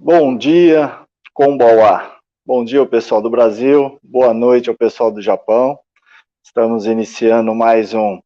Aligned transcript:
Bom 0.00 0.36
dia, 0.36 0.96
Kombawa. 1.34 2.18
Bom 2.46 2.64
dia 2.64 2.78
ao 2.78 2.86
pessoal 2.86 3.20
do 3.20 3.28
Brasil, 3.28 3.98
boa 4.00 4.32
noite 4.32 4.70
ao 4.70 4.76
pessoal 4.76 5.10
do 5.10 5.20
Japão. 5.20 5.76
Estamos 6.40 6.86
iniciando 6.86 7.52
mais 7.52 7.92
um, 7.92 8.20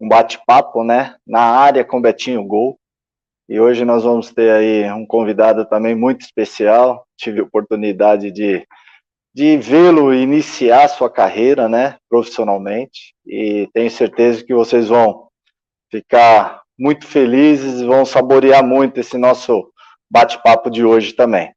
um 0.00 0.08
bate-papo, 0.08 0.84
né, 0.84 1.16
na 1.26 1.40
área 1.40 1.84
com 1.84 2.00
Betinho 2.00 2.44
Gol. 2.44 2.78
E 3.48 3.58
hoje 3.58 3.84
nós 3.84 4.04
vamos 4.04 4.32
ter 4.32 4.48
aí 4.52 4.92
um 4.92 5.04
convidado 5.04 5.66
também 5.66 5.92
muito 5.92 6.20
especial. 6.20 7.04
Tive 7.16 7.40
a 7.40 7.44
oportunidade 7.44 8.30
de, 8.30 8.64
de 9.34 9.56
vê-lo 9.56 10.14
iniciar 10.14 10.86
sua 10.86 11.10
carreira, 11.10 11.68
né, 11.68 11.96
profissionalmente. 12.08 13.12
E 13.26 13.68
tenho 13.74 13.90
certeza 13.90 14.44
que 14.44 14.54
vocês 14.54 14.86
vão 14.86 15.26
ficar 15.90 16.62
muito 16.78 17.08
felizes, 17.08 17.82
vão 17.82 18.04
saborear 18.04 18.64
muito 18.64 19.00
esse 19.00 19.18
nosso 19.18 19.68
bate-papo 20.10 20.70
de 20.70 20.84
hoje 20.84 21.12
também. 21.12 21.54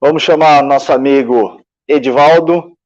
Vamos 0.00 0.22
chamar 0.22 0.62
nosso 0.62 0.92
amigo 0.92 1.64
Edivaldo, 1.88 2.76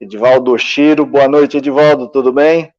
Edivaldo 0.00 0.52
Oshiro. 0.52 1.06
Boa 1.06 1.28
noite, 1.28 1.56
Edivaldo, 1.56 2.10
tudo 2.10 2.32
bem? 2.32 2.72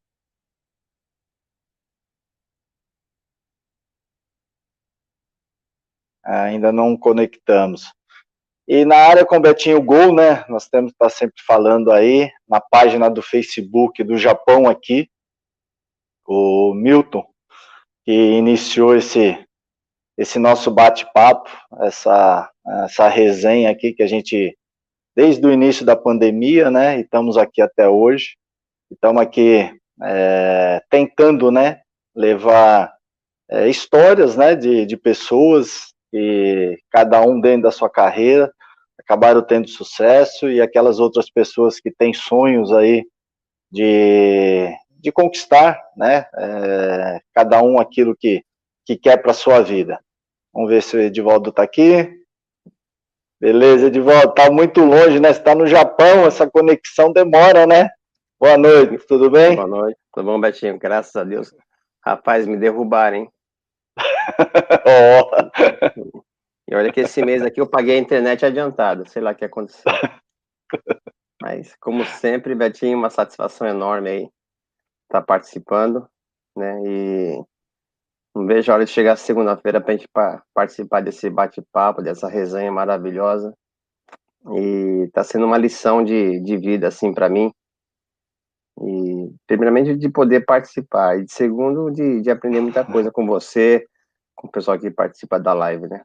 Ainda 6.23 6.71
não 6.71 6.95
conectamos. 6.95 7.91
E 8.67 8.85
na 8.85 8.97
área 8.97 9.25
com 9.25 9.41
Betinho 9.41 9.81
Gol, 9.81 10.13
né? 10.13 10.45
Nós 10.47 10.67
temos 10.67 10.91
estar 10.91 11.09
sempre 11.09 11.41
falando 11.41 11.91
aí 11.91 12.31
na 12.47 12.61
página 12.61 13.09
do 13.09 13.19
Facebook 13.19 14.03
do 14.03 14.15
Japão 14.15 14.69
aqui, 14.69 15.09
o 16.27 16.75
Milton, 16.75 17.27
que 18.05 18.11
iniciou 18.11 18.95
esse 18.95 19.43
esse 20.19 20.37
nosso 20.37 20.69
bate-papo, 20.69 21.49
essa, 21.79 22.51
essa 22.83 23.07
resenha 23.07 23.71
aqui 23.71 23.93
que 23.93 24.03
a 24.03 24.07
gente, 24.07 24.53
desde 25.15 25.47
o 25.47 25.51
início 25.51 25.85
da 25.85 25.95
pandemia, 25.95 26.69
né, 26.69 26.97
e 26.97 27.03
estamos 27.03 27.37
aqui 27.37 27.61
até 27.61 27.87
hoje, 27.87 28.35
estamos 28.91 29.21
aqui 29.21 29.73
é, 30.03 30.83
tentando, 30.89 31.49
né, 31.49 31.79
levar 32.13 32.93
é, 33.49 33.69
histórias, 33.69 34.35
né, 34.35 34.55
de, 34.55 34.85
de 34.85 34.97
pessoas 34.97 35.93
que 36.11 36.77
cada 36.91 37.21
um 37.21 37.39
dentro 37.39 37.63
da 37.63 37.71
sua 37.71 37.89
carreira 37.89 38.53
acabaram 38.99 39.41
tendo 39.41 39.69
sucesso 39.69 40.49
e 40.49 40.59
aquelas 40.59 40.99
outras 40.99 41.29
pessoas 41.29 41.79
que 41.79 41.91
têm 41.91 42.13
sonhos 42.13 42.73
aí 42.73 43.05
de, 43.71 44.67
de 44.99 45.13
conquistar, 45.13 45.81
né, 45.95 46.25
é, 46.35 47.21
cada 47.33 47.63
um 47.63 47.79
aquilo 47.79 48.13
que, 48.19 48.43
que 48.85 48.97
quer 48.97 49.15
para 49.21 49.31
sua 49.31 49.61
vida. 49.61 49.97
Vamos 50.53 50.69
ver 50.69 50.81
se 50.81 50.97
o 50.97 50.99
Edivaldo 50.99 51.49
está 51.51 51.63
aqui. 51.63 52.19
Beleza, 53.39 53.87
Edivaldo, 53.87 54.29
está 54.29 54.51
muito 54.51 54.81
longe, 54.81 55.19
né? 55.19 55.31
Você 55.31 55.39
está 55.39 55.55
no 55.55 55.67
Japão, 55.67 56.25
essa 56.25 56.49
conexão 56.49 57.13
demora, 57.13 57.65
né? 57.65 57.89
Boa 58.39 58.57
noite, 58.57 59.05
tudo 59.07 59.29
bem? 59.29 59.55
Boa 59.55 59.67
noite, 59.67 59.97
tudo 60.13 60.25
bom, 60.25 60.39
Betinho? 60.39 60.77
Graças 60.77 61.15
a 61.15 61.23
Deus. 61.23 61.53
Rapaz, 62.05 62.47
me 62.47 62.57
derrubaram, 62.57 63.17
hein? 63.17 63.31
oh. 64.85 66.29
E 66.67 66.75
olha 66.75 66.91
que 66.91 67.01
esse 67.01 67.23
mês 67.23 67.41
aqui 67.41 67.61
eu 67.61 67.69
paguei 67.69 67.95
a 67.95 67.99
internet 67.99 68.45
adiantada, 68.45 69.05
sei 69.05 69.21
lá 69.21 69.31
o 69.31 69.35
que 69.35 69.45
aconteceu. 69.45 69.83
Mas, 71.41 71.75
como 71.79 72.03
sempre, 72.05 72.53
Betinho, 72.55 72.97
uma 72.97 73.09
satisfação 73.09 73.67
enorme 73.67 74.09
aí 74.09 74.23
estar 75.05 75.21
tá 75.21 75.21
participando, 75.21 76.07
né? 76.55 76.81
E 76.85 77.43
não 78.35 78.45
vejo 78.45 78.71
a 78.71 78.75
hora 78.75 78.85
de 78.85 78.91
chegar 78.91 79.15
segunda-feira 79.15 79.81
para 79.81 79.93
a 79.93 79.97
gente 79.97 80.09
participar 80.53 81.01
desse 81.01 81.29
bate-papo, 81.29 82.01
dessa 82.01 82.27
resenha 82.27 82.71
maravilhosa. 82.71 83.53
E 84.51 85.05
está 85.07 85.23
sendo 85.23 85.45
uma 85.45 85.57
lição 85.57 86.03
de, 86.03 86.39
de 86.39 86.57
vida, 86.57 86.87
assim, 86.87 87.13
para 87.13 87.27
mim. 87.27 87.51
E, 88.81 89.33
primeiramente, 89.45 89.95
de 89.95 90.09
poder 90.09 90.45
participar. 90.45 91.19
E, 91.19 91.25
segundo, 91.27 91.91
de, 91.91 92.21
de 92.21 92.31
aprender 92.31 92.61
muita 92.61 92.85
coisa 92.85 93.11
com 93.11 93.25
você, 93.25 93.85
com 94.35 94.47
o 94.47 94.51
pessoal 94.51 94.79
que 94.79 94.89
participa 94.89 95.39
da 95.39 95.53
live, 95.53 95.87
né? 95.87 96.01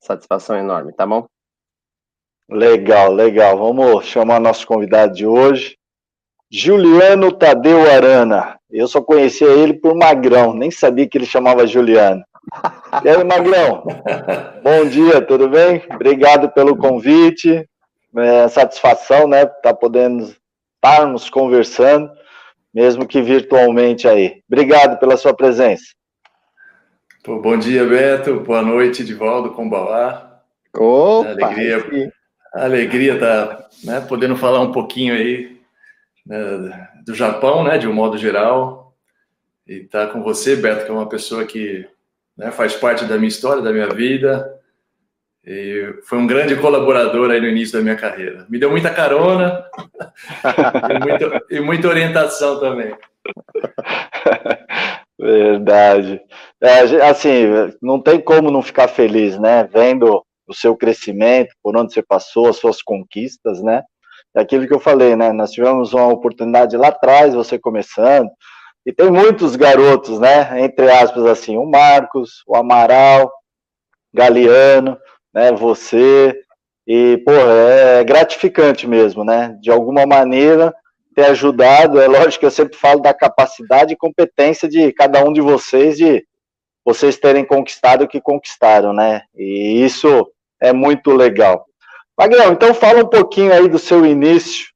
Satisfação 0.00 0.56
enorme, 0.56 0.92
tá 0.92 1.06
bom? 1.06 1.26
Legal, 2.48 3.12
legal. 3.12 3.58
Vamos 3.58 4.04
chamar 4.04 4.38
nosso 4.38 4.66
convidado 4.66 5.14
de 5.14 5.26
hoje. 5.26 5.76
Juliano 6.50 7.32
Tadeu 7.32 7.90
Arana. 7.90 8.60
Eu 8.72 8.88
só 8.88 9.02
conhecia 9.02 9.48
ele 9.48 9.74
por 9.74 9.94
Magrão, 9.94 10.54
nem 10.54 10.70
sabia 10.70 11.06
que 11.06 11.18
ele 11.18 11.26
chamava 11.26 11.66
Juliano. 11.66 12.24
E 13.04 13.08
aí, 13.08 13.22
Magrão? 13.22 13.84
Bom 14.64 14.88
dia, 14.88 15.20
tudo 15.20 15.46
bem? 15.46 15.84
Obrigado 15.90 16.50
pelo 16.50 16.74
convite. 16.74 17.68
É, 18.16 18.48
satisfação, 18.48 19.28
né? 19.28 19.42
Estar 19.42 19.60
tá 19.60 19.74
podendo 19.74 20.34
estarmos 20.74 21.28
conversando, 21.28 22.10
mesmo 22.72 23.06
que 23.06 23.20
virtualmente 23.20 24.08
aí. 24.08 24.42
Obrigado 24.50 24.98
pela 24.98 25.18
sua 25.18 25.34
presença. 25.34 25.84
Pô, 27.22 27.40
bom 27.40 27.58
dia, 27.58 27.84
Beto. 27.84 28.40
Boa 28.40 28.62
noite, 28.62 29.04
Divaldo 29.04 29.50
Combalá. 29.50 30.40
Opa! 30.74 31.28
Alegria, 31.28 32.12
alegria 32.54 33.18
tá, 33.18 33.66
né, 33.84 34.00
podendo 34.00 34.34
falar 34.34 34.60
um 34.60 34.72
pouquinho 34.72 35.14
aí 35.14 35.61
né, 36.26 36.88
do 37.04 37.14
Japão, 37.14 37.64
né, 37.64 37.78
de 37.78 37.88
um 37.88 37.92
modo 37.92 38.16
geral, 38.16 38.94
e 39.66 39.80
tá 39.80 40.06
com 40.06 40.22
você, 40.22 40.56
Beto, 40.56 40.84
que 40.84 40.90
é 40.90 40.94
uma 40.94 41.08
pessoa 41.08 41.44
que 41.44 41.88
né, 42.36 42.50
faz 42.50 42.74
parte 42.74 43.04
da 43.04 43.16
minha 43.16 43.28
história, 43.28 43.62
da 43.62 43.72
minha 43.72 43.88
vida, 43.88 44.60
e 45.44 45.98
foi 46.04 46.18
um 46.18 46.26
grande 46.26 46.54
colaborador 46.56 47.30
aí 47.30 47.40
no 47.40 47.48
início 47.48 47.76
da 47.76 47.82
minha 47.82 47.96
carreira. 47.96 48.46
Me 48.48 48.58
deu 48.58 48.70
muita 48.70 48.90
carona 48.90 49.64
e, 50.88 50.98
muito, 51.00 51.46
e, 51.50 51.60
muita 51.60 51.88
orientação 51.88 52.60
também. 52.60 52.94
Verdade. 55.18 56.20
É, 56.60 56.80
assim, 57.08 57.46
não 57.80 58.00
tem 58.00 58.20
como 58.20 58.50
não 58.50 58.62
ficar 58.62 58.88
feliz, 58.88 59.38
né? 59.38 59.64
Vendo 59.64 60.24
o 60.46 60.54
seu 60.54 60.76
crescimento, 60.76 61.54
por 61.62 61.76
onde 61.76 61.92
você 61.92 62.02
passou, 62.02 62.48
as 62.48 62.56
suas 62.56 62.80
conquistas, 62.80 63.62
né? 63.62 63.82
É 64.34 64.40
aquilo 64.40 64.66
que 64.66 64.74
eu 64.74 64.80
falei, 64.80 65.14
né? 65.14 65.32
Nós 65.32 65.50
tivemos 65.50 65.92
uma 65.92 66.08
oportunidade 66.08 66.76
lá 66.76 66.88
atrás, 66.88 67.34
você 67.34 67.58
começando, 67.58 68.30
e 68.84 68.92
tem 68.92 69.10
muitos 69.10 69.56
garotos, 69.56 70.18
né? 70.18 70.62
Entre 70.62 70.90
aspas, 70.90 71.26
assim, 71.26 71.56
o 71.56 71.66
Marcos, 71.66 72.42
o 72.46 72.56
Amaral, 72.56 73.30
Galeano, 74.12 74.98
né? 75.34 75.52
Você, 75.52 76.34
e, 76.86 77.18
pô, 77.24 77.32
é 77.32 78.02
gratificante 78.04 78.86
mesmo, 78.86 79.24
né? 79.24 79.56
De 79.60 79.70
alguma 79.70 80.06
maneira 80.06 80.74
ter 81.14 81.26
ajudado, 81.26 82.00
é 82.00 82.08
lógico 82.08 82.40
que 82.40 82.46
eu 82.46 82.50
sempre 82.50 82.76
falo 82.76 83.00
da 83.00 83.12
capacidade 83.12 83.92
e 83.92 83.96
competência 83.96 84.68
de 84.68 84.92
cada 84.92 85.22
um 85.22 85.32
de 85.32 85.42
vocês, 85.42 85.98
de 85.98 86.24
vocês 86.84 87.18
terem 87.18 87.44
conquistado 87.44 88.04
o 88.04 88.08
que 88.08 88.20
conquistaram, 88.20 88.92
né? 88.92 89.22
E 89.36 89.84
isso 89.84 90.26
é 90.60 90.72
muito 90.72 91.12
legal. 91.12 91.66
Magrão, 92.18 92.52
então 92.52 92.74
fala 92.74 93.02
um 93.02 93.08
pouquinho 93.08 93.52
aí 93.52 93.68
do 93.68 93.78
seu 93.78 94.04
início. 94.04 94.66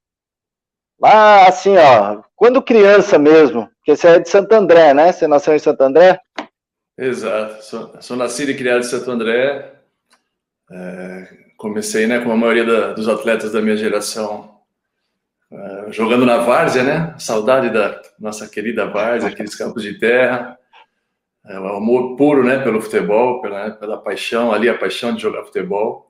Lá, 0.98 1.46
assim, 1.46 1.76
ó, 1.76 2.22
quando 2.34 2.62
criança 2.62 3.18
mesmo, 3.18 3.68
porque 3.78 3.94
você 3.94 4.08
é 4.08 4.18
de 4.18 4.28
Santo 4.28 4.52
André, 4.52 4.94
né? 4.94 5.12
Você 5.12 5.26
nasceu 5.26 5.54
em 5.54 5.58
Santo 5.58 5.82
André? 5.82 6.18
Exato, 6.98 7.62
sou, 7.62 7.92
sou 8.00 8.16
nascido 8.16 8.50
e 8.50 8.56
criado 8.56 8.80
em 8.80 8.84
Santo 8.84 9.10
André. 9.10 9.74
É, 10.70 11.28
comecei, 11.56 12.06
né, 12.06 12.18
como 12.20 12.32
a 12.32 12.36
maioria 12.36 12.64
da, 12.64 12.92
dos 12.94 13.08
atletas 13.08 13.52
da 13.52 13.60
minha 13.60 13.76
geração, 13.76 14.56
é, 15.52 15.92
jogando 15.92 16.26
na 16.26 16.38
várzea, 16.38 16.82
né? 16.82 17.14
Saudade 17.18 17.70
da 17.70 18.00
nossa 18.18 18.48
querida 18.48 18.86
várzea, 18.86 19.28
aqueles 19.28 19.54
campos 19.54 19.82
de 19.82 19.98
terra. 19.98 20.58
É, 21.44 21.60
o 21.60 21.68
amor 21.68 22.16
puro, 22.16 22.42
né, 22.42 22.58
pelo 22.58 22.80
futebol, 22.80 23.40
pela, 23.40 23.70
pela 23.72 23.98
paixão 23.98 24.52
ali, 24.52 24.68
a 24.68 24.76
paixão 24.76 25.14
de 25.14 25.22
jogar 25.22 25.44
futebol. 25.44 26.05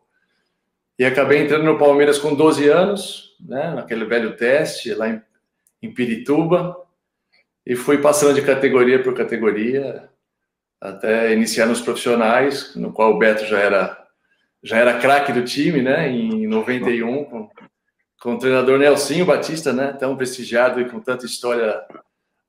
E 0.99 1.05
acabei 1.05 1.43
entrando 1.43 1.65
no 1.65 1.79
Palmeiras 1.79 2.19
com 2.19 2.35
12 2.35 2.69
anos, 2.69 3.37
né, 3.41 3.75
naquele 3.75 4.05
velho 4.05 4.37
teste 4.37 4.95
lá 4.95 5.09
em, 5.09 5.23
em 5.83 5.93
Pirituba, 5.93 6.77
e 7.67 7.77
fui 7.77 7.99
passando 7.99 8.35
de 8.35 8.43
categoria 8.43 9.03
por 9.03 9.15
categoria 9.15 10.09
até 10.81 11.33
iniciar 11.33 11.67
nos 11.67 11.81
profissionais, 11.81 12.75
no 12.77 12.93
qual 12.93 13.13
o 13.13 13.19
Beto 13.19 13.45
já 13.45 13.59
era 13.59 14.07
já 14.63 14.79
era 14.79 14.99
craque 14.99 15.33
do 15.33 15.45
time, 15.45 15.81
né, 15.81 16.11
em 16.11 16.45
91, 16.47 17.25
com, 17.27 17.49
com 18.21 18.35
o 18.35 18.39
treinador 18.39 18.79
Nelsinho 18.79 19.25
Batista, 19.25 19.73
né, 19.73 19.93
tão 19.93 20.17
prestigiado 20.17 20.81
e 20.81 20.89
com 20.89 20.99
tanta 20.99 21.25
história 21.25 21.81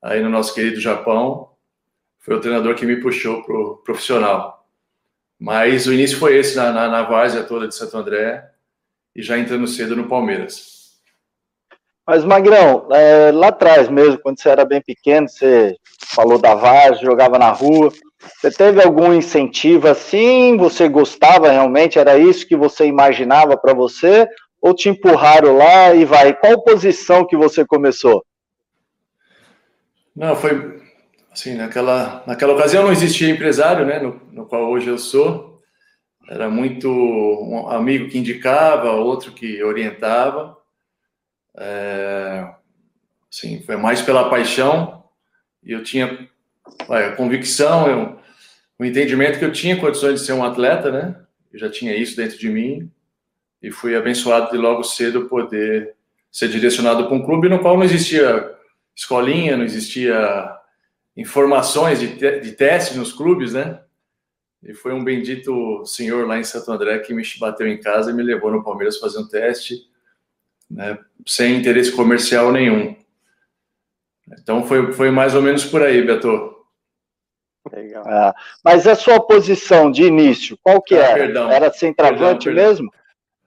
aí 0.02 0.20
no 0.20 0.28
nosso 0.28 0.52
querido 0.52 0.80
Japão. 0.80 1.52
Foi 2.18 2.34
o 2.34 2.40
treinador 2.40 2.74
que 2.74 2.84
me 2.84 2.96
puxou 2.96 3.44
pro 3.44 3.76
profissional. 3.84 4.57
Mas 5.38 5.86
o 5.86 5.92
início 5.92 6.18
foi 6.18 6.36
esse, 6.36 6.56
na, 6.56 6.72
na, 6.72 6.88
na 6.88 7.02
várzea 7.02 7.44
toda 7.44 7.68
de 7.68 7.74
Santo 7.74 7.96
André, 7.96 8.50
e 9.14 9.22
já 9.22 9.38
entrando 9.38 9.66
cedo 9.66 9.94
no 9.94 10.08
Palmeiras. 10.08 10.98
Mas, 12.06 12.24
Magrão, 12.24 12.88
é, 12.90 13.30
lá 13.30 13.48
atrás 13.48 13.88
mesmo, 13.88 14.18
quando 14.18 14.40
você 14.40 14.48
era 14.48 14.64
bem 14.64 14.80
pequeno, 14.80 15.28
você 15.28 15.76
falou 16.06 16.38
da 16.38 16.54
várzea, 16.54 17.04
jogava 17.04 17.38
na 17.38 17.50
rua, 17.50 17.92
Você 18.40 18.50
teve 18.50 18.82
algum 18.82 19.12
incentivo 19.14 19.88
assim? 19.88 20.56
Você 20.56 20.88
gostava 20.88 21.50
realmente? 21.50 21.98
Era 21.98 22.18
isso 22.18 22.46
que 22.46 22.56
você 22.56 22.86
imaginava 22.86 23.56
para 23.56 23.72
você? 23.72 24.28
Ou 24.60 24.74
te 24.74 24.88
empurraram 24.88 25.56
lá 25.56 25.94
e 25.94 26.04
vai? 26.04 26.34
Qual 26.34 26.62
posição 26.62 27.26
que 27.26 27.36
você 27.36 27.64
começou? 27.64 28.24
Não, 30.16 30.34
foi 30.34 30.80
assim, 31.38 31.54
naquela, 31.54 32.24
naquela 32.26 32.52
ocasião 32.52 32.82
não 32.82 32.92
existia 32.92 33.30
empresário, 33.30 33.86
né, 33.86 34.00
no, 34.00 34.20
no 34.32 34.44
qual 34.44 34.68
hoje 34.68 34.88
eu 34.88 34.98
sou. 34.98 35.62
Era 36.28 36.50
muito 36.50 36.90
um 36.90 37.68
amigo 37.70 38.08
que 38.08 38.18
indicava, 38.18 38.90
outro 38.90 39.32
que 39.32 39.62
orientava. 39.62 40.58
É, 41.56 42.46
assim, 43.32 43.62
foi 43.62 43.76
mais 43.76 44.02
pela 44.02 44.28
paixão. 44.28 45.04
E 45.62 45.72
eu 45.72 45.82
tinha 45.82 46.28
a 46.88 47.10
convicção, 47.12 47.88
eu, 47.88 48.18
o 48.78 48.84
entendimento 48.84 49.38
que 49.38 49.44
eu 49.44 49.52
tinha 49.52 49.80
condições 49.80 50.20
de 50.20 50.26
ser 50.26 50.32
um 50.32 50.44
atleta, 50.44 50.90
né? 50.90 51.16
Eu 51.52 51.58
já 51.58 51.70
tinha 51.70 51.96
isso 51.96 52.16
dentro 52.16 52.36
de 52.36 52.48
mim 52.48 52.90
e 53.62 53.70
fui 53.70 53.96
abençoado 53.96 54.50
de 54.50 54.58
logo 54.58 54.82
cedo 54.82 55.28
poder 55.28 55.94
ser 56.30 56.48
direcionado 56.48 57.06
para 57.06 57.14
um 57.14 57.24
clube 57.24 57.48
no 57.48 57.60
qual 57.60 57.76
não 57.76 57.84
existia 57.84 58.54
escolinha, 58.94 59.56
não 59.56 59.64
existia 59.64 60.57
informações 61.18 61.98
de, 61.98 62.16
te 62.16 62.40
de 62.40 62.52
testes 62.52 62.96
nos 62.96 63.12
clubes, 63.12 63.52
né? 63.52 63.80
E 64.62 64.72
foi 64.72 64.92
um 64.92 65.02
bendito 65.02 65.84
senhor 65.84 66.26
lá 66.26 66.38
em 66.38 66.44
Santo 66.44 66.70
André 66.70 67.00
que 67.00 67.12
me 67.12 67.24
bateu 67.40 67.66
em 67.66 67.80
casa 67.80 68.10
e 68.10 68.14
me 68.14 68.22
levou 68.22 68.52
no 68.52 68.62
Palmeiras 68.62 68.98
fazer 68.98 69.18
um 69.18 69.28
teste, 69.28 69.82
né, 70.70 70.98
sem 71.26 71.56
interesse 71.56 71.92
comercial 71.92 72.52
nenhum. 72.52 72.96
Então 74.40 74.64
foi, 74.64 74.92
foi 74.92 75.10
mais 75.10 75.34
ou 75.34 75.42
menos 75.42 75.64
por 75.64 75.82
aí, 75.82 76.02
Beto. 76.02 76.56
Legal. 77.72 78.04
Ah, 78.06 78.34
mas 78.64 78.86
a 78.86 78.94
sua 78.94 79.20
posição 79.20 79.90
de 79.90 80.04
início, 80.04 80.58
qual 80.62 80.80
que 80.80 80.94
ah, 80.94 81.02
era? 81.02 81.14
Perdão, 81.14 81.50
era 81.50 81.72
centroavante 81.72 82.44
perdão, 82.44 82.64
mesmo? 82.64 82.92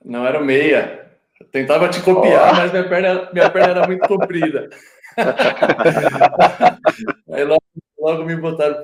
Não, 0.04 0.26
era 0.26 0.42
meia. 0.42 1.10
Eu 1.40 1.46
tentava 1.48 1.90
te 1.90 2.02
copiar, 2.02 2.54
oh. 2.54 2.56
mas 2.56 2.72
minha 2.72 2.88
perna, 2.88 3.30
minha 3.34 3.50
perna 3.50 3.72
era 3.72 3.88
muito 3.88 4.08
comprida. 4.08 4.70
Aí 7.32 7.44
logo, 7.44 7.64
logo 8.00 8.24
me 8.24 8.36
botaram 8.36 8.82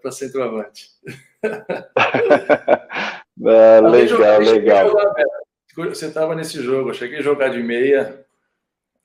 para 0.00 0.12
centroavante. 0.12 0.88
ah, 3.44 3.80
legal, 3.80 4.40
legal. 4.40 4.90
Você 5.76 6.06
estava 6.06 6.34
nesse 6.34 6.62
jogo, 6.62 6.90
eu 6.90 6.94
cheguei 6.94 7.18
a 7.18 7.22
jogar 7.22 7.50
de 7.50 7.62
meia 7.62 8.24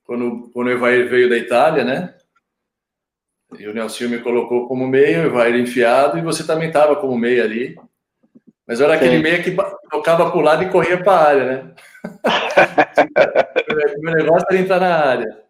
quando, 0.03 0.49
quando 0.53 0.67
o 0.67 0.71
Evair 0.71 1.09
veio 1.09 1.29
da 1.29 1.37
Itália, 1.37 1.83
né? 1.83 2.13
E 3.59 3.67
o 3.67 3.73
Nelson 3.73 4.07
me 4.07 4.19
colocou 4.19 4.67
como 4.67 4.87
meia, 4.87 5.23
o 5.23 5.25
Evair 5.25 5.55
enfiado, 5.55 6.17
e 6.17 6.21
você 6.21 6.45
também 6.45 6.67
estava 6.67 6.95
como 6.95 7.17
meia 7.17 7.43
ali. 7.43 7.75
Mas 8.65 8.79
era 8.79 8.93
aquele 8.93 9.17
Sim. 9.17 9.23
meia 9.23 9.43
que 9.43 9.53
tocava 9.89 10.29
para 10.29 10.37
o 10.37 10.41
lado 10.41 10.63
e 10.63 10.69
corria 10.69 11.03
para 11.03 11.11
a 11.11 11.27
área, 11.27 11.45
né? 11.45 11.73
o 13.97 14.01
meu 14.01 14.13
negócio 14.13 14.47
era 14.49 14.59
entrar 14.59 14.79
na 14.79 14.95
área. 14.95 15.41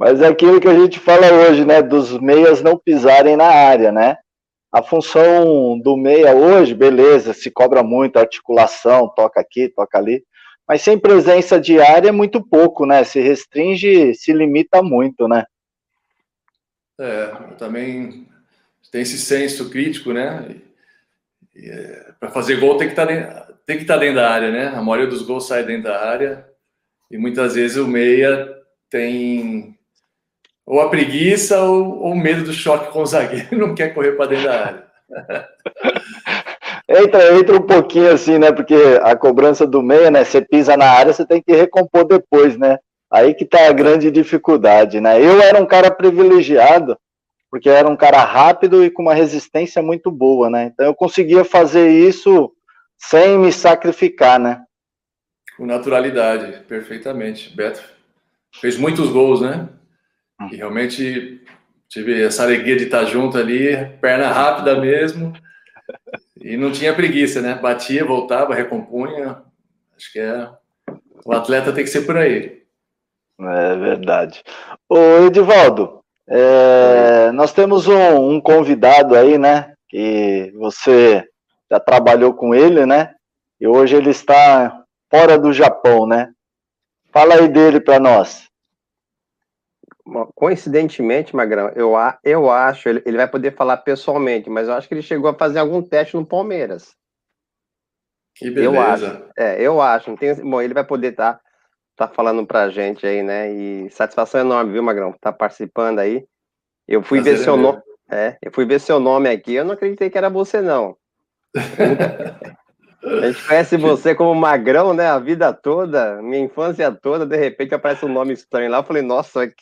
Mas 0.00 0.22
é 0.22 0.28
aquilo 0.28 0.58
que 0.58 0.66
a 0.66 0.72
gente 0.72 0.98
fala 0.98 1.30
hoje, 1.30 1.62
né? 1.62 1.82
Dos 1.82 2.18
meias 2.18 2.62
não 2.62 2.78
pisarem 2.78 3.36
na 3.36 3.44
área, 3.44 3.92
né? 3.92 4.16
A 4.72 4.82
função 4.82 5.78
do 5.78 5.94
meia 5.94 6.34
hoje, 6.34 6.74
beleza, 6.74 7.34
se 7.34 7.50
cobra 7.50 7.82
muito 7.82 8.18
articulação, 8.18 9.12
toca 9.14 9.38
aqui, 9.38 9.68
toca 9.68 9.98
ali, 9.98 10.24
mas 10.66 10.80
sem 10.80 10.98
presença 10.98 11.60
de 11.60 11.78
área 11.82 12.08
é 12.08 12.12
muito 12.12 12.42
pouco, 12.42 12.86
né? 12.86 13.04
Se 13.04 13.20
restringe, 13.20 14.14
se 14.14 14.32
limita 14.32 14.82
muito, 14.82 15.28
né? 15.28 15.44
É, 16.98 17.26
também 17.58 18.26
tem 18.90 19.02
esse 19.02 19.18
senso 19.18 19.68
crítico, 19.68 20.14
né? 20.14 20.62
É, 21.54 22.12
Para 22.18 22.30
fazer 22.30 22.58
gol 22.58 22.78
tem 22.78 22.86
que 22.88 22.94
estar 22.94 23.06
tá 23.06 23.12
dentro, 23.12 23.54
tem 23.66 23.76
que 23.76 23.82
estar 23.82 23.94
tá 23.94 24.00
dentro 24.00 24.16
da 24.16 24.30
área, 24.30 24.50
né? 24.50 24.68
A 24.68 24.80
maioria 24.80 25.10
dos 25.10 25.20
gols 25.20 25.46
sai 25.46 25.62
dentro 25.62 25.90
da 25.90 26.08
área 26.08 26.48
e 27.10 27.18
muitas 27.18 27.54
vezes 27.54 27.76
o 27.76 27.86
meia 27.86 28.48
tem 28.88 29.78
ou 30.70 30.80
a 30.80 30.88
preguiça 30.88 31.60
ou, 31.64 31.98
ou 31.98 32.12
o 32.12 32.16
medo 32.16 32.44
do 32.44 32.52
choque 32.52 32.92
com 32.92 33.02
o 33.02 33.06
zagueiro, 33.06 33.48
não 33.58 33.74
quer 33.74 33.92
correr 33.92 34.12
para 34.12 34.26
dentro 34.26 34.44
da 34.44 34.66
área. 34.66 34.86
entra, 36.88 37.36
entra 37.36 37.56
um 37.56 37.66
pouquinho 37.66 38.12
assim, 38.12 38.38
né? 38.38 38.52
Porque 38.52 38.76
a 39.02 39.16
cobrança 39.16 39.66
do 39.66 39.82
meia, 39.82 40.12
né? 40.12 40.22
Você 40.22 40.40
pisa 40.40 40.76
na 40.76 40.88
área, 40.88 41.12
você 41.12 41.26
tem 41.26 41.42
que 41.42 41.52
recompor 41.52 42.04
depois, 42.04 42.56
né? 42.56 42.78
Aí 43.10 43.34
que 43.34 43.44
tá 43.44 43.66
a 43.66 43.72
grande 43.72 44.12
dificuldade, 44.12 45.00
né? 45.00 45.20
Eu 45.20 45.42
era 45.42 45.60
um 45.60 45.66
cara 45.66 45.90
privilegiado, 45.90 46.96
porque 47.50 47.68
era 47.68 47.88
um 47.88 47.96
cara 47.96 48.22
rápido 48.22 48.84
e 48.84 48.90
com 48.92 49.02
uma 49.02 49.14
resistência 49.14 49.82
muito 49.82 50.08
boa, 50.08 50.48
né? 50.48 50.70
Então 50.72 50.86
eu 50.86 50.94
conseguia 50.94 51.44
fazer 51.44 51.88
isso 51.90 52.52
sem 52.96 53.36
me 53.36 53.50
sacrificar, 53.50 54.38
né? 54.38 54.62
Com 55.56 55.66
naturalidade, 55.66 56.60
perfeitamente. 56.68 57.52
Beto 57.56 57.82
fez 58.60 58.76
muitos 58.76 59.10
gols, 59.10 59.40
né? 59.40 59.68
E 60.50 60.56
realmente 60.56 61.42
tive 61.88 62.22
essa 62.22 62.44
alegria 62.44 62.76
de 62.76 62.84
estar 62.84 63.04
junto 63.04 63.36
ali, 63.36 63.76
perna 64.00 64.28
rápida 64.28 64.80
mesmo. 64.80 65.32
E 66.40 66.56
não 66.56 66.72
tinha 66.72 66.94
preguiça, 66.94 67.42
né? 67.42 67.54
Batia, 67.54 68.04
voltava, 68.04 68.54
recompunha. 68.54 69.42
Acho 69.96 70.12
que 70.12 70.18
é. 70.18 70.48
O 71.24 71.32
atleta 71.32 71.72
tem 71.72 71.84
que 71.84 71.90
ser 71.90 72.02
por 72.02 72.16
aí. 72.16 72.62
É 73.38 73.76
verdade. 73.76 74.42
Ô, 74.88 75.26
Edivaldo, 75.26 76.00
é, 76.28 77.32
nós 77.32 77.52
temos 77.52 77.86
um, 77.86 78.30
um, 78.30 78.40
convidado 78.40 79.14
aí, 79.14 79.36
né? 79.36 79.74
Que 79.88 80.52
você 80.56 81.24
já 81.70 81.80
trabalhou 81.80 82.34
com 82.34 82.54
ele, 82.54 82.86
né? 82.86 83.14
E 83.60 83.66
hoje 83.66 83.96
ele 83.96 84.10
está 84.10 84.84
fora 85.10 85.38
do 85.38 85.52
Japão, 85.52 86.06
né? 86.06 86.30
Fala 87.12 87.34
aí 87.34 87.48
dele 87.48 87.80
para 87.80 87.98
nós. 87.98 88.49
Coincidentemente, 90.34 91.34
Magrão, 91.34 91.68
eu, 91.76 91.92
eu 92.24 92.50
acho, 92.50 92.88
ele, 92.88 93.02
ele 93.06 93.16
vai 93.16 93.28
poder 93.28 93.54
falar 93.54 93.76
pessoalmente, 93.78 94.50
mas 94.50 94.68
eu 94.68 94.74
acho 94.74 94.88
que 94.88 94.94
ele 94.94 95.02
chegou 95.02 95.30
a 95.30 95.34
fazer 95.34 95.58
algum 95.58 95.82
teste 95.82 96.16
no 96.16 96.26
Palmeiras. 96.26 96.94
Que 98.34 98.50
beleza. 98.50 98.74
Eu 98.74 98.80
acho. 98.80 99.24
É, 99.36 99.62
eu 99.62 99.80
acho. 99.80 100.14
Bom, 100.42 100.60
ele 100.60 100.74
vai 100.74 100.84
poder 100.84 101.12
estar 101.12 101.34
tá, 101.96 102.08
tá 102.08 102.08
falando 102.08 102.46
pra 102.46 102.70
gente 102.70 103.06
aí, 103.06 103.22
né? 103.22 103.52
E 103.52 103.90
satisfação 103.90 104.40
enorme, 104.40 104.72
viu, 104.72 104.82
Magrão? 104.82 105.14
Tá 105.20 105.32
participando 105.32 105.98
aí. 105.98 106.24
Eu 106.88 107.02
fui 107.02 107.18
Prazer 107.18 107.38
ver 107.38 107.44
seu 107.44 107.56
nome. 107.56 107.80
É, 108.10 108.36
eu 108.42 108.50
fui 108.52 108.64
ver 108.64 108.80
seu 108.80 108.98
nome 108.98 109.28
aqui, 109.28 109.54
eu 109.54 109.64
não 109.64 109.74
acreditei 109.74 110.10
que 110.10 110.18
era 110.18 110.28
você, 110.28 110.60
não. 110.60 110.96
A 113.02 113.26
gente 113.26 113.46
conhece 113.46 113.76
você 113.76 114.14
como 114.14 114.34
magrão, 114.34 114.92
né? 114.92 115.06
A 115.06 115.18
vida 115.18 115.52
toda, 115.52 116.20
minha 116.20 116.40
infância 116.40 116.92
toda, 116.92 117.24
de 117.24 117.36
repente 117.36 117.74
aparece 117.74 118.04
um 118.04 118.12
nome 118.12 118.34
estranho 118.34 118.70
lá. 118.70 118.78
Eu 118.78 118.84
falei, 118.84 119.02
nossa, 119.02 119.44
eu 119.44 119.52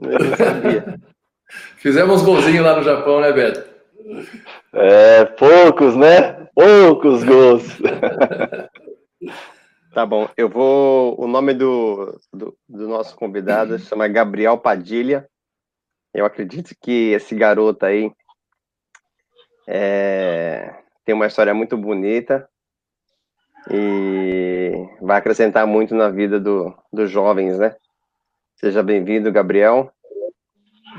não 0.00 0.36
sabia. 0.36 1.00
Fizemos 1.76 2.22
golzinho 2.22 2.62
lá 2.62 2.76
no 2.76 2.82
Japão, 2.82 3.20
né, 3.20 3.32
Beto? 3.32 3.64
É, 4.72 5.24
poucos, 5.24 5.96
né? 5.96 6.46
Poucos 6.54 7.24
gols. 7.24 7.64
Tá 9.96 10.04
bom, 10.04 10.28
eu 10.36 10.46
vou. 10.46 11.18
O 11.18 11.26
nome 11.26 11.54
do, 11.54 12.20
do, 12.30 12.54
do 12.68 12.86
nosso 12.86 13.16
convidado 13.16 13.78
chama 13.78 14.06
Gabriel 14.06 14.58
Padilha. 14.58 15.26
Eu 16.12 16.26
acredito 16.26 16.76
que 16.82 17.12
esse 17.12 17.34
garoto 17.34 17.86
aí 17.86 18.12
é, 19.66 20.74
tem 21.06 21.14
uma 21.14 21.28
história 21.28 21.54
muito 21.54 21.76
bonita 21.76 22.48
e 23.70 24.72
vai 25.00 25.16
acrescentar 25.18 25.64
muito 25.64 25.94
na 25.94 26.08
vida 26.10 26.40
do, 26.40 26.76
dos 26.92 27.08
jovens, 27.08 27.58
né? 27.58 27.76
Seja 28.56 28.82
bem-vindo, 28.82 29.30
Gabriel. 29.30 29.92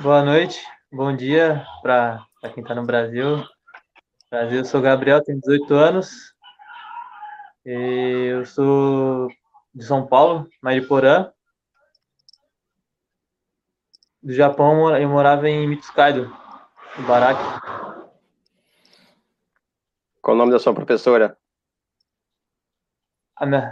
Boa 0.01 0.23
noite, 0.23 0.65
bom 0.89 1.13
dia 1.13 1.65
para 1.81 2.25
quem 2.53 2.63
está 2.63 2.73
no 2.73 2.85
Brasil. 2.85 3.43
Brasil, 4.31 4.59
eu 4.59 4.65
sou 4.65 4.81
Gabriel, 4.81 5.21
tenho 5.21 5.41
18 5.41 5.73
anos. 5.73 6.33
E 7.65 8.29
eu 8.31 8.45
sou 8.45 9.27
de 9.75 9.83
São 9.83 10.07
Paulo, 10.07 10.47
Mariporã. 10.61 11.29
Do 14.23 14.31
Japão, 14.33 14.95
eu 14.95 15.09
morava 15.09 15.49
em 15.49 15.67
Mitsukaido, 15.67 16.33
no 16.97 17.05
Baraki. 17.05 17.86
Qual 20.27 20.35
o 20.35 20.37
nome 20.37 20.51
da 20.51 20.59
sua 20.59 20.73
professora? 20.73 21.37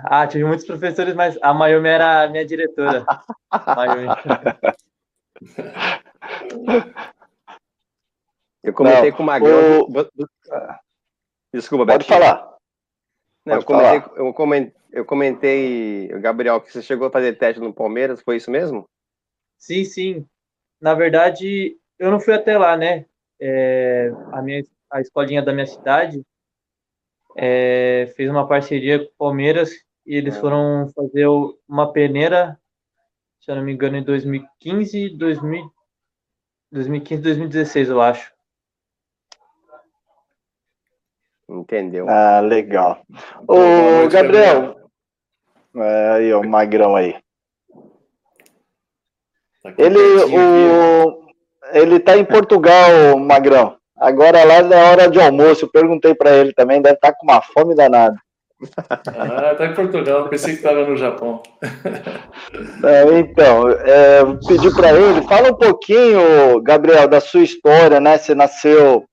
Ah, 0.06 0.26
tive 0.26 0.46
muitos 0.46 0.66
professores, 0.66 1.14
mas 1.14 1.38
a 1.42 1.54
Mayumi 1.54 1.90
era 1.90 2.24
a 2.24 2.30
minha 2.30 2.46
diretora. 2.46 3.06
Eu 8.64 8.74
comentei 8.74 9.10
Não, 9.10 9.18
com 9.18 9.24
o 9.24 9.26
Magrão. 9.26 9.82
O... 9.82 9.88
Desculpa, 11.54 11.86
Pode 11.86 12.08
Betinho. 12.08 12.20
falar. 12.20 12.58
Não, 13.46 13.56
Pode 13.56 13.64
eu, 13.64 13.66
comentei, 13.66 14.00
falar. 14.00 14.18
Eu, 14.18 14.34
comentei, 14.34 14.74
eu 14.94 15.06
comentei, 15.06 16.08
Gabriel, 16.22 16.62
que 16.62 16.72
você 16.72 16.82
chegou 16.82 17.08
a 17.08 17.12
fazer 17.12 17.38
teste 17.38 17.60
no 17.60 17.74
Palmeiras, 17.74 18.22
foi 18.22 18.38
isso 18.38 18.50
mesmo? 18.50 18.90
Sim, 19.58 19.84
sim. 19.84 20.26
Na 20.80 20.94
verdade, 20.94 21.78
eu 22.00 22.10
não 22.10 22.22
fui 22.22 22.34
até 22.34 22.58
lá, 22.58 22.78
né? 22.78 23.06
é, 23.40 24.10
a, 24.32 24.42
minha, 24.42 24.64
a 24.90 25.02
escolinha 25.02 25.42
da 25.42 25.52
minha 25.54 25.68
cidade 25.68 26.24
é, 27.36 28.12
fez 28.15 28.30
uma 28.30 28.48
parceria 28.48 29.00
com 29.00 29.06
o 29.06 29.18
Palmeiras 29.18 29.72
e 30.06 30.15
eles 30.15 30.38
foram 30.38 30.89
fazer 30.96 31.27
uma 31.68 31.92
peneira, 31.92 32.60
se 33.42 33.51
eu 33.51 33.56
não 33.56 33.63
me 33.63 33.74
engano, 33.74 33.98
em 33.98 34.04
2015, 34.04 35.10
2000, 35.18 35.74
2015, 36.72 37.22
2016, 37.22 37.89
eu 37.89 38.01
acho. 38.01 38.34
Entendeu? 41.48 42.08
Ah, 42.10 42.39
legal. 42.39 43.06
Ô, 43.48 44.08
Gabriel, 44.10 44.75
é, 45.75 46.12
aí, 46.12 46.34
o 46.34 46.44
Magrão 46.44 46.96
aí. 46.96 47.15
Tá 49.62 49.74
ele, 49.77 49.98
o, 49.98 51.27
ele 51.74 52.00
tá 52.00 52.18
em 52.18 52.24
Portugal, 52.24 53.18
Magrão. 53.20 53.77
Agora 53.98 54.44
lá 54.44 54.62
na 54.62 54.75
hora 54.90 55.10
de 55.10 55.20
almoço, 55.20 55.66
eu 55.66 55.72
perguntei 55.72 56.14
para 56.14 56.32
ele 56.32 56.54
também, 56.54 56.82
deve 56.82 56.96
estar 56.96 57.12
tá 57.12 57.18
com 57.18 57.25
uma 57.25 57.42
fome 57.42 57.74
danada. 57.75 58.16
Ah, 58.90 59.56
tá 59.56 59.66
em 59.66 59.74
Portugal, 59.74 60.30
pensei 60.30 60.52
que 60.52 60.58
estava 60.58 60.86
no 60.86 60.96
Japão. 60.96 61.42
É, 62.84 63.20
então, 63.20 63.70
é, 63.70 64.24
pedi 64.48 64.74
para 64.74 64.94
ele, 64.94 65.28
fala 65.28 65.50
um 65.50 65.56
pouquinho, 65.56 66.62
Gabriel, 66.62 67.08
da 67.08 67.20
sua 67.20 67.42
história, 67.42 68.00
né? 68.00 68.18
Você 68.18 68.34
nasceu 68.34 69.06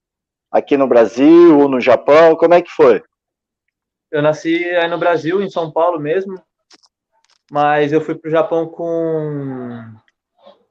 aqui 0.51 0.77
no 0.77 0.87
Brasil 0.87 1.59
ou 1.59 1.69
no 1.69 1.81
Japão, 1.81 2.37
como 2.37 2.55
é 2.55 2.63
que 2.63 2.71
foi? 2.71 3.03
Eu 4.11 4.23
nasci 4.23 4.65
aí 4.65 4.89
no 4.89 4.99
Brasil, 4.99 5.43
em 5.43 5.51
São 5.51 5.71
Paulo 5.71 5.99
mesmo, 5.99 6.41
mas 7.51 7.93
eu 7.93 8.01
fui 8.01 8.15
para 8.15 8.29
o 8.29 8.33
Japão 8.33 8.67
com 8.67 9.83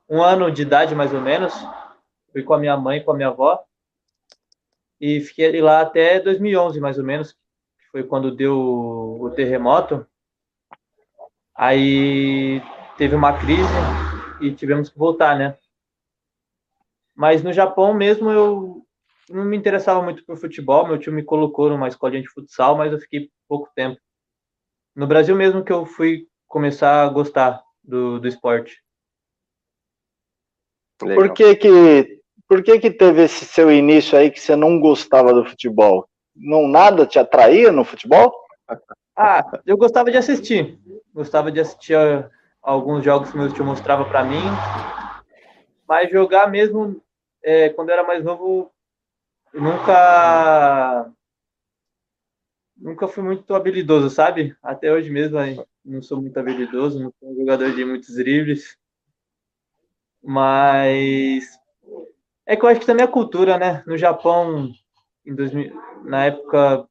um 0.09 0.21
ano 0.21 0.51
de 0.51 0.61
idade, 0.61 0.95
mais 0.95 1.13
ou 1.13 1.21
menos. 1.21 1.53
Fui 2.31 2.43
com 2.43 2.53
a 2.53 2.59
minha 2.59 2.77
mãe, 2.77 3.03
com 3.03 3.11
a 3.11 3.15
minha 3.15 3.29
avó, 3.29 3.59
e 5.01 5.19
fiquei 5.19 5.59
lá 5.59 5.81
até 5.81 6.19
2011, 6.19 6.79
mais 6.79 6.99
ou 6.99 7.03
menos, 7.03 7.35
foi 7.91 8.03
quando 8.03 8.35
deu 8.35 8.55
o 8.55 9.31
terremoto. 9.35 10.05
Aí 11.57 12.61
teve 12.99 13.15
uma 13.15 13.35
crise 13.35 13.75
e 14.39 14.53
tivemos 14.53 14.89
que 14.89 14.99
voltar, 14.99 15.35
né? 15.35 15.57
Mas 17.15 17.41
no 17.41 17.51
Japão 17.51 17.95
mesmo 17.95 18.29
eu 18.29 18.85
não 19.27 19.43
me 19.43 19.57
interessava 19.57 20.03
muito 20.03 20.23
por 20.23 20.37
futebol, 20.37 20.87
meu 20.87 20.99
tio 20.99 21.11
me 21.11 21.23
colocou 21.23 21.69
numa 21.69 21.87
escolinha 21.87 22.21
de 22.21 22.29
futsal, 22.29 22.77
mas 22.77 22.93
eu 22.93 22.99
fiquei 22.99 23.31
pouco 23.47 23.71
tempo. 23.75 23.99
No 24.95 25.07
Brasil 25.07 25.35
mesmo 25.35 25.63
que 25.63 25.73
eu 25.73 25.83
fui 25.83 26.27
começar 26.47 27.03
a 27.03 27.09
gostar 27.09 27.63
do, 27.83 28.19
do 28.19 28.27
esporte. 28.27 28.83
Legal. 31.01 31.27
Por 31.27 31.33
que 31.33 31.55
que 31.55 32.20
por 32.51 32.61
que 32.61 32.77
que 32.79 32.91
teve 32.91 33.23
esse 33.23 33.45
seu 33.45 33.71
início 33.71 34.17
aí 34.17 34.29
que 34.29 34.37
você 34.37 34.57
não 34.57 34.77
gostava 34.77 35.33
do 35.33 35.45
futebol? 35.45 36.05
não 36.35 36.67
nada 36.67 37.05
te 37.05 37.17
atraía 37.17 37.71
no 37.71 37.85
futebol? 37.85 38.29
Ah, 39.15 39.61
eu 39.65 39.77
gostava 39.77 40.11
de 40.11 40.17
assistir. 40.17 40.77
Gostava 41.13 41.49
de 41.49 41.61
assistir 41.61 41.95
ah, 41.95 42.29
alguns 42.61 43.05
jogos 43.05 43.31
que 43.31 43.37
meu 43.37 43.53
tio 43.53 43.63
mostrava 43.63 44.03
para 44.03 44.25
mim. 44.25 44.41
Mas 45.87 46.11
jogar 46.11 46.51
mesmo, 46.51 47.01
é, 47.41 47.69
quando 47.69 47.87
eu 47.87 47.93
era 47.93 48.03
mais 48.03 48.21
novo, 48.21 48.69
nunca 49.53 51.09
nunca 52.75 53.07
fui 53.07 53.23
muito 53.23 53.55
habilidoso, 53.55 54.09
sabe? 54.09 54.53
Até 54.61 54.91
hoje 54.91 55.09
mesmo 55.09 55.37
não 55.85 56.01
sou 56.01 56.19
muito 56.19 56.37
habilidoso, 56.37 57.01
não 57.01 57.13
sou 57.17 57.31
um 57.31 57.35
jogador 57.37 57.73
de 57.73 57.85
muitos 57.85 58.13
dribles. 58.13 58.77
Mas 60.21 61.60
é 62.45 62.55
que 62.55 62.63
eu 62.63 62.69
acho 62.69 62.79
que 62.79 62.85
também 62.85 63.03
é 63.03 63.07
cultura, 63.07 63.57
né? 63.57 63.83
No 63.85 63.97
Japão, 63.97 64.69
em 65.25 65.35
2000, 65.35 65.73
na 66.03 66.25
época 66.25 66.87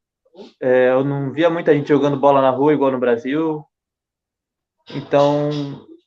é, 0.60 0.90
eu 0.90 1.04
não 1.04 1.32
via 1.32 1.50
muita 1.50 1.74
gente 1.74 1.88
jogando 1.88 2.16
bola 2.16 2.40
na 2.40 2.50
rua 2.50 2.72
igual 2.72 2.90
no 2.90 2.98
Brasil. 2.98 3.64
Então 4.88 5.50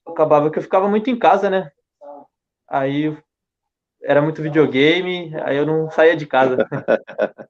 acabava 0.06 0.50
que 0.52 0.60
eu 0.60 0.64
ficava 0.64 0.88
muito 0.88 1.10
em 1.10 1.18
casa, 1.18 1.50
né? 1.50 1.72
Aí 2.70 3.16
era 4.02 4.22
muito 4.22 4.42
videogame, 4.42 5.34
aí 5.44 5.56
eu 5.56 5.66
não 5.66 5.90
saía 5.90 6.16
de 6.16 6.26
casa. 6.26 6.58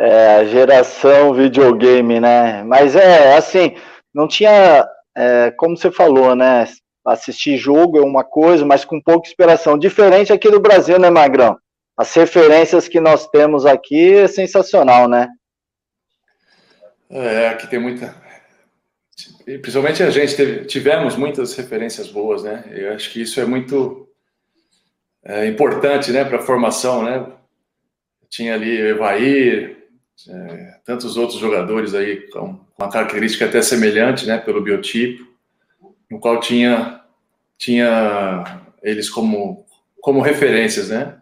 É, 0.00 0.36
a 0.36 0.44
geração 0.44 1.34
videogame, 1.34 2.20
né? 2.20 2.62
Mas 2.62 2.94
é 2.94 3.36
assim, 3.36 3.76
não 4.14 4.28
tinha, 4.28 4.88
é, 5.16 5.50
como 5.50 5.76
você 5.76 5.90
falou, 5.90 6.36
né? 6.36 6.66
Assistir 7.12 7.56
jogo 7.56 7.98
é 7.98 8.02
uma 8.02 8.24
coisa, 8.24 8.64
mas 8.64 8.84
com 8.84 9.00
pouca 9.00 9.28
inspiração. 9.28 9.78
Diferente 9.78 10.32
aqui 10.32 10.50
do 10.50 10.60
Brasil, 10.60 10.98
né, 10.98 11.10
Magrão? 11.10 11.58
as 11.98 12.14
referências 12.14 12.86
que 12.86 13.00
nós 13.00 13.26
temos 13.26 13.66
aqui 13.66 14.12
é 14.12 14.28
sensacional, 14.28 15.08
né? 15.08 15.28
É, 17.10 17.48
aqui 17.48 17.66
tem 17.66 17.80
muita. 17.80 18.14
Principalmente 19.44 20.04
a 20.04 20.10
gente 20.10 20.36
teve, 20.36 20.64
tivemos 20.66 21.16
muitas 21.16 21.56
referências 21.56 22.06
boas, 22.06 22.44
né? 22.44 22.64
Eu 22.70 22.92
acho 22.92 23.10
que 23.10 23.20
isso 23.20 23.40
é 23.40 23.44
muito 23.44 24.08
é, 25.24 25.46
importante, 25.46 26.12
né, 26.12 26.24
para 26.24 26.38
a 26.38 26.42
formação, 26.42 27.02
né? 27.02 27.26
Tinha 28.28 28.54
ali 28.54 28.80
Evair, 28.80 29.88
é, 30.28 30.80
tantos 30.84 31.16
outros 31.16 31.40
jogadores 31.40 31.94
aí 31.94 32.30
com 32.30 32.60
uma 32.78 32.88
característica 32.88 33.46
até 33.46 33.60
semelhante, 33.60 34.24
né, 34.24 34.38
pelo 34.38 34.62
biotipo, 34.62 35.26
no 36.08 36.20
qual 36.20 36.38
tinha 36.38 36.97
tinha 37.58 38.62
eles 38.82 39.10
como 39.10 39.66
como 40.00 40.20
referências, 40.20 40.88
né? 40.88 41.18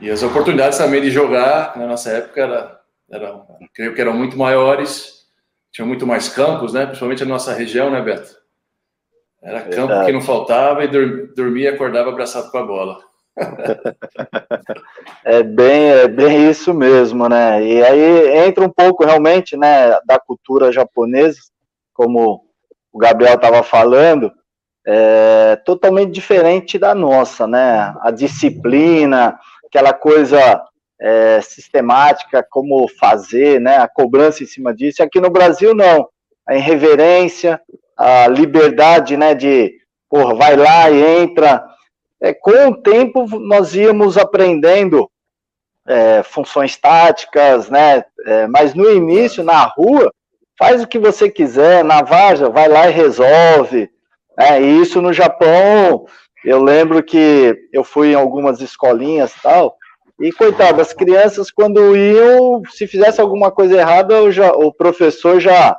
E 0.00 0.10
as 0.10 0.22
oportunidades 0.22 0.78
também 0.78 1.02
de 1.02 1.10
jogar 1.10 1.76
na 1.76 1.86
nossa 1.86 2.10
época 2.10 2.40
era, 2.40 2.80
era, 3.10 3.42
creio 3.74 3.94
que 3.94 4.00
eram 4.00 4.14
muito 4.14 4.38
maiores, 4.38 5.26
tinha 5.70 5.86
muito 5.86 6.06
mais 6.06 6.28
campos, 6.28 6.72
né? 6.72 6.86
Principalmente 6.86 7.24
na 7.24 7.30
nossa 7.30 7.52
região, 7.52 7.90
né, 7.90 8.00
Beto? 8.00 8.36
Era 9.42 9.60
campo 9.62 9.88
Verdade. 9.88 10.06
que 10.06 10.12
não 10.12 10.22
faltava 10.22 10.84
e 10.84 10.88
dormia 10.88 11.70
e 11.70 11.74
acordava 11.74 12.08
abraçado 12.08 12.50
com 12.50 12.58
a 12.58 12.62
bola. 12.64 12.98
é 15.24 15.42
bem, 15.42 15.90
é 15.90 16.08
bem 16.08 16.48
isso 16.48 16.72
mesmo, 16.72 17.28
né? 17.28 17.62
E 17.62 17.82
aí 17.82 18.46
entra 18.46 18.64
um 18.64 18.70
pouco 18.70 19.04
realmente, 19.04 19.56
né, 19.56 19.98
da 20.06 20.18
cultura 20.18 20.72
japonesa, 20.72 21.40
como 21.92 22.46
o 22.92 22.98
Gabriel 22.98 23.34
estava 23.34 23.62
falando, 23.62 24.32
é 24.86 25.56
totalmente 25.64 26.12
diferente 26.12 26.78
da 26.78 26.94
nossa, 26.94 27.46
né? 27.46 27.94
A 28.00 28.10
disciplina, 28.10 29.38
aquela 29.66 29.92
coisa 29.92 30.62
é, 31.00 31.40
sistemática, 31.40 32.46
como 32.48 32.88
fazer, 32.98 33.60
né, 33.60 33.76
a 33.76 33.88
cobrança 33.88 34.42
em 34.42 34.46
cima 34.46 34.74
disso. 34.74 35.02
Aqui 35.02 35.20
no 35.20 35.30
Brasil, 35.30 35.74
não. 35.74 36.08
A 36.46 36.54
irreverência, 36.54 37.60
a 37.96 38.28
liberdade, 38.28 39.16
né, 39.16 39.34
de, 39.34 39.72
porra, 40.08 40.34
vai 40.34 40.56
lá 40.56 40.90
e 40.90 41.22
entra. 41.22 41.64
É, 42.20 42.32
com 42.32 42.68
o 42.68 42.76
tempo, 42.76 43.26
nós 43.38 43.74
íamos 43.74 44.16
aprendendo 44.16 45.10
é, 45.86 46.22
funções 46.22 46.76
táticas, 46.76 47.68
né, 47.68 48.04
é, 48.26 48.46
mas 48.46 48.74
no 48.74 48.90
início, 48.90 49.42
na 49.44 49.64
rua, 49.64 50.12
faz 50.58 50.82
o 50.82 50.86
que 50.86 50.98
você 50.98 51.28
quiser, 51.28 51.84
na 51.84 52.02
várzea, 52.02 52.48
vai 52.48 52.68
lá 52.68 52.88
e 52.88 52.92
resolve. 52.92 53.90
É, 54.38 54.60
e 54.60 54.80
isso 54.80 55.00
no 55.00 55.12
Japão 55.12 56.06
eu 56.44 56.62
lembro 56.62 57.02
que 57.02 57.56
eu 57.72 57.82
fui 57.82 58.12
em 58.12 58.14
algumas 58.14 58.60
escolinhas 58.60 59.34
e 59.34 59.42
tal, 59.42 59.76
e 60.20 60.30
coitado, 60.30 60.80
as 60.80 60.92
crianças 60.92 61.50
quando 61.50 61.96
iam, 61.96 62.62
se 62.70 62.86
fizesse 62.86 63.20
alguma 63.20 63.50
coisa 63.50 63.78
errada, 63.78 64.30
já, 64.30 64.52
o 64.52 64.72
professor 64.72 65.40
já 65.40 65.76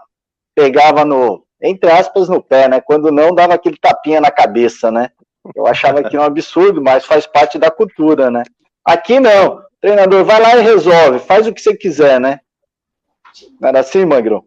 pegava 0.56 1.06
no, 1.06 1.46
entre 1.62 1.90
aspas, 1.90 2.28
no 2.28 2.42
pé, 2.42 2.68
né? 2.68 2.82
Quando 2.82 3.12
não, 3.12 3.34
dava 3.34 3.54
aquele 3.54 3.78
tapinha 3.78 4.20
na 4.20 4.32
cabeça, 4.32 4.92
né? 4.92 5.10
Eu 5.56 5.68
achava 5.68 6.04
que 6.04 6.18
é 6.18 6.20
um 6.20 6.24
absurdo, 6.24 6.82
mas 6.82 7.06
faz 7.06 7.26
parte 7.26 7.58
da 7.58 7.70
cultura, 7.70 8.30
né? 8.30 8.44
Aqui 8.84 9.20
não. 9.20 9.62
treinador, 9.80 10.26
vai 10.26 10.42
lá 10.42 10.58
e 10.58 10.64
resolve, 10.64 11.20
faz 11.20 11.48
o 11.48 11.54
que 11.54 11.62
você 11.62 11.76
quiser, 11.76 12.20
né? 12.20 12.40
Não 13.62 13.70
era 13.70 13.80
assim, 13.80 14.04
Magrão? 14.06 14.44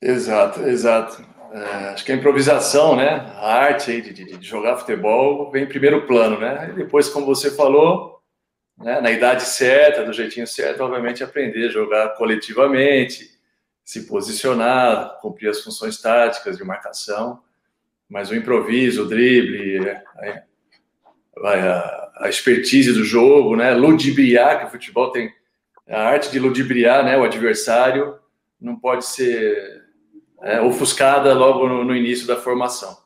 Exato, 0.00 0.62
exato. 0.62 1.22
É, 1.56 1.88
acho 1.88 2.04
que 2.04 2.12
a 2.12 2.14
improvisação, 2.14 2.94
né? 2.96 3.32
A 3.36 3.54
arte 3.54 4.02
de, 4.02 4.12
de, 4.12 4.36
de, 4.36 4.46
jogar 4.46 4.76
futebol 4.76 5.50
vem 5.50 5.64
em 5.64 5.68
primeiro 5.68 6.06
plano, 6.06 6.38
né? 6.38 6.68
E 6.70 6.74
depois, 6.74 7.08
como 7.08 7.24
você 7.24 7.50
falou, 7.50 8.20
né, 8.76 9.00
na 9.00 9.10
idade 9.10 9.44
certa, 9.44 10.04
do 10.04 10.12
jeitinho 10.12 10.46
certo, 10.46 10.82
obviamente 10.82 11.24
aprender 11.24 11.68
a 11.68 11.70
jogar 11.70 12.10
coletivamente, 12.10 13.30
se 13.82 14.06
posicionar, 14.06 15.18
cumprir 15.22 15.48
as 15.48 15.62
funções 15.62 15.98
táticas 15.98 16.58
de 16.58 16.64
marcação, 16.64 17.42
mas 18.06 18.30
o 18.30 18.34
improviso, 18.34 19.04
o 19.04 19.08
drible, 19.08 19.88
é, 19.88 20.04
é, 20.18 20.42
a, 21.42 22.12
a 22.16 22.28
expertise 22.28 22.92
do 22.92 23.02
jogo, 23.02 23.56
né? 23.56 23.72
Ludibriar, 23.72 24.58
que 24.58 24.66
o 24.66 24.70
futebol 24.70 25.10
tem 25.10 25.32
a 25.88 26.02
arte 26.02 26.30
de 26.30 26.38
ludibriar, 26.38 27.02
né? 27.02 27.16
O 27.16 27.24
adversário 27.24 28.18
não 28.60 28.78
pode 28.78 29.06
ser 29.06 29.85
é, 30.42 30.60
ofuscada 30.60 31.34
logo 31.34 31.68
no, 31.68 31.84
no, 31.84 31.94
início 31.94 32.26
da 32.26 32.36
formação. 32.36 32.96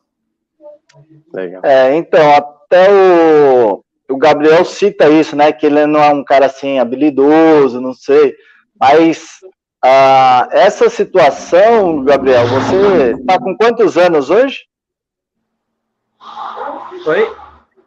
Legal. 1.32 1.62
É, 1.64 1.96
então, 1.96 2.34
até 2.34 2.88
o 2.90 3.84
o 4.10 4.16
Gabriel 4.16 4.64
cita 4.64 5.08
isso, 5.08 5.36
né? 5.36 5.52
Que 5.52 5.66
ele 5.66 5.86
não 5.86 6.00
é 6.00 6.12
um 6.12 6.24
cara 6.24 6.46
assim 6.46 6.78
habilidoso, 6.78 7.80
não 7.80 7.94
sei. 7.94 8.34
Mas 8.78 9.38
ah, 9.82 10.48
essa 10.50 10.90
situação, 10.90 12.04
Gabriel, 12.04 12.46
você 12.46 13.12
está 13.12 13.38
com 13.38 13.56
quantos 13.56 13.96
anos 13.96 14.28
hoje? 14.28 14.64
Oi? 17.06 17.32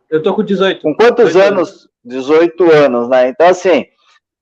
Eu 0.09 0.23
tô 0.23 0.33
com 0.33 0.43
18. 0.43 0.81
Com 0.81 0.95
quantos 0.95 1.35
anos? 1.35 1.89
18 2.05 2.71
anos, 2.71 3.09
né? 3.09 3.29
Então, 3.29 3.47
assim, 3.47 3.85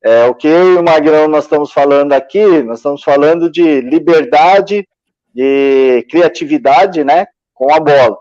é, 0.04 0.26
o 0.26 0.36
que 0.36 0.48
eu 0.48 0.74
e 0.74 0.78
o 0.78 0.84
Magrão 0.84 1.28
nós 1.28 1.44
estamos 1.44 1.72
falando 1.72 2.14
aqui, 2.14 2.64
nós 2.64 2.80
estamos 2.80 3.04
falando 3.04 3.52
de 3.52 3.82
liberdade, 3.82 4.88
de 5.34 6.06
criatividade, 6.10 7.04
né? 7.04 7.28
Com 7.54 7.74
a 7.74 7.80
bola. 7.80 8.18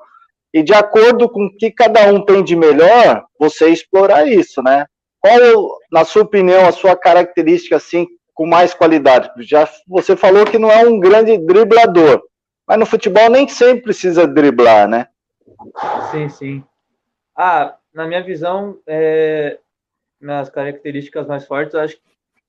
E 0.52 0.62
de 0.62 0.75
acordo 0.75 1.29
com 1.29 1.47
o 1.47 1.57
que 1.57 1.71
cada 1.71 2.12
um 2.12 2.25
tem 2.25 2.43
de 2.43 2.57
melhor, 2.57 3.25
você 3.38 3.69
explorar 3.69 4.26
isso, 4.26 4.62
né? 4.62 4.87
Qual, 5.21 5.38
na 5.93 6.05
sua 6.05 6.23
opinião, 6.23 6.67
a 6.67 6.73
sua 6.73 6.97
característica, 6.97 7.76
assim, 7.76 8.07
com 8.35 8.47
mais 8.47 8.75
qualidade? 8.75 9.31
Já 9.38 9.69
você 9.87 10.17
falou 10.17 10.45
que 10.45 10.59
não 10.59 10.71
é 10.71 10.85
um 10.87 10.99
grande 10.99 11.37
driblador, 11.38 12.23
mas 12.67 12.79
no 12.79 12.87
futebol 12.87 13.29
nem 13.29 13.47
sempre 13.47 13.83
precisa 13.83 14.26
driblar, 14.26 14.88
né? 14.88 15.09
Sim, 16.11 16.29
sim. 16.29 16.64
Ah, 17.37 17.76
na 17.93 18.07
minha 18.07 18.23
visão, 18.23 18.79
é, 18.87 19.59
minhas 20.21 20.49
características 20.49 21.26
mais 21.26 21.45
fortes, 21.47 21.75
acho 21.75 21.97
que 21.97 22.02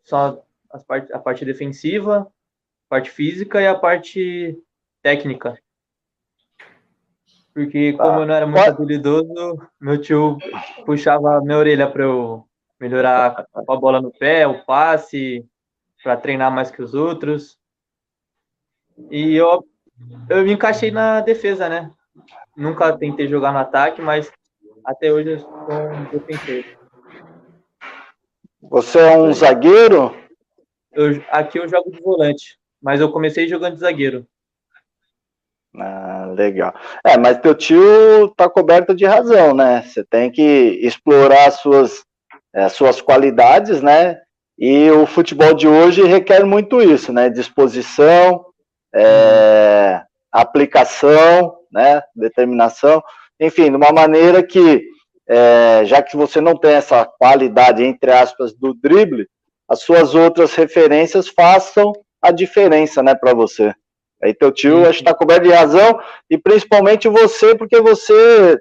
são 0.03 0.41
as 0.72 0.84
part, 0.84 1.12
a 1.12 1.20
parte 1.20 1.46
defensiva, 1.46 2.22
a 2.22 2.40
parte 2.91 3.10
física 3.10 3.62
e 3.62 3.67
a 3.67 3.74
parte 3.74 4.62
técnica. 5.01 5.57
Porque 7.53 7.93
como 7.93 8.19
eu 8.19 8.25
não 8.25 8.36
era 8.36 8.45
muito 8.45 8.69
habilidoso, 8.69 9.62
meu 9.79 10.01
tio 10.01 10.38
puxava 10.86 11.39
minha 11.39 11.57
orelha 11.57 11.89
para 11.89 12.03
eu 12.03 12.45
melhorar 12.77 13.45
a 13.55 13.75
bola 13.77 14.01
no 14.01 14.12
pé, 14.12 14.45
o 14.45 14.65
passe, 14.65 15.45
para 16.03 16.17
treinar 16.17 16.51
mais 16.51 16.69
que 16.69 16.81
os 16.81 16.93
outros. 16.93 17.57
E 19.10 19.38
eu, 19.38 19.65
eu 20.29 20.43
me 20.43 20.51
encaixei 20.51 20.91
na 20.91 21.21
defesa, 21.21 21.69
né? 21.69 21.89
Nunca 22.57 22.98
tentei 22.98 23.25
jogar 23.25 23.53
no 23.53 23.60
ataque, 23.60 24.01
mas 24.01 24.29
até 24.83 25.13
hoje 25.13 25.31
eu 25.31 25.39
sou 25.39 25.50
um. 25.50 26.07
Você 28.69 29.00
é 29.00 29.17
um 29.17 29.31
zagueiro? 29.31 30.13
Eu, 30.91 31.24
aqui 31.29 31.57
eu 31.57 31.69
jogo 31.69 31.89
de 31.89 32.01
volante, 32.01 32.60
mas 32.82 33.00
eu 33.00 33.12
comecei 33.12 33.48
jogando 33.48 33.76
de 33.76 33.82
zagueiro. 33.82 34.26
Ah, 35.78 36.34
legal. 36.36 36.74
É, 37.06 37.18
mas 37.18 37.40
teu 37.40 37.56
tio 37.56 38.30
tá 38.36 38.50
coberto 38.50 38.94
de 38.94 39.06
razão, 39.06 39.54
né? 39.54 39.84
Você 39.84 40.04
tem 40.04 40.30
que 40.30 40.80
explorar 40.82 41.48
as 41.48 41.56
suas, 41.56 42.04
as 42.54 42.74
suas 42.74 43.02
qualidades, 43.02 43.82
né? 43.82 44.20
E 44.60 44.92
o 44.92 45.06
futebol 45.06 45.54
de 45.54 45.68
hoje 45.68 46.04
requer 46.04 46.46
muito 46.46 46.82
isso, 46.82 47.14
né? 47.14 47.30
Disposição, 47.30 48.46
é, 48.94 50.02
aplicação, 50.32 51.56
né? 51.72 52.02
Determinação, 52.14 53.02
enfim, 53.40 53.70
de 53.70 53.78
uma 53.78 53.94
maneira 53.94 54.44
que, 54.44 54.84
é, 55.28 55.84
já 55.86 56.02
que 56.02 56.18
você 56.18 56.42
não 56.42 56.58
tem 56.58 56.74
essa 56.74 57.06
qualidade, 57.06 57.82
entre 57.82 58.12
aspas, 58.12 58.54
do 58.54 58.74
drible, 58.74 59.26
as 59.70 59.82
suas 59.84 60.14
outras 60.14 60.54
referências 60.54 61.30
façam 61.30 61.94
a 62.22 62.32
diferença, 62.32 63.01
né, 63.01 63.16
para 63.16 63.34
você. 63.34 63.74
Aí 64.22 64.34
teu 64.34 64.51
tio 64.51 64.82
acho 64.82 65.00
que 65.00 65.04
está 65.04 65.13
coberto 65.13 65.44
de 65.44 65.51
razão, 65.51 66.00
e 66.30 66.38
principalmente 66.38 67.08
você, 67.08 67.56
porque 67.56 67.82
você 67.82 68.60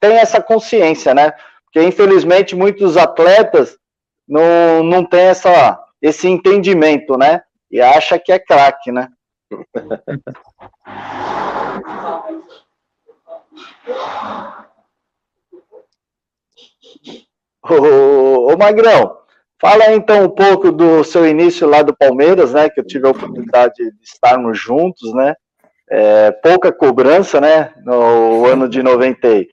tem 0.00 0.16
essa 0.16 0.42
consciência, 0.42 1.14
né? 1.14 1.32
Porque 1.64 1.82
infelizmente 1.82 2.56
muitos 2.56 2.96
atletas 2.96 3.78
não, 4.26 4.82
não 4.82 5.04
tem 5.04 5.26
essa, 5.26 5.78
esse 6.02 6.26
entendimento, 6.28 7.16
né? 7.16 7.42
E 7.70 7.80
acha 7.80 8.18
que 8.18 8.32
é 8.32 8.38
craque, 8.38 8.90
né? 8.90 9.08
ô, 17.70 18.52
ô 18.52 18.56
Magrão, 18.56 19.17
Fala 19.60 19.92
então 19.92 20.24
um 20.24 20.28
pouco 20.28 20.70
do 20.70 21.02
seu 21.02 21.26
início 21.26 21.68
lá 21.68 21.82
do 21.82 21.96
Palmeiras, 21.96 22.52
né? 22.52 22.70
Que 22.70 22.78
eu 22.78 22.86
tive 22.86 23.08
a 23.08 23.10
oportunidade 23.10 23.74
de 23.76 23.92
estarmos 24.02 24.58
juntos, 24.58 25.12
né? 25.12 25.34
É, 25.90 26.30
pouca 26.30 26.70
cobrança, 26.70 27.40
né? 27.40 27.72
No 27.84 28.46
ano 28.46 28.68
de 28.68 28.82
90. 28.82 29.46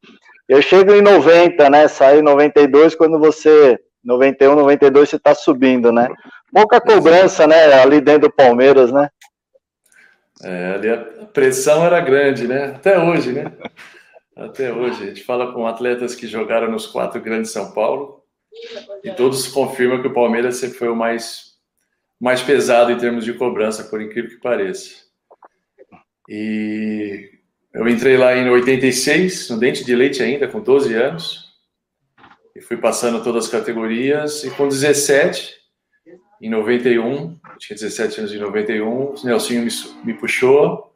Eu 0.47 0.61
chego 0.61 0.93
em 0.93 1.01
90, 1.01 1.69
né? 1.71 1.87
Saio 1.87 2.19
em 2.19 2.23
92 2.23 2.93
quando 2.93 3.17
você 3.17 3.79
91, 4.03 4.55
92 4.55 5.09
você 5.09 5.15
está 5.15 5.33
subindo, 5.33 5.91
né? 5.91 6.07
Pouca 6.53 6.79
cobrança, 6.79 7.47
né? 7.47 7.73
Ali 7.81 7.99
dentro 7.99 8.29
do 8.29 8.33
Palmeiras, 8.33 8.91
né? 8.91 9.09
É, 10.43 10.73
ali 10.75 10.89
a 10.89 10.97
pressão 11.33 11.83
era 11.83 11.99
grande, 11.99 12.47
né? 12.47 12.73
Até 12.75 12.99
hoje, 12.99 13.31
né? 13.31 13.51
Até 14.37 14.71
hoje. 14.71 15.01
A 15.01 15.07
gente 15.07 15.23
fala 15.23 15.51
com 15.51 15.65
atletas 15.65 16.13
que 16.13 16.27
jogaram 16.27 16.69
nos 16.69 16.85
quatro 16.85 17.19
grandes 17.19 17.51
São 17.51 17.71
Paulo 17.71 18.14
e 19.03 19.11
todos 19.11 19.47
confirmam 19.47 20.01
que 20.01 20.07
o 20.07 20.13
Palmeiras 20.13 20.57
sempre 20.57 20.77
foi 20.77 20.89
o 20.89 20.95
mais, 20.95 21.55
mais 22.19 22.41
pesado 22.41 22.91
em 22.91 22.97
termos 22.97 23.25
de 23.25 23.33
cobrança, 23.33 23.83
por 23.83 24.01
incrível 24.01 24.31
que 24.31 24.41
pareça. 24.41 25.05
E 26.27 27.31
eu 27.73 27.87
entrei 27.87 28.17
lá 28.17 28.35
em 28.35 28.49
86, 28.49 29.49
no 29.49 29.59
Dente 29.59 29.83
de 29.83 29.95
Leite 29.95 30.23
ainda, 30.23 30.47
com 30.47 30.61
12 30.61 30.93
anos, 30.93 31.45
e 32.55 32.61
fui 32.61 32.77
passando 32.77 33.23
todas 33.23 33.45
as 33.45 33.51
categorias, 33.51 34.43
e 34.43 34.49
com 34.51 34.67
17, 34.67 35.53
em 36.41 36.49
91, 36.49 37.37
tinha 37.59 37.75
17 37.75 38.19
anos 38.19 38.33
em 38.33 38.39
91, 38.39 38.87
o 38.87 39.15
Nelsinho 39.23 39.63
me, 39.63 39.71
me 40.03 40.13
puxou, 40.13 40.93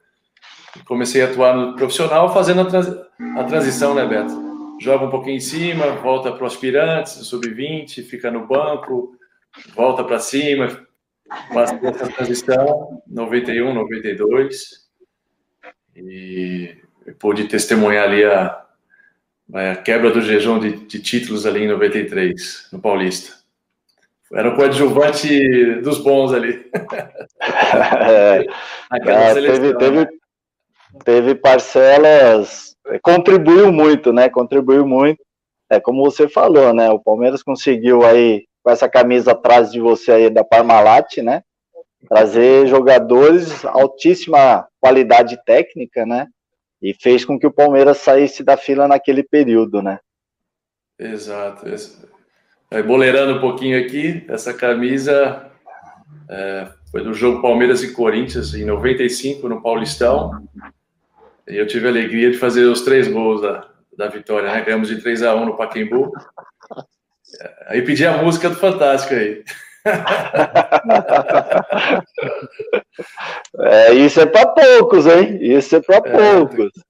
e 0.75 0.79
comecei 0.83 1.21
a 1.21 1.25
atuar 1.25 1.55
no 1.55 1.75
profissional, 1.75 2.33
fazendo 2.33 2.61
a, 2.61 2.65
trans, 2.65 2.87
a 3.37 3.43
transição, 3.43 3.93
né, 3.93 4.05
Beto? 4.05 4.48
Joga 4.79 5.05
um 5.05 5.09
pouquinho 5.09 5.37
em 5.37 5.41
cima, 5.41 5.91
volta 5.97 6.31
para 6.31 6.43
o 6.43 6.47
aspirantes, 6.47 7.13
sub-20, 7.13 8.03
fica 8.03 8.31
no 8.31 8.47
banco, 8.47 9.15
volta 9.75 10.03
para 10.03 10.19
cima, 10.19 10.85
passa 11.53 11.79
essa 11.83 12.07
transição, 12.07 13.01
91, 13.07 13.73
92, 13.73 14.89
e 15.95 16.77
pude 17.19 17.45
testemunhar 17.45 18.05
ali 18.05 18.23
a, 18.23 18.65
a 19.53 19.75
quebra 19.75 20.11
do 20.11 20.21
jejum 20.21 20.59
de, 20.59 20.71
de, 20.85 21.01
títulos 21.01 21.45
ali 21.45 21.63
em 21.63 21.67
93, 21.67 22.69
no 22.71 22.79
Paulista. 22.79 23.37
Era 24.31 24.49
o 24.49 24.55
coadjuvante 24.55 25.75
dos 25.81 25.99
bons 25.99 26.33
ali. 26.33 26.69
É, 27.41 28.45
é, 28.91 29.33
teve, 29.33 29.77
teve, 29.77 29.99
né? 30.01 30.07
teve 31.03 31.35
parcelas 31.35 32.68
contribuiu 33.01 33.71
muito, 33.71 34.11
né? 34.11 34.29
Contribuiu 34.29 34.87
muito. 34.87 35.23
É 35.69 35.79
como 35.79 36.03
você 36.03 36.27
falou, 36.27 36.73
né? 36.73 36.89
O 36.89 36.99
Palmeiras 36.99 37.43
conseguiu 37.43 38.03
aí 38.03 38.45
com 38.63 38.71
essa 38.71 38.89
camisa 38.89 39.31
atrás 39.31 39.71
de 39.71 39.79
você 39.79 40.11
aí 40.11 40.29
da 40.29 40.43
Parmalat, 40.43 41.17
né? 41.17 41.43
Trazer 42.07 42.67
jogadores 42.67 43.63
altíssima 43.65 44.67
qualidade 44.79 45.37
técnica, 45.45 46.05
né? 46.05 46.27
E 46.81 46.93
fez 46.93 47.25
com 47.25 47.37
que 47.37 47.45
o 47.45 47.51
Palmeiras 47.51 47.97
saísse 47.97 48.43
da 48.43 48.57
fila 48.57 48.87
naquele 48.87 49.21
período, 49.21 49.81
né? 49.81 49.99
Exato. 50.97 51.65
Aí, 52.71 52.83
boleirando 52.83 53.37
um 53.37 53.41
pouquinho 53.41 53.79
aqui, 53.79 54.25
essa 54.29 54.53
camisa 54.53 55.49
é, 56.29 56.67
foi 56.91 57.03
do 57.03 57.13
jogo 57.13 57.41
Palmeiras 57.41 57.83
e 57.83 57.93
Corinthians 57.93 58.53
em 58.53 58.65
95 58.65 59.47
no 59.49 59.61
Paulistão. 59.61 60.47
E 61.49 61.57
eu 61.57 61.65
tive 61.65 61.87
a 61.87 61.89
alegria 61.89 62.31
de 62.31 62.37
fazer 62.37 62.65
os 62.65 62.81
três 62.81 63.07
gols 63.07 63.41
da, 63.41 63.67
da 63.97 64.07
vitória, 64.07 64.51
né? 64.51 64.61
Ganhamos 64.61 64.87
de 64.87 65.01
3 65.01 65.23
a 65.23 65.35
1 65.35 65.45
no 65.45 65.57
Pacaembu. 65.57 66.11
Aí 67.67 67.81
pedi 67.81 68.05
a 68.05 68.21
música 68.21 68.49
do 68.49 68.55
Fantástico 68.55 69.15
aí. 69.15 69.43
É, 73.57 73.93
isso 73.93 74.19
é 74.19 74.25
para 74.25 74.47
poucos, 74.47 75.07
hein? 75.07 75.39
Isso 75.41 75.73
é 75.75 75.81
para 75.81 75.97
é, 75.97 76.01
poucos. 76.01 76.71
Tem, 76.73 76.83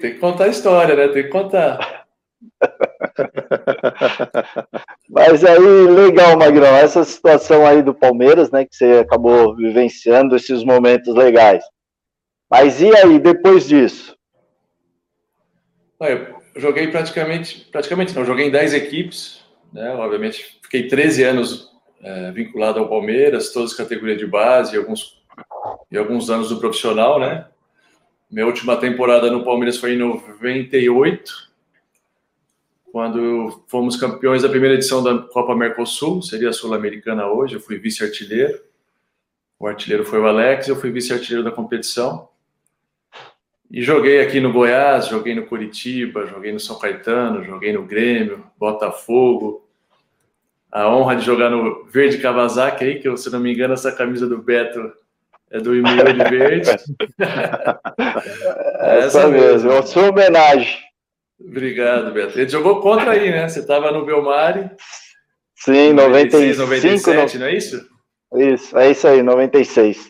tem, 0.00 0.14
que 0.14 0.18
contar 0.18 0.44
a 0.44 0.48
história, 0.48 0.96
né? 0.96 1.08
Tem 1.08 1.24
que 1.24 1.28
contar. 1.28 2.06
Mas 5.08 5.44
aí, 5.44 5.58
legal, 5.58 6.38
Magrão, 6.38 6.74
essa 6.76 7.04
situação 7.04 7.66
aí 7.66 7.82
do 7.82 7.94
Palmeiras, 7.94 8.50
né? 8.50 8.64
Que 8.64 8.74
você 8.74 9.00
acabou 9.00 9.54
vivenciando 9.54 10.34
esses 10.34 10.64
momentos 10.64 11.14
legais. 11.14 11.62
Mas 12.50 12.80
e 12.80 12.94
aí, 12.96 13.18
depois 13.18 13.66
disso? 13.66 14.16
Eu 16.00 16.34
joguei 16.56 16.88
praticamente, 16.88 17.68
praticamente 17.70 18.14
não, 18.14 18.24
joguei 18.24 18.46
em 18.46 18.50
10 18.50 18.74
equipes, 18.74 19.44
né? 19.72 19.90
Obviamente, 19.94 20.58
fiquei 20.62 20.86
13 20.86 21.24
anos 21.24 21.70
é, 22.02 22.30
vinculado 22.30 22.78
ao 22.78 22.88
Palmeiras, 22.88 23.52
todas 23.52 23.72
as 23.72 23.76
categorias 23.76 24.18
de 24.18 24.26
base, 24.26 24.74
e 24.74 24.78
alguns, 24.78 25.22
e 25.90 25.96
alguns 25.96 26.30
anos 26.30 26.50
do 26.50 26.58
profissional, 26.58 27.18
né? 27.18 27.46
Minha 28.30 28.46
última 28.46 28.76
temporada 28.76 29.30
no 29.30 29.44
Palmeiras 29.44 29.78
foi 29.78 29.94
em 29.94 29.98
98. 29.98 31.54
quando 32.92 33.64
fomos 33.66 33.96
campeões 33.96 34.42
da 34.42 34.48
primeira 34.48 34.76
edição 34.76 35.02
da 35.02 35.18
Copa 35.18 35.56
Mercosul, 35.56 36.22
seria 36.22 36.50
a 36.50 36.52
Sul-Americana 36.52 37.26
hoje, 37.26 37.54
eu 37.54 37.60
fui 37.60 37.76
vice-artilheiro. 37.76 38.60
O 39.58 39.66
artilheiro 39.66 40.04
foi 40.04 40.20
o 40.20 40.26
Alex, 40.26 40.68
eu 40.68 40.76
fui 40.76 40.92
vice-artilheiro 40.92 41.42
da 41.42 41.50
competição. 41.50 42.28
E 43.70 43.82
joguei 43.82 44.20
aqui 44.20 44.40
no 44.40 44.52
Goiás, 44.52 45.08
joguei 45.08 45.34
no 45.34 45.46
Curitiba, 45.46 46.26
joguei 46.26 46.52
no 46.52 46.60
São 46.60 46.78
Caetano, 46.78 47.44
joguei 47.44 47.72
no 47.72 47.84
Grêmio, 47.84 48.44
Botafogo. 48.58 49.66
A 50.70 50.88
honra 50.88 51.16
de 51.16 51.24
jogar 51.24 51.50
no 51.50 51.84
Verde 51.86 52.18
Kawasaki 52.18 52.84
aí, 52.84 53.00
que 53.00 53.16
se 53.16 53.30
não 53.30 53.40
me 53.40 53.52
engano, 53.52 53.74
essa 53.74 53.92
camisa 53.92 54.26
do 54.26 54.38
Beto 54.38 54.92
é 55.50 55.60
do 55.60 55.74
e-mail 55.74 56.04
de 56.12 56.24
verde. 56.30 56.70
essa, 58.80 59.18
essa 59.18 59.28
mesmo, 59.28 59.70
é 59.70 59.82
sua 59.82 60.10
homenagem. 60.10 60.78
Obrigado, 61.40 62.12
Beto. 62.12 62.38
Ele 62.38 62.48
jogou 62.48 62.80
contra 62.80 63.12
aí, 63.12 63.30
né? 63.30 63.48
Você 63.48 63.60
estava 63.60 63.92
no 63.92 64.04
Belmari. 64.04 64.70
Sim, 65.56 65.92
96, 65.92 66.58
97, 66.58 67.38
não 67.38 67.46
é 67.46 67.54
isso? 67.54 67.88
Isso, 68.34 68.76
é 68.76 68.90
isso 68.90 69.06
aí, 69.06 69.22
96. 69.22 70.08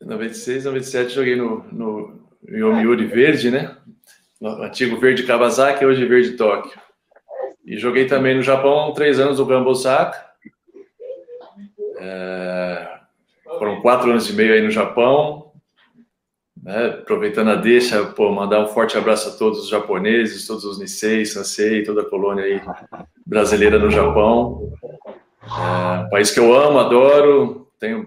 96, 0.00 0.64
97 0.64 1.14
joguei 1.14 1.36
no, 1.36 1.64
no 1.72 2.25
Yomiuri 2.48 3.06
Verde, 3.06 3.50
né? 3.50 3.76
Antigo 4.42 4.96
Verde 4.98 5.22
Kawasaki, 5.22 5.84
hoje 5.84 6.04
Verde 6.04 6.32
Tóquio. 6.32 6.78
E 7.64 7.76
joguei 7.76 8.06
também 8.06 8.36
no 8.36 8.42
Japão 8.42 8.92
três 8.92 9.18
anos 9.18 9.38
no 9.38 9.46
Gamba 9.46 9.70
Osaka. 9.70 10.24
É, 11.98 12.98
foram 13.58 13.80
quatro 13.80 14.10
anos 14.10 14.28
e 14.28 14.32
meio 14.34 14.52
aí 14.52 14.62
no 14.62 14.70
Japão. 14.70 15.52
Né? 16.62 16.86
Aproveitando 16.86 17.50
a 17.50 17.56
deixa, 17.56 18.04
pô, 18.04 18.30
mandar 18.30 18.60
um 18.60 18.68
forte 18.68 18.96
abraço 18.96 19.28
a 19.28 19.32
todos 19.32 19.60
os 19.60 19.68
japoneses, 19.68 20.46
todos 20.46 20.64
os 20.64 20.78
Nisei, 20.78 21.24
Sansei, 21.24 21.82
toda 21.82 22.02
a 22.02 22.08
colônia 22.08 22.44
aí 22.44 22.60
brasileira 23.24 23.78
no 23.78 23.90
Japão. 23.90 24.72
É, 25.42 26.08
país 26.08 26.30
que 26.30 26.40
eu 26.40 26.54
amo, 26.54 26.78
adoro, 26.78 27.68
tenho 27.78 28.06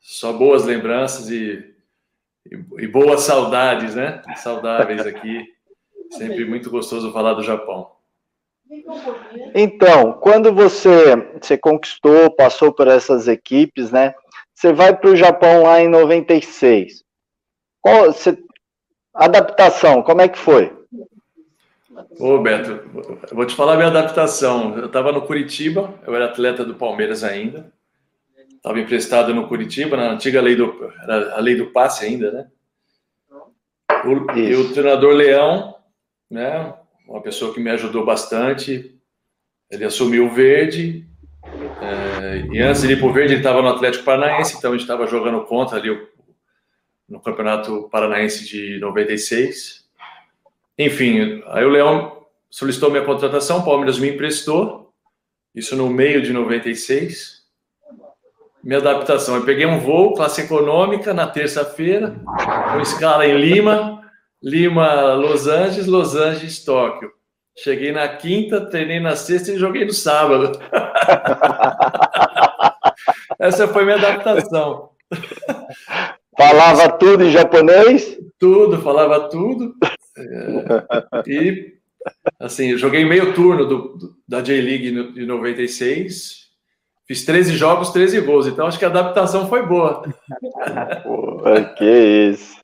só 0.00 0.32
boas 0.32 0.64
lembranças 0.64 1.30
e 1.30 1.69
e, 2.78 2.86
boas 2.86 3.22
saudades, 3.22 3.94
né? 3.94 4.22
Saudáveis 4.36 5.06
aqui. 5.06 5.46
Sempre 6.10 6.44
muito 6.44 6.70
gostoso 6.70 7.12
falar 7.12 7.34
do 7.34 7.42
Japão. 7.42 7.92
Então, 9.54 10.12
quando 10.14 10.52
você, 10.52 11.16
você 11.40 11.56
conquistou, 11.58 12.30
passou 12.30 12.72
por 12.72 12.88
essas 12.88 13.28
equipes, 13.28 13.90
né? 13.90 14.14
Você 14.54 14.72
vai 14.72 14.96
para 14.96 15.10
o 15.10 15.16
Japão 15.16 15.62
lá 15.62 15.80
em 15.80 15.88
96. 15.88 17.04
Qual, 17.80 18.06
você, 18.06 18.36
adaptação, 19.14 20.02
como 20.02 20.20
é 20.20 20.28
que 20.28 20.38
foi? 20.38 20.72
Ô, 22.18 22.38
Beto, 22.38 22.80
vou 23.32 23.46
te 23.46 23.54
falar 23.54 23.74
a 23.74 23.76
minha 23.76 23.88
adaptação. 23.88 24.76
Eu 24.76 24.86
estava 24.86 25.12
no 25.12 25.22
Curitiba, 25.22 25.94
eu 26.06 26.14
era 26.14 26.26
atleta 26.26 26.64
do 26.64 26.74
Palmeiras 26.74 27.22
ainda 27.22 27.72
estava 28.60 28.78
emprestado 28.78 29.34
no 29.34 29.48
Curitiba, 29.48 29.96
na 29.96 30.12
antiga 30.12 30.40
lei 30.40 30.54
do, 30.54 30.92
a 31.34 31.40
lei 31.40 31.56
do 31.56 31.70
passe 31.70 32.04
ainda, 32.04 32.30
né? 32.30 32.46
O, 34.04 34.38
e 34.38 34.54
o 34.54 34.72
treinador 34.72 35.14
Leão, 35.14 35.74
né? 36.30 36.74
Uma 37.08 37.22
pessoa 37.22 37.52
que 37.52 37.60
me 37.60 37.70
ajudou 37.70 38.04
bastante. 38.04 38.94
Ele 39.70 39.84
assumiu 39.84 40.26
o 40.26 40.30
verde. 40.30 41.06
É, 41.42 42.46
e 42.52 42.60
antes 42.60 42.82
de 42.82 42.92
ir 42.92 42.98
para 42.98 43.08
o 43.08 43.12
verde, 43.12 43.32
ele 43.32 43.40
estava 43.40 43.62
no 43.62 43.68
Atlético 43.68 44.04
Paranaense, 44.04 44.56
então 44.56 44.70
a 44.70 44.74
gente 44.74 44.82
estava 44.82 45.06
jogando 45.06 45.42
contra 45.44 45.78
ali 45.78 45.90
no 47.08 47.20
Campeonato 47.20 47.88
Paranaense 47.90 48.46
de 48.46 48.78
96. 48.78 49.88
Enfim, 50.78 51.42
aí 51.46 51.64
o 51.64 51.70
Leão 51.70 52.24
solicitou 52.50 52.90
minha 52.90 53.04
contratação, 53.04 53.58
o 53.58 53.64
Palmeiras 53.64 53.98
me 53.98 54.10
emprestou. 54.10 54.92
Isso 55.54 55.74
no 55.74 55.88
meio 55.88 56.22
de 56.22 56.32
96 56.32 57.39
minha 58.62 58.78
adaptação. 58.78 59.36
Eu 59.36 59.44
peguei 59.44 59.66
um 59.66 59.78
voo, 59.78 60.14
classe 60.14 60.42
econômica, 60.42 61.14
na 61.14 61.26
terça-feira, 61.26 62.14
com 62.72 62.80
escala 62.80 63.26
em 63.26 63.36
Lima, 63.36 64.02
Lima, 64.42 65.14
Los 65.14 65.46
Angeles, 65.46 65.86
Los 65.86 66.14
Angeles, 66.14 66.64
Tóquio. 66.64 67.10
Cheguei 67.56 67.92
na 67.92 68.08
quinta, 68.08 68.66
treinei 68.66 69.00
na 69.00 69.16
sexta 69.16 69.52
e 69.52 69.58
joguei 69.58 69.84
no 69.84 69.92
sábado. 69.92 70.58
Essa 73.38 73.68
foi 73.68 73.84
minha 73.84 73.96
adaptação. 73.96 74.90
Falava 76.36 76.90
tudo 76.92 77.24
em 77.24 77.30
japonês? 77.30 78.18
Tudo, 78.38 78.80
falava 78.80 79.28
tudo. 79.28 79.74
É, 80.16 80.86
e, 81.26 81.74
assim, 82.38 82.78
joguei 82.78 83.04
meio 83.04 83.34
turno 83.34 83.66
do, 83.66 83.96
do 83.96 84.16
da 84.26 84.40
J-League 84.40 85.12
de 85.12 85.26
96, 85.26 86.39
Fiz 87.10 87.24
13 87.24 87.56
jogos, 87.56 87.90
13 87.90 88.20
gols. 88.20 88.46
Então 88.46 88.68
acho 88.68 88.78
que 88.78 88.84
a 88.84 88.88
adaptação 88.88 89.48
foi 89.48 89.66
boa. 89.66 90.04
Que 91.76 92.30
isso. 92.30 92.60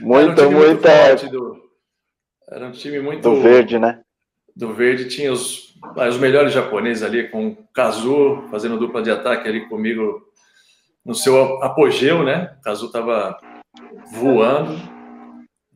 Muito, 0.00 0.42
um 0.42 0.50
muito. 0.50 1.30
Do, 1.30 1.56
era 2.50 2.66
um 2.66 2.72
time 2.72 2.98
muito. 2.98 3.22
Do 3.22 3.40
verde, 3.40 3.78
né? 3.78 4.00
Do 4.56 4.74
verde. 4.74 5.08
Tinha 5.08 5.32
os, 5.32 5.76
os 5.96 6.18
melhores 6.18 6.52
japoneses 6.52 7.04
ali, 7.04 7.28
com 7.28 7.48
o 7.48 7.56
Kazu 7.72 8.42
fazendo 8.50 8.76
dupla 8.76 9.02
de 9.02 9.10
ataque 9.12 9.48
ali 9.48 9.68
comigo 9.68 10.20
no 11.04 11.14
seu 11.14 11.62
apogeu, 11.62 12.24
né? 12.24 12.56
O 12.58 12.62
Kazu 12.62 12.90
tava 12.90 13.38
voando, 14.14 14.80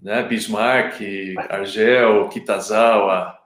né? 0.02 0.20
Bismarck, 0.24 1.00
Argel, 1.48 2.28
Kitazawa, 2.28 3.38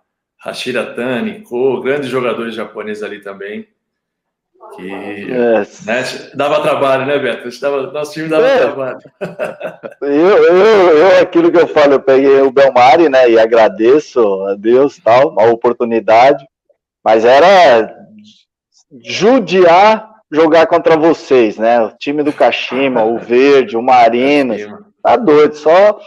Hashira 0.43 0.95
Tani, 0.95 1.43
Ko, 1.43 1.83
grandes 1.83 2.09
jogadores 2.09 2.55
japoneses 2.55 3.03
ali 3.03 3.21
também. 3.21 3.69
Que 4.77 5.33
é. 5.33 5.67
né, 5.87 6.05
dava 6.35 6.63
trabalho, 6.63 7.07
né, 7.07 7.19
Beto? 7.19 7.49
Dava, 7.61 7.91
nosso 7.93 8.13
time 8.13 8.29
dava 8.29 8.47
é. 8.47 8.59
trabalho. 8.59 8.99
Eu, 10.03 10.11
eu, 10.11 10.99
eu, 10.99 11.23
aquilo 11.23 11.51
que 11.51 11.59
eu 11.59 11.67
falo, 11.67 11.95
eu 11.95 12.01
peguei 12.01 12.41
o 12.41 12.51
Belmari, 12.51 13.09
né? 13.09 13.31
E 13.31 13.39
agradeço 13.39 14.21
a 14.45 14.55
Deus 14.55 14.99
tal, 14.99 15.39
a 15.39 15.47
oportunidade. 15.47 16.47
Mas 17.05 17.25
era 17.25 17.97
judiar 19.03 20.09
jogar 20.31 20.67
contra 20.67 20.97
vocês, 20.97 21.57
né? 21.57 21.81
O 21.81 21.91
time 21.99 22.23
do 22.23 22.33
Kashima, 22.33 23.05
o 23.05 23.19
Verde, 23.19 23.77
o 23.77 23.83
Marinas. 23.83 24.63
Tá 25.03 25.17
doido, 25.17 25.55
só 25.55 25.99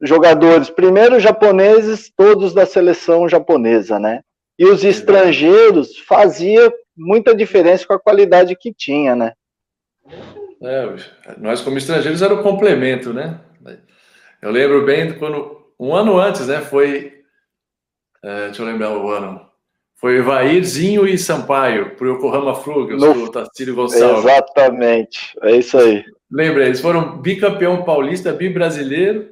jogadores, 0.00 0.70
primeiro 0.70 1.20
japoneses, 1.20 2.10
todos 2.16 2.54
da 2.54 2.64
seleção 2.64 3.28
japonesa, 3.28 3.98
né? 3.98 4.20
E 4.58 4.64
os 4.64 4.84
estrangeiros 4.84 5.98
fazia 5.98 6.72
muita 6.98 7.34
diferença 7.34 7.86
com 7.86 7.94
a 7.94 7.98
qualidade 7.98 8.56
que 8.56 8.72
tinha, 8.72 9.14
né? 9.14 9.32
É, 10.60 10.94
nós, 11.38 11.60
como 11.60 11.78
estrangeiros, 11.78 12.20
era 12.20 12.34
o 12.34 12.42
complemento, 12.42 13.12
né? 13.12 13.40
Eu 14.42 14.50
lembro 14.50 14.84
bem 14.84 15.12
quando, 15.14 15.58
um 15.78 15.94
ano 15.94 16.18
antes, 16.18 16.46
né? 16.46 16.60
Foi. 16.60 17.22
É, 18.22 18.46
deixa 18.46 18.62
eu 18.62 18.66
lembrar 18.66 18.96
o 18.96 19.10
ano. 19.10 19.48
Foi 19.94 20.20
Vairzinho 20.22 21.08
e 21.08 21.18
Sampaio, 21.18 21.96
para 21.96 22.06
o 22.06 22.14
Yokohama 22.14 22.54
Flugels, 22.54 23.00
no... 23.00 23.14
do 23.14 23.30
Tacílio 23.32 23.74
Gonçalves. 23.74 24.24
Exatamente, 24.24 25.36
é 25.42 25.56
isso 25.56 25.76
aí. 25.76 26.04
Lembra, 26.30 26.66
eles 26.66 26.80
foram 26.80 27.18
bicampeão 27.18 27.82
paulista, 27.82 28.32
bi-brasileiro, 28.32 29.30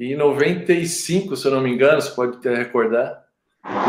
e 0.00 0.12
em 0.12 0.16
95, 0.16 1.36
se 1.36 1.46
eu 1.46 1.50
não 1.50 1.60
me 1.60 1.70
engano, 1.70 2.00
você 2.00 2.10
pode 2.12 2.38
ter 2.38 2.56
recordar, 2.56 3.22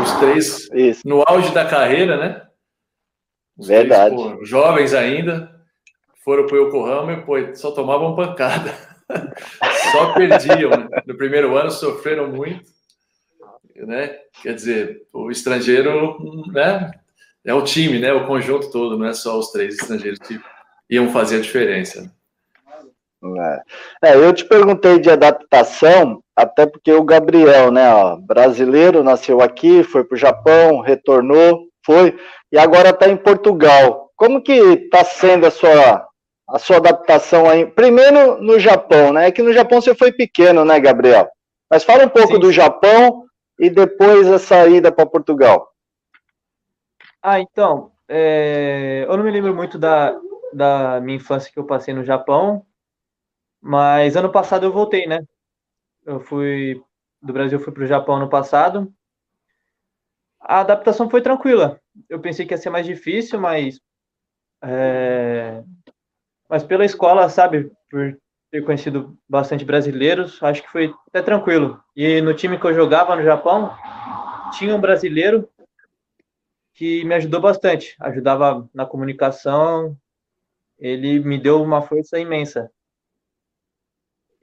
os 0.02 0.12
três 0.18 0.68
isso. 0.74 1.00
no 1.06 1.22
auge 1.26 1.54
da 1.54 1.64
carreira, 1.64 2.18
né? 2.18 2.42
Verdade. 3.60 4.14
Pô, 4.14 4.44
jovens 4.44 4.94
ainda, 4.94 5.50
foram 6.24 6.46
para 6.46 6.56
o 6.56 6.66
Yokohama 6.66 7.12
e 7.12 7.22
pô, 7.22 7.34
só 7.54 7.70
tomavam 7.70 8.16
pancada. 8.16 8.74
só 9.92 10.12
perdiam. 10.14 10.70
Né? 10.70 10.88
No 11.06 11.16
primeiro 11.16 11.56
ano 11.56 11.70
sofreram 11.70 12.28
muito. 12.28 12.70
Né? 13.76 14.18
Quer 14.42 14.54
dizer, 14.54 15.02
o 15.12 15.30
estrangeiro 15.30 16.18
né? 16.52 16.90
é 17.44 17.54
o 17.54 17.64
time, 17.64 17.98
né? 17.98 18.12
o 18.12 18.26
conjunto 18.26 18.70
todo, 18.70 18.98
não 18.98 19.06
é 19.06 19.14
só 19.14 19.38
os 19.38 19.50
três 19.50 19.74
estrangeiros 19.74 20.18
que 20.18 20.38
iam 20.88 21.08
fazer 21.10 21.36
a 21.36 21.40
diferença. 21.40 22.12
É. 24.02 24.10
é, 24.10 24.16
eu 24.16 24.32
te 24.32 24.46
perguntei 24.46 24.98
de 24.98 25.10
adaptação, 25.10 26.22
até 26.34 26.64
porque 26.64 26.90
o 26.90 27.04
Gabriel, 27.04 27.70
né, 27.70 27.92
ó, 27.92 28.16
brasileiro, 28.16 29.02
nasceu 29.02 29.42
aqui, 29.42 29.82
foi 29.82 30.04
para 30.04 30.14
o 30.14 30.18
Japão, 30.18 30.80
retornou, 30.80 31.66
foi, 31.84 32.16
e 32.52 32.58
agora 32.58 32.90
está 32.90 33.08
em 33.08 33.16
Portugal. 33.16 34.10
Como 34.16 34.42
que 34.42 34.52
está 34.52 35.04
sendo 35.04 35.46
a 35.46 35.50
sua, 35.50 36.06
a 36.48 36.58
sua 36.58 36.76
adaptação 36.76 37.48
aí? 37.48 37.66
Primeiro 37.66 38.40
no 38.42 38.58
Japão, 38.58 39.12
né? 39.12 39.28
É 39.28 39.32
que 39.32 39.42
no 39.42 39.52
Japão 39.52 39.80
você 39.80 39.94
foi 39.94 40.12
pequeno, 40.12 40.64
né, 40.64 40.78
Gabriel? 40.80 41.28
Mas 41.70 41.84
fala 41.84 42.04
um 42.04 42.08
pouco 42.08 42.34
Sim. 42.34 42.40
do 42.40 42.52
Japão 42.52 43.24
e 43.58 43.70
depois 43.70 44.30
a 44.30 44.38
saída 44.38 44.90
para 44.90 45.06
Portugal. 45.06 45.70
Ah, 47.22 47.40
então, 47.40 47.92
é... 48.08 49.04
eu 49.06 49.16
não 49.16 49.24
me 49.24 49.30
lembro 49.30 49.54
muito 49.54 49.78
da, 49.78 50.18
da 50.52 51.00
minha 51.00 51.16
infância 51.16 51.52
que 51.52 51.58
eu 51.58 51.66
passei 51.66 51.94
no 51.94 52.04
Japão, 52.04 52.64
mas 53.60 54.16
ano 54.16 54.32
passado 54.32 54.64
eu 54.64 54.72
voltei, 54.72 55.06
né? 55.06 55.20
Eu 56.04 56.20
fui 56.20 56.82
do 57.22 57.32
Brasil, 57.32 57.60
fui 57.60 57.72
para 57.72 57.84
o 57.84 57.86
Japão 57.86 58.16
ano 58.16 58.28
passado 58.28 58.92
A 60.40 60.60
adaptação 60.60 61.10
foi 61.10 61.22
tranquila. 61.22 61.79
Eu 62.08 62.20
pensei 62.20 62.46
que 62.46 62.54
ia 62.54 62.58
ser 62.58 62.70
mais 62.70 62.86
difícil, 62.86 63.40
mas 63.40 63.80
é, 64.62 65.62
mas 66.48 66.64
pela 66.64 66.84
escola, 66.84 67.28
sabe, 67.28 67.70
por 67.88 68.18
ter 68.50 68.64
conhecido 68.64 69.16
bastante 69.28 69.64
brasileiros, 69.64 70.42
acho 70.42 70.62
que 70.62 70.70
foi 70.70 70.92
até 71.08 71.22
tranquilo. 71.22 71.80
E 71.94 72.20
no 72.20 72.34
time 72.34 72.58
que 72.58 72.66
eu 72.66 72.74
jogava 72.74 73.14
no 73.14 73.22
Japão, 73.22 73.72
tinha 74.58 74.74
um 74.74 74.80
brasileiro 74.80 75.48
que 76.74 77.04
me 77.04 77.14
ajudou 77.14 77.40
bastante, 77.40 77.94
ajudava 78.00 78.68
na 78.74 78.84
comunicação, 78.84 79.96
ele 80.76 81.20
me 81.20 81.38
deu 81.38 81.62
uma 81.62 81.82
força 81.82 82.18
imensa. 82.18 82.70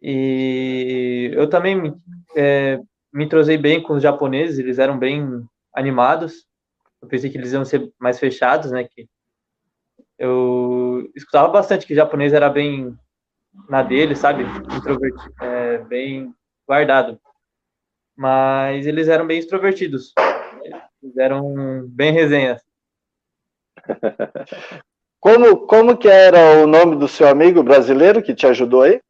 E 0.02 1.32
eu 1.34 1.50
também 1.50 1.94
é, 2.38 2.80
me 3.12 3.26
entrosei 3.26 3.58
bem 3.58 3.82
com 3.82 3.94
os 3.94 4.04
japoneses, 4.04 4.60
eles 4.60 4.80
eram 4.80 4.98
bem 4.98 5.46
animados. 5.74 6.47
Eu 7.02 7.08
pensei 7.08 7.30
que 7.30 7.38
eles 7.38 7.54
iam 7.54 7.66
ser 7.66 7.92
mais 8.00 8.20
fechados, 8.20 8.72
né? 8.72 8.84
Que 8.84 9.08
eu 10.18 11.10
escutava 11.16 11.48
bastante 11.50 11.86
que 11.86 11.94
o 11.94 11.96
japonês 11.96 12.34
era 12.34 12.50
bem 12.50 12.98
na 13.70 13.84
dele, 13.84 14.16
sabe? 14.16 14.44
Introvertido, 14.44 15.34
é, 15.42 15.78
bem 15.80 16.34
guardado. 16.68 17.20
Mas 18.16 18.88
eles 18.88 19.08
eram 19.08 19.28
bem 19.28 19.40
extrovertidos. 19.40 20.14
Eles 21.02 21.18
eram 21.18 21.88
bem 21.88 22.12
resenhas. 22.12 22.62
Como, 25.20 25.66
como 25.66 25.98
que 25.98 26.08
era 26.08 26.64
o 26.64 26.68
nome 26.68 26.96
do 26.96 27.08
seu 27.08 27.28
amigo 27.28 27.64
brasileiro 27.64 28.22
que 28.22 28.36
te 28.36 28.46
ajudou 28.46 28.84
aí? 28.84 29.02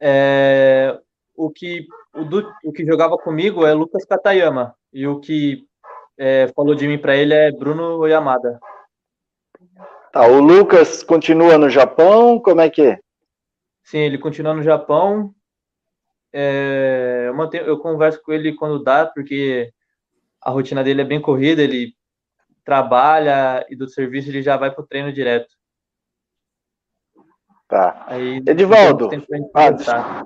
É, 0.00 0.98
o, 1.36 1.50
que, 1.50 1.86
o, 2.14 2.24
do, 2.24 2.50
o 2.64 2.72
que 2.72 2.84
jogava 2.84 3.16
comigo 3.18 3.64
é 3.64 3.74
Lucas 3.74 4.04
Katayama. 4.04 4.74
E 4.92 5.06
o 5.06 5.20
que 5.20 5.64
é, 6.24 6.46
falou 6.54 6.72
de 6.72 6.86
mim 6.86 6.98
para 6.98 7.16
ele 7.16 7.34
é 7.34 7.50
Bruno 7.50 7.98
Oyamada. 7.98 8.60
Tá, 10.12 10.24
o 10.24 10.40
Lucas 10.40 11.02
continua 11.02 11.58
no 11.58 11.68
Japão, 11.68 12.38
como 12.38 12.60
é 12.60 12.70
que 12.70 12.82
é? 12.82 13.00
Sim, 13.82 13.98
ele 13.98 14.18
continua 14.18 14.54
no 14.54 14.62
Japão. 14.62 15.34
É, 16.32 17.24
eu, 17.26 17.34
mantenho, 17.34 17.64
eu 17.64 17.76
converso 17.76 18.22
com 18.22 18.32
ele 18.32 18.54
quando 18.54 18.84
dá, 18.84 19.04
porque 19.04 19.72
a 20.40 20.52
rotina 20.52 20.84
dele 20.84 21.00
é 21.00 21.04
bem 21.04 21.20
corrida, 21.20 21.60
ele 21.60 21.92
trabalha 22.64 23.66
e 23.68 23.74
do 23.74 23.88
serviço 23.88 24.28
ele 24.28 24.42
já 24.42 24.56
vai 24.56 24.70
para 24.70 24.84
o 24.84 24.86
treino 24.86 25.12
direto. 25.12 25.52
Tá. 27.66 28.04
Aí, 28.06 28.40
Edivaldo. 28.46 29.10
Ah, 29.56 30.24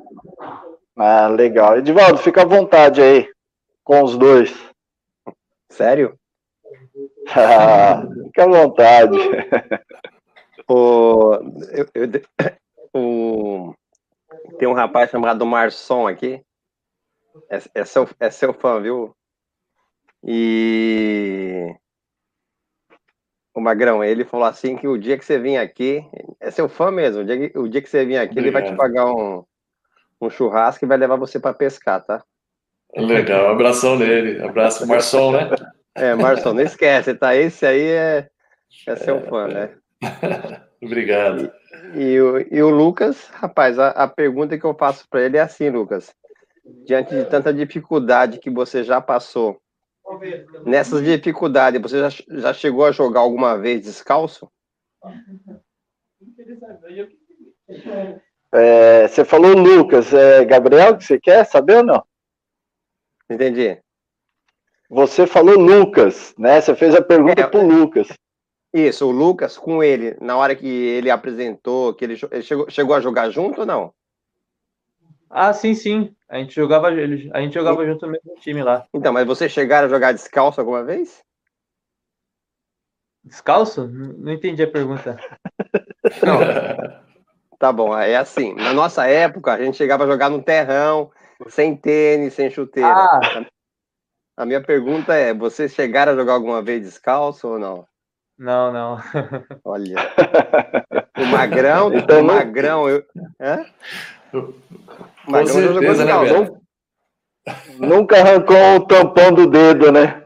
ah, 0.99 1.29
legal. 1.29 1.79
Edivaldo, 1.79 2.19
fica 2.19 2.43
à 2.43 2.45
vontade 2.45 3.01
aí 3.01 3.27
com 3.83 4.03
os 4.03 4.19
dois. 4.19 4.76
Sério? 5.71 6.19
Ah, 7.29 8.03
fica 8.27 8.45
à 8.45 8.47
vontade. 8.47 9.17
o, 10.69 11.35
eu, 11.73 11.89
eu, 11.95 12.11
o, 12.95 13.75
tem 14.59 14.69
um 14.69 14.75
rapaz 14.75 15.11
chamado 15.11 15.47
Marson 15.47 16.07
aqui. 16.07 16.43
É, 17.51 17.59
é, 17.75 17.85
seu, 17.85 18.09
é 18.19 18.31
seu 18.31 18.55
fã, 18.55 18.81
viu? 18.81 19.15
E 20.25 21.75
o 23.55 23.61
Magrão, 23.61 24.05
ele 24.05 24.25
falou 24.25 24.47
assim 24.47 24.77
que 24.77 24.87
o 24.87 24.99
dia 24.99 25.17
que 25.17 25.25
você 25.25 25.39
vir 25.39 25.57
aqui, 25.57 26.05
é 26.41 26.51
seu 26.51 26.69
fã 26.69 26.91
mesmo, 26.91 27.23
o 27.23 27.25
dia 27.25 27.49
que, 27.49 27.59
o 27.59 27.69
dia 27.69 27.81
que 27.81 27.89
você 27.89 28.05
vir 28.05 28.19
aqui, 28.19 28.39
Obrigado. 28.39 28.47
ele 28.47 28.51
vai 28.51 28.71
te 28.71 28.77
pagar 28.77 29.07
um, 29.07 29.45
um 30.21 30.29
churrasco 30.29 30.85
e 30.85 30.89
vai 30.89 30.99
levar 30.99 31.17
você 31.17 31.41
para 31.41 31.55
pescar, 31.55 32.05
tá? 32.05 32.25
Legal, 32.97 33.51
abração 33.51 33.99
nele, 33.99 34.43
abraço, 34.43 34.87
Marçom, 34.87 35.33
né? 35.33 35.51
É, 35.95 36.15
Marçom, 36.15 36.55
não 36.55 36.63
esquece, 36.63 37.15
tá? 37.15 37.37
Esse 37.37 37.67
aí 37.67 37.83
é, 37.83 38.29
é 38.87 38.97
seu 38.97 39.21
fã, 39.23 39.47
né? 39.49 39.75
Obrigado. 40.83 41.53
E, 41.95 42.03
e, 42.03 42.21
o, 42.21 42.39
e 42.39 42.63
o 42.63 42.71
Lucas, 42.71 43.29
rapaz, 43.33 43.79
a, 43.79 43.89
a 43.89 44.09
pergunta 44.09 44.59
que 44.59 44.65
eu 44.65 44.75
faço 44.75 45.07
para 45.09 45.23
ele 45.23 45.37
é 45.37 45.41
assim, 45.41 45.69
Lucas. 45.69 46.15
Diante 46.85 47.15
de 47.15 47.25
tanta 47.27 47.53
dificuldade 47.53 48.39
que 48.39 48.51
você 48.51 48.83
já 48.83 49.01
passou, 49.01 49.61
nessas 50.65 51.05
dificuldades, 51.05 51.81
você 51.81 51.99
já, 51.99 52.09
já 52.29 52.53
chegou 52.53 52.87
a 52.87 52.93
jogar 52.93 53.21
alguma 53.21 53.57
vez 53.59 53.83
descalço? 53.83 54.51
É, 58.53 59.09
você 59.09 59.25
falou 59.25 59.55
Lucas, 59.55 60.13
é 60.13 60.45
Gabriel 60.45 60.97
que 60.97 61.05
você 61.05 61.21
quer 61.21 61.45
saber 61.45 61.79
ou 61.79 61.85
não? 61.85 62.05
Entendi. 63.29 63.79
Você 64.89 65.27
falou 65.27 65.59
Lucas, 65.59 66.35
né? 66.39 66.61
Você 66.61 66.75
fez 66.75 66.95
a 66.95 67.03
pergunta 67.03 67.43
é, 67.43 67.47
pro 67.47 67.67
Lucas. 67.67 68.09
Isso, 68.73 69.07
o 69.07 69.11
Lucas 69.11 69.59
com 69.59 69.83
ele, 69.83 70.17
na 70.21 70.37
hora 70.37 70.55
que 70.55 70.67
ele 70.67 71.11
apresentou, 71.11 71.95
que 71.95 72.05
ele, 72.05 72.19
ele 72.31 72.43
chegou, 72.43 72.71
chegou 72.71 72.95
a 72.95 73.01
jogar 73.01 73.31
junto 73.31 73.61
ou 73.61 73.67
não? 73.67 73.93
Ah, 75.29 75.53
sim, 75.53 75.75
sim. 75.75 76.15
A 76.29 76.39
gente 76.39 76.55
jogava, 76.55 76.89
a 76.89 77.41
gente 77.41 77.55
jogava 77.55 77.83
e... 77.85 77.87
junto 77.87 78.07
no 78.07 78.13
mesmo 78.13 78.35
time 78.41 78.63
lá. 78.63 78.87
Então, 78.95 79.13
mas 79.13 79.27
vocês 79.27 79.51
chegaram 79.51 79.87
a 79.87 79.91
jogar 79.91 80.13
descalço 80.13 80.61
alguma 80.61 80.85
vez? 80.85 81.23
Descalço? 83.25 83.89
Não 83.89 84.33
entendi 84.33 84.63
a 84.63 84.71
pergunta. 84.71 85.19
Não. 86.25 87.07
Tá 87.59 87.73
bom, 87.73 87.97
é 87.97 88.17
assim. 88.17 88.55
Na 88.55 88.73
nossa 88.73 89.07
época, 89.07 89.53
a 89.53 89.59
gente 89.63 89.77
chegava 89.77 90.05
a 90.05 90.07
jogar 90.07 90.31
no 90.31 90.43
terrão, 90.43 91.11
sem 91.49 91.77
tênis, 91.77 92.35
sem 92.35 92.51
chuteira. 92.51 92.89
Ah. 92.89 93.47
A 94.37 94.45
minha 94.45 94.61
pergunta 94.61 95.15
é: 95.15 95.33
vocês 95.33 95.73
chegaram 95.73 96.13
a 96.13 96.17
jogar 96.17 96.35
alguma 96.35 96.63
vez 96.63 96.83
descalço 96.83 97.49
ou 97.49 97.59
não? 97.59 97.87
Não, 98.39 98.73
não. 98.73 98.99
Olha. 99.65 99.97
O 101.19 101.25
Magrão, 101.25 101.95
então, 101.95 102.21
o 102.21 102.25
Magrão, 102.25 102.91
eu. 102.91 103.03
Hã? 103.41 103.65
O 104.35 104.53
Magrão 105.27 105.47
certeza, 105.47 105.73
jogou 105.73 105.83
né, 105.83 105.95
descalço. 105.95 106.61
Nunca 107.79 108.19
arrancou 108.19 108.77
o 108.77 108.87
tampão 108.87 109.33
do 109.33 109.47
dedo, 109.47 109.91
né? 109.91 110.23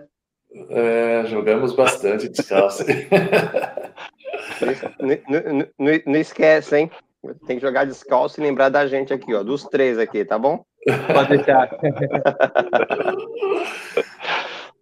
É, 0.69 1.25
jogamos 1.27 1.75
bastante 1.75 2.29
descalço. 2.29 2.85
não, 4.99 5.09
não, 5.29 5.69
não, 5.79 6.01
não 6.07 6.17
esquece, 6.17 6.77
hein? 6.77 6.91
Tem 7.47 7.57
que 7.57 7.63
jogar 7.63 7.85
descalço 7.85 8.41
e 8.41 8.43
lembrar 8.43 8.69
da 8.69 8.85
gente 8.87 9.13
aqui, 9.13 9.33
ó, 9.33 9.45
dos 9.45 9.65
três 9.65 9.97
aqui, 9.97 10.25
tá 10.25 10.37
bom? 10.37 10.65
Pode 11.13 11.37
deixar. 11.37 11.71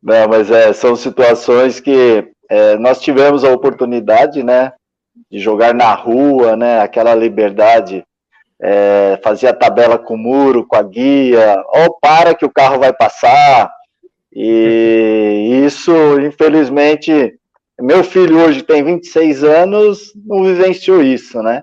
Não, 0.02 0.28
mas 0.28 0.50
é, 0.50 0.72
são 0.72 0.94
situações 0.94 1.80
que 1.80 2.30
é, 2.48 2.76
nós 2.76 3.00
tivemos 3.00 3.44
a 3.44 3.52
oportunidade, 3.52 4.42
né, 4.42 4.72
de 5.30 5.38
jogar 5.38 5.74
na 5.74 5.92
rua, 5.92 6.56
né, 6.56 6.80
aquela 6.80 7.14
liberdade, 7.14 8.04
é, 8.60 9.18
fazia 9.22 9.52
tabela 9.52 9.98
com 9.98 10.14
o 10.14 10.18
muro, 10.18 10.66
com 10.66 10.76
a 10.76 10.82
guia, 10.82 11.62
oh, 11.68 11.98
para 12.00 12.34
que 12.34 12.44
o 12.44 12.50
carro 12.50 12.78
vai 12.78 12.92
passar, 12.92 13.72
e 14.32 15.62
isso, 15.66 15.92
infelizmente, 16.20 17.34
meu 17.80 18.02
filho 18.04 18.38
hoje 18.38 18.62
tem 18.62 18.84
26 18.84 19.44
anos, 19.44 20.12
não 20.26 20.44
vivenciou 20.44 21.02
isso, 21.02 21.42
né? 21.42 21.62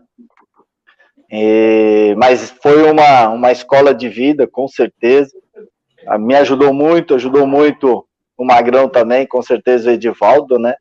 E, 1.37 2.15
mas 2.15 2.49
foi 2.61 2.89
uma, 2.89 3.27
uma 3.27 3.51
escola 3.51 3.93
de 3.93 4.07
vida, 4.07 4.47
com 4.47 4.69
certeza. 4.69 5.35
Me 6.17 6.33
ajudou 6.35 6.73
muito, 6.73 7.13
ajudou 7.13 7.45
muito 7.45 8.05
o 8.37 8.45
Magrão 8.45 8.87
também, 8.87 9.27
com 9.27 9.41
certeza 9.41 9.89
o 9.89 9.93
Edivaldo, 9.93 10.57
né? 10.57 10.75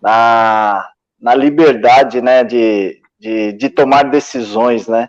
Na, 0.00 0.88
na 1.20 1.34
liberdade, 1.34 2.20
né? 2.20 2.44
De, 2.44 3.00
de, 3.18 3.52
de 3.54 3.68
tomar 3.68 4.04
decisões, 4.04 4.86
né? 4.86 5.08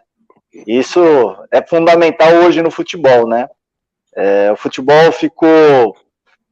Isso 0.65 0.99
é 1.51 1.61
fundamental 1.61 2.33
hoje 2.37 2.63
no 2.63 2.71
futebol, 2.71 3.27
né? 3.27 3.47
É, 4.15 4.51
o 4.51 4.55
futebol 4.55 5.11
ficou 5.11 5.95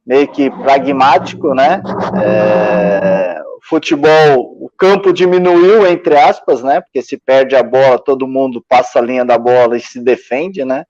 meio 0.06 0.28
que 0.28 0.48
pragmático, 0.50 1.52
né? 1.52 1.82
É, 2.22 3.42
futebol, 3.68 4.56
o 4.60 4.70
campo 4.78 5.12
diminuiu, 5.12 5.86
entre 5.88 6.16
aspas, 6.16 6.62
né? 6.62 6.80
Porque 6.80 7.02
se 7.02 7.16
perde 7.18 7.56
a 7.56 7.64
bola, 7.64 7.98
todo 7.98 8.28
mundo 8.28 8.64
passa 8.68 9.00
a 9.00 9.02
linha 9.02 9.24
da 9.24 9.36
bola 9.36 9.76
e 9.76 9.80
se 9.80 10.00
defende, 10.00 10.64
né? 10.64 10.84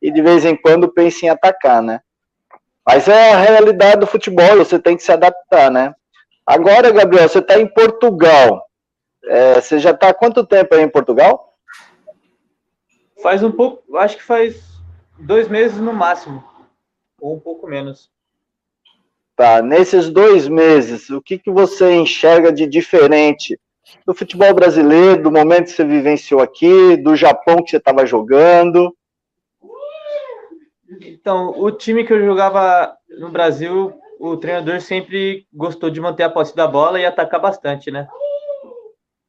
E 0.00 0.10
de 0.10 0.22
vez 0.22 0.44
em 0.44 0.56
quando 0.56 0.90
pensa 0.90 1.26
em 1.26 1.28
atacar, 1.28 1.82
né? 1.82 2.00
Mas 2.86 3.06
é 3.06 3.32
a 3.32 3.40
realidade 3.40 4.00
do 4.00 4.06
futebol, 4.06 4.56
você 4.56 4.78
tem 4.78 4.96
que 4.96 5.02
se 5.02 5.12
adaptar, 5.12 5.70
né? 5.70 5.94
Agora, 6.46 6.90
Gabriel, 6.90 7.28
você 7.28 7.40
está 7.40 7.58
em 7.60 7.66
Portugal. 7.66 8.64
É, 9.24 9.60
você 9.60 9.78
já 9.78 9.90
está 9.90 10.08
há 10.08 10.14
quanto 10.14 10.46
tempo 10.46 10.74
aí 10.74 10.82
em 10.82 10.88
Portugal? 10.88 11.54
Faz 13.22 13.42
um 13.42 13.52
pouco, 13.52 13.96
acho 13.98 14.16
que 14.16 14.22
faz 14.22 14.80
dois 15.18 15.48
meses 15.48 15.78
no 15.78 15.92
máximo, 15.92 16.42
ou 17.20 17.34
um 17.34 17.40
pouco 17.40 17.66
menos. 17.66 18.10
Tá, 19.36 19.60
nesses 19.60 20.08
dois 20.08 20.48
meses, 20.48 21.10
o 21.10 21.20
que, 21.20 21.38
que 21.38 21.50
você 21.50 21.92
enxerga 21.92 22.50
de 22.50 22.66
diferente 22.66 23.60
do 24.06 24.14
futebol 24.14 24.52
brasileiro, 24.54 25.22
do 25.22 25.30
momento 25.30 25.64
que 25.66 25.72
você 25.72 25.84
vivenciou 25.84 26.40
aqui, 26.40 26.96
do 26.96 27.14
Japão 27.14 27.62
que 27.62 27.70
você 27.70 27.76
estava 27.76 28.06
jogando? 28.06 28.96
Então, 31.02 31.50
o 31.60 31.70
time 31.70 32.02
que 32.04 32.12
eu 32.12 32.24
jogava 32.24 32.96
no 33.18 33.30
Brasil 33.30 33.92
o 34.18 34.36
treinador 34.36 34.80
sempre 34.80 35.46
gostou 35.52 35.90
de 35.90 36.00
manter 36.00 36.22
a 36.22 36.30
posse 36.30 36.54
da 36.56 36.66
bola 36.66 36.98
e 36.98 37.06
atacar 37.06 37.40
bastante, 37.40 37.90
né? 37.90 38.08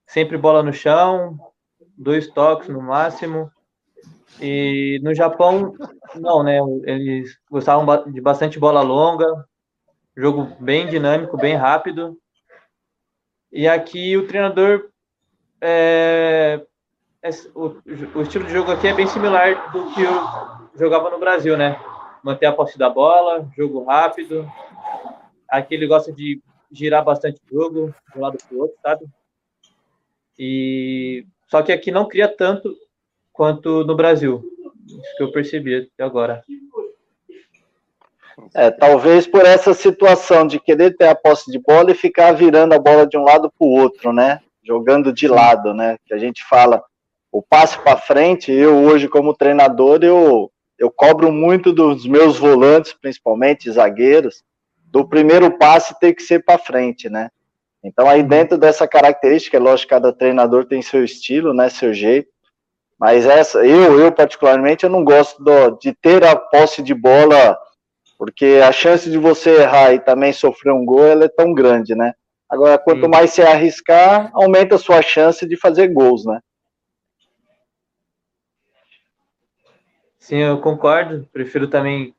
Sempre 0.05 0.37
bola 0.37 0.63
no 0.63 0.71
chão, 0.71 1.37
dois 1.97 2.27
toques 2.29 2.69
no 2.69 2.81
máximo. 2.81 3.51
E 4.39 4.99
no 5.03 5.13
Japão, 5.13 5.73
não, 6.15 6.43
né? 6.43 6.59
Eles 6.83 7.37
gostavam 7.49 8.11
de 8.11 8.21
bastante 8.21 8.59
bola 8.59 8.81
longa, 8.81 9.27
jogo 10.17 10.57
bem 10.59 10.87
dinâmico, 10.87 11.37
bem 11.37 11.55
rápido. 11.55 12.17
E 13.51 13.67
aqui 13.67 14.17
o 14.17 14.27
treinador. 14.27 14.89
É, 15.61 16.65
é, 17.21 17.29
o, 17.53 17.77
o, 18.15 18.21
estilo 18.21 18.45
de 18.45 18.51
jogo 18.51 18.71
aqui 18.71 18.87
é 18.87 18.93
bem 18.93 19.07
similar 19.07 19.71
do 19.71 19.93
que 19.93 20.01
eu 20.01 20.11
jogava 20.75 21.09
no 21.11 21.19
Brasil, 21.19 21.55
né? 21.55 21.79
Manter 22.23 22.47
a 22.47 22.51
posse 22.51 22.77
da 22.77 22.89
bola, 22.89 23.47
jogo 23.55 23.83
rápido. 23.83 24.49
Aqui 25.49 25.75
ele 25.75 25.87
gosta 25.87 26.11
de 26.11 26.41
girar 26.71 27.03
bastante 27.03 27.39
o 27.49 27.55
jogo 27.55 27.93
de 28.11 28.17
um 28.17 28.21
lado 28.21 28.37
para 28.37 28.57
o 28.57 28.59
outro, 28.59 28.77
sabe? 28.81 29.05
E 30.37 31.25
só 31.47 31.61
que 31.61 31.71
aqui 31.71 31.91
não 31.91 32.07
cria 32.07 32.27
tanto 32.27 32.75
quanto 33.31 33.83
no 33.83 33.95
Brasil. 33.95 34.43
Isso 34.85 35.17
que 35.17 35.23
eu 35.23 35.31
percebi 35.31 35.75
até 35.75 36.03
agora. 36.03 36.43
É, 38.53 38.69
talvez 38.69 39.25
por 39.25 39.45
essa 39.45 39.73
situação 39.73 40.45
de 40.45 40.59
querer 40.59 40.95
ter 40.95 41.07
a 41.07 41.15
posse 41.15 41.51
de 41.51 41.59
bola 41.59 41.91
e 41.91 41.95
ficar 41.95 42.33
virando 42.33 42.73
a 42.73 42.79
bola 42.79 43.07
de 43.07 43.17
um 43.17 43.23
lado 43.23 43.51
para 43.51 43.67
o 43.67 43.71
outro, 43.71 44.13
né? 44.13 44.39
Jogando 44.63 45.11
de 45.11 45.27
lado, 45.27 45.73
né? 45.73 45.97
Que 46.05 46.13
a 46.13 46.17
gente 46.17 46.43
fala 46.47 46.83
o 47.31 47.41
passe 47.41 47.77
para 47.79 47.97
frente. 47.97 48.51
Eu 48.51 48.75
hoje 48.75 49.07
como 49.07 49.35
treinador 49.35 49.99
eu 50.03 50.51
eu 50.77 50.91
cobro 50.91 51.31
muito 51.31 51.73
dos 51.73 52.05
meus 52.05 52.37
volantes, 52.37 52.93
principalmente 52.93 53.71
zagueiros, 53.71 54.43
do 54.77 55.07
primeiro 55.07 55.57
passe 55.57 55.99
ter 55.99 56.13
que 56.13 56.21
ser 56.21 56.45
para 56.45 56.59
frente, 56.59 57.09
né? 57.09 57.29
Então 57.83 58.07
aí 58.07 58.21
dentro 58.21 58.57
dessa 58.57 58.87
característica, 58.87 59.57
é 59.57 59.59
lógico, 59.59 59.89
cada 59.89 60.13
treinador 60.13 60.65
tem 60.65 60.81
seu 60.83 61.03
estilo, 61.03 61.53
né? 61.53 61.69
Seu 61.69 61.93
jeito. 61.93 62.29
Mas 62.99 63.25
essa, 63.25 63.65
eu, 63.65 63.99
eu 63.99 64.11
particularmente, 64.11 64.83
eu 64.83 64.89
não 64.89 65.03
gosto 65.03 65.43
do, 65.43 65.71
de 65.79 65.93
ter 65.93 66.23
a 66.23 66.35
posse 66.35 66.81
de 66.81 66.93
bola 66.93 67.57
porque 68.17 68.59
a 68.63 68.71
chance 68.71 69.09
de 69.09 69.17
você 69.17 69.61
errar 69.61 69.93
e 69.93 69.99
também 69.99 70.33
sofrer 70.33 70.71
um 70.73 70.83
gol 70.83 71.05
ela 71.05 71.25
é 71.25 71.29
tão 71.29 71.53
grande, 71.53 71.95
né? 71.95 72.13
Agora, 72.49 72.77
quanto 72.77 73.03
Sim. 73.03 73.11
mais 73.11 73.31
você 73.31 73.41
arriscar, 73.41 74.31
aumenta 74.33 74.75
a 74.75 74.79
sua 74.79 75.01
chance 75.01 75.45
de 75.45 75.57
fazer 75.57 75.89
gols, 75.89 76.25
né? 76.25 76.39
Sim, 80.17 80.37
eu 80.37 80.59
concordo. 80.59 81.27
Prefiro 81.31 81.67
também 81.67 82.15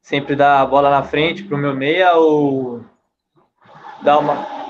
sempre 0.00 0.36
dar 0.36 0.60
a 0.60 0.66
bola 0.66 0.90
na 0.90 1.02
frente 1.02 1.44
para 1.44 1.56
o 1.56 1.60
meu 1.60 1.74
meia 1.74 2.14
ou 2.14 2.84
dar 4.02 4.18
uma 4.18 4.62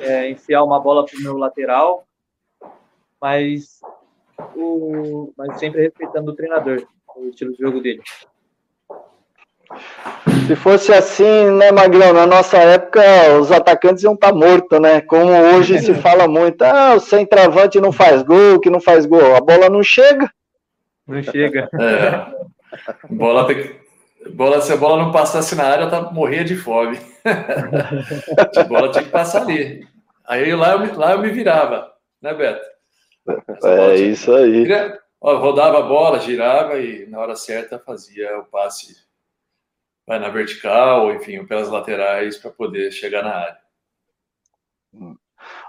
é, 0.00 0.30
enfiar 0.30 0.64
uma 0.64 0.80
bola 0.80 1.04
para 1.04 1.18
o 1.18 1.22
meu 1.22 1.36
lateral, 1.36 2.06
mas 3.20 3.80
o 4.56 5.32
mas 5.36 5.58
sempre 5.58 5.82
respeitando 5.82 6.32
o 6.32 6.34
treinador, 6.34 6.86
o 7.16 7.28
estilo 7.28 7.52
de 7.52 7.58
jogo 7.58 7.80
dele. 7.80 8.02
Se 10.46 10.56
fosse 10.56 10.92
assim, 10.92 11.50
né, 11.52 11.70
Magrão, 11.70 12.12
na 12.12 12.26
nossa 12.26 12.58
época 12.58 13.00
os 13.40 13.50
atacantes 13.50 14.02
iam 14.02 14.14
estar 14.14 14.28
tá 14.28 14.34
mortos, 14.34 14.80
né? 14.80 15.00
Como 15.00 15.30
hoje 15.30 15.78
se 15.80 15.94
fala 16.00 16.26
muito, 16.28 16.62
ah, 16.62 16.94
o 16.94 17.00
centroavante 17.00 17.80
não 17.80 17.92
faz 17.92 18.22
gol, 18.22 18.60
que 18.60 18.70
não 18.70 18.80
faz 18.80 19.06
gol, 19.06 19.36
a 19.36 19.40
bola 19.40 19.68
não 19.68 19.82
chega. 19.82 20.30
Não 21.06 21.22
chega. 21.22 21.68
É. 21.80 22.42
Bola 23.10 23.46
tem 23.46 23.82
bola, 24.30 24.62
se 24.62 24.72
a 24.72 24.76
bola 24.76 25.02
não 25.02 25.12
passasse 25.12 25.54
na 25.54 25.64
área, 25.64 25.90
tá, 25.90 26.00
morria 26.10 26.42
de 26.42 26.56
fome. 26.56 26.98
a 28.56 28.64
bola 28.64 28.90
tinha 28.90 29.04
que 29.04 29.10
passar 29.10 29.42
ali. 29.42 29.86
Aí 30.26 30.54
lá 30.54 30.72
eu, 30.72 30.98
lá 30.98 31.12
eu 31.12 31.18
me 31.18 31.30
virava, 31.30 31.92
né, 32.20 32.32
Beto? 32.32 32.64
É 33.62 33.96
isso 33.96 34.32
aí. 34.34 34.66
Rodava 35.20 35.80
a 35.80 35.82
bola, 35.82 36.18
girava 36.18 36.78
e 36.78 37.06
na 37.06 37.20
hora 37.20 37.36
certa 37.36 37.78
fazia 37.78 38.38
o 38.38 38.44
passe 38.44 38.96
vai 40.06 40.18
na 40.18 40.28
vertical, 40.28 41.06
ou 41.06 41.14
enfim, 41.14 41.44
pelas 41.44 41.68
laterais 41.68 42.36
para 42.36 42.50
poder 42.50 42.90
chegar 42.90 43.22
na 43.22 43.34
área. 43.34 43.58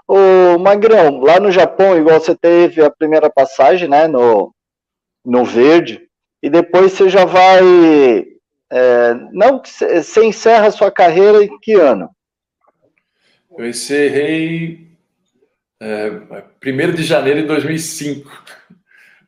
O 0.06 0.58
Magrão, 0.58 1.20
lá 1.20 1.40
no 1.40 1.50
Japão, 1.50 1.96
igual 1.96 2.20
você 2.20 2.34
teve 2.34 2.82
a 2.82 2.90
primeira 2.90 3.30
passagem, 3.30 3.88
né, 3.88 4.06
no, 4.06 4.54
no 5.24 5.44
verde, 5.44 6.08
e 6.42 6.50
depois 6.50 6.92
você 6.92 7.08
já 7.08 7.24
vai, 7.24 8.26
é, 8.70 9.14
não, 9.32 9.62
você 9.62 10.24
encerra 10.24 10.66
a 10.66 10.72
sua 10.72 10.90
carreira 10.90 11.42
em 11.42 11.58
que 11.58 11.72
ano? 11.74 12.10
Eu 13.56 13.66
encerrei 13.66 14.94
é, 15.80 16.10
1 16.10 16.94
de 16.94 17.02
janeiro 17.02 17.42
de 17.42 17.46
2005. 17.46 18.30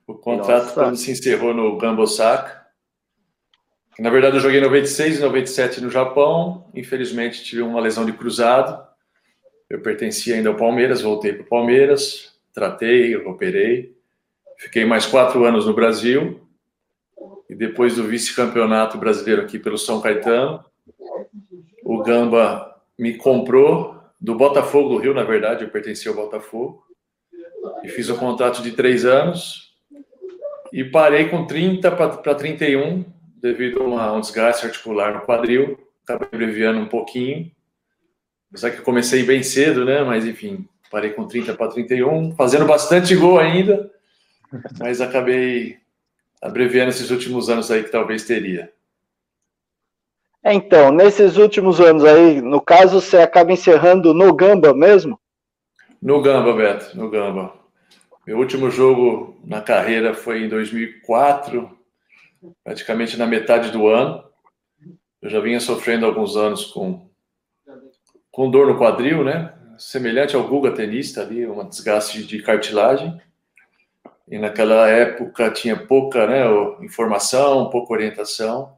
O 0.06 0.14
contrato 0.14 0.64
Nossa. 0.64 0.74
quando 0.74 0.96
se 0.96 1.10
encerrou 1.10 1.52
no 1.54 1.76
Gamba 1.78 2.02
Osaka. 2.02 2.65
Na 3.98 4.10
verdade, 4.10 4.36
eu 4.36 4.40
joguei 4.40 4.60
96 4.60 5.18
e 5.18 5.22
97 5.22 5.80
no 5.80 5.90
Japão. 5.90 6.70
Infelizmente, 6.74 7.42
tive 7.42 7.62
uma 7.62 7.80
lesão 7.80 8.04
de 8.04 8.12
cruzado. 8.12 8.86
Eu 9.70 9.80
pertencia 9.80 10.34
ainda 10.34 10.50
ao 10.50 10.56
Palmeiras, 10.56 11.00
voltei 11.00 11.32
para 11.32 11.42
o 11.42 11.48
Palmeiras, 11.48 12.34
tratei, 12.52 13.16
operei. 13.16 13.96
Fiquei 14.58 14.84
mais 14.84 15.06
quatro 15.06 15.44
anos 15.44 15.66
no 15.66 15.74
Brasil. 15.74 16.40
E 17.48 17.54
depois 17.54 17.96
do 17.96 18.04
vice-campeonato 18.04 18.98
brasileiro 18.98 19.42
aqui 19.42 19.58
pelo 19.58 19.78
São 19.78 20.00
Caetano, 20.00 20.62
o 21.82 22.02
Gamba 22.02 22.76
me 22.98 23.14
comprou 23.14 23.96
do 24.20 24.34
Botafogo 24.34 24.90
do 24.90 24.96
Rio, 24.98 25.14
na 25.14 25.24
verdade, 25.24 25.64
eu 25.64 25.70
pertencia 25.70 26.10
ao 26.10 26.16
Botafogo. 26.16 26.84
E 27.82 27.88
fiz 27.88 28.10
um 28.10 28.16
contrato 28.16 28.62
de 28.62 28.72
três 28.72 29.04
anos. 29.04 29.74
E 30.72 30.84
parei 30.84 31.28
com 31.28 31.46
30 31.46 31.90
para 31.92 32.34
31 32.34 33.15
devido 33.46 33.82
a 33.82 33.84
uma, 33.84 34.12
um 34.12 34.20
desgaste 34.20 34.66
articular 34.66 35.14
no 35.14 35.20
quadril, 35.20 35.78
acabei 36.02 36.28
abreviando 36.32 36.80
um 36.80 36.86
pouquinho. 36.86 37.50
Apesar 38.50 38.70
que 38.70 38.82
comecei 38.82 39.22
bem 39.22 39.42
cedo, 39.42 39.84
né? 39.84 40.02
Mas 40.02 40.26
enfim, 40.26 40.66
parei 40.90 41.10
com 41.10 41.26
30 41.26 41.54
para 41.54 41.70
31, 41.70 42.34
fazendo 42.34 42.64
bastante 42.64 43.14
gol 43.14 43.38
ainda, 43.38 43.90
mas 44.78 45.00
acabei 45.00 45.78
abreviando 46.40 46.90
esses 46.90 47.10
últimos 47.10 47.48
anos 47.48 47.70
aí 47.70 47.84
que 47.84 47.90
talvez 47.90 48.24
teria. 48.24 48.72
É, 50.42 50.52
então, 50.52 50.92
nesses 50.92 51.36
últimos 51.36 51.80
anos 51.80 52.04
aí, 52.04 52.40
no 52.40 52.60
caso, 52.60 53.00
você 53.00 53.18
acaba 53.18 53.52
encerrando 53.52 54.14
no 54.14 54.32
Gamba 54.32 54.72
mesmo? 54.72 55.18
No 56.00 56.22
Gamba, 56.22 56.52
Beto, 56.52 56.96
no 56.96 57.10
Gamba. 57.10 57.52
Meu 58.24 58.38
último 58.38 58.70
jogo 58.70 59.36
na 59.44 59.60
carreira 59.60 60.14
foi 60.14 60.44
em 60.44 60.48
2004, 60.48 61.75
praticamente 62.62 63.16
na 63.16 63.26
metade 63.26 63.70
do 63.70 63.86
ano. 63.86 64.24
Eu 65.20 65.30
já 65.30 65.40
vinha 65.40 65.60
sofrendo 65.60 66.06
alguns 66.06 66.36
anos 66.36 66.66
com, 66.66 67.08
com 68.30 68.50
dor 68.50 68.66
no 68.66 68.78
quadril, 68.78 69.24
né? 69.24 69.52
Semelhante 69.78 70.36
ao 70.36 70.46
Guga 70.46 70.72
tenista 70.72 71.22
ali, 71.22 71.46
um 71.46 71.68
desgaste 71.68 72.24
de 72.24 72.42
cartilagem. 72.42 73.20
E 74.28 74.38
naquela 74.38 74.88
época 74.88 75.50
tinha 75.50 75.76
pouca 75.76 76.26
né, 76.26 76.44
informação, 76.80 77.70
pouca 77.70 77.92
orientação. 77.92 78.76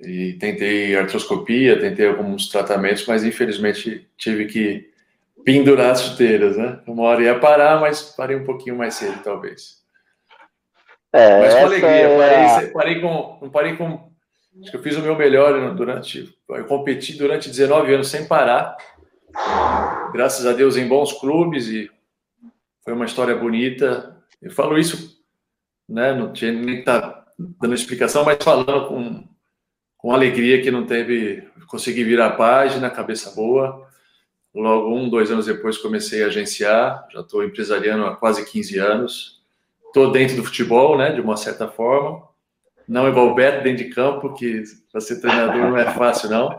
E 0.00 0.34
tentei 0.34 0.96
artroscopia, 0.96 1.78
tentei 1.78 2.08
alguns 2.08 2.48
tratamentos, 2.48 3.06
mas 3.06 3.22
infelizmente 3.22 4.08
tive 4.16 4.46
que 4.46 4.90
pendurar 5.44 5.92
as 5.92 6.02
chuteiras, 6.02 6.56
né? 6.56 6.80
Uma 6.86 7.02
hora 7.02 7.22
ia 7.22 7.38
parar, 7.38 7.80
mas 7.80 8.02
parei 8.02 8.36
um 8.36 8.44
pouquinho 8.44 8.76
mais 8.76 8.94
cedo, 8.94 9.22
talvez. 9.22 9.79
É, 11.12 11.40
Mas 11.40 11.54
com 11.54 11.64
alegria, 11.64 11.90
é... 11.90 12.18
parei, 12.18 12.70
parei, 12.70 13.00
com, 13.00 13.38
não 13.42 13.50
parei 13.50 13.76
com. 13.76 14.10
Acho 14.60 14.70
que 14.70 14.76
eu 14.76 14.82
fiz 14.82 14.96
o 14.96 15.02
meu 15.02 15.16
melhor 15.16 15.74
durante. 15.74 16.32
Eu 16.48 16.64
competi 16.66 17.16
durante 17.16 17.48
19 17.48 17.94
anos 17.94 18.08
sem 18.08 18.26
parar. 18.26 18.76
Graças 20.12 20.46
a 20.46 20.52
Deus 20.52 20.76
em 20.76 20.86
bons 20.86 21.12
clubes 21.12 21.68
e 21.68 21.90
foi 22.84 22.92
uma 22.92 23.04
história 23.04 23.34
bonita. 23.34 24.16
Eu 24.40 24.50
falo 24.50 24.78
isso, 24.78 25.20
né? 25.88 26.12
Não 26.12 26.32
tinha 26.32 26.52
nem 26.52 26.82
tá 26.82 27.24
dando 27.38 27.74
explicação, 27.74 28.24
mas 28.24 28.42
falando 28.42 28.86
com, 28.86 29.24
com 29.96 30.12
alegria 30.12 30.62
que 30.62 30.70
não 30.70 30.86
teve. 30.86 31.48
Consegui 31.66 32.04
virar 32.04 32.26
a 32.26 32.36
página, 32.36 32.90
cabeça 32.90 33.30
boa. 33.34 33.88
Logo, 34.52 34.92
um, 34.92 35.08
dois 35.08 35.30
anos 35.30 35.46
depois, 35.46 35.78
comecei 35.78 36.22
a 36.24 36.26
agenciar. 36.26 37.06
Já 37.12 37.20
estou 37.20 37.44
empresariando 37.44 38.04
há 38.04 38.16
quase 38.16 38.44
15 38.44 38.78
anos 38.78 39.39
estou 39.90 40.10
dentro 40.10 40.36
do 40.36 40.44
futebol, 40.44 40.96
né, 40.96 41.12
de 41.12 41.20
uma 41.20 41.36
certa 41.36 41.68
forma. 41.68 42.28
Não 42.88 43.08
igual 43.08 43.28
o 43.28 43.34
Beto 43.34 43.62
dentro 43.62 43.84
de 43.84 43.90
campo, 43.90 44.34
que 44.34 44.64
para 44.90 45.00
ser 45.00 45.20
treinador 45.20 45.70
não 45.70 45.76
é 45.76 45.92
fácil, 45.92 46.28
não. 46.28 46.56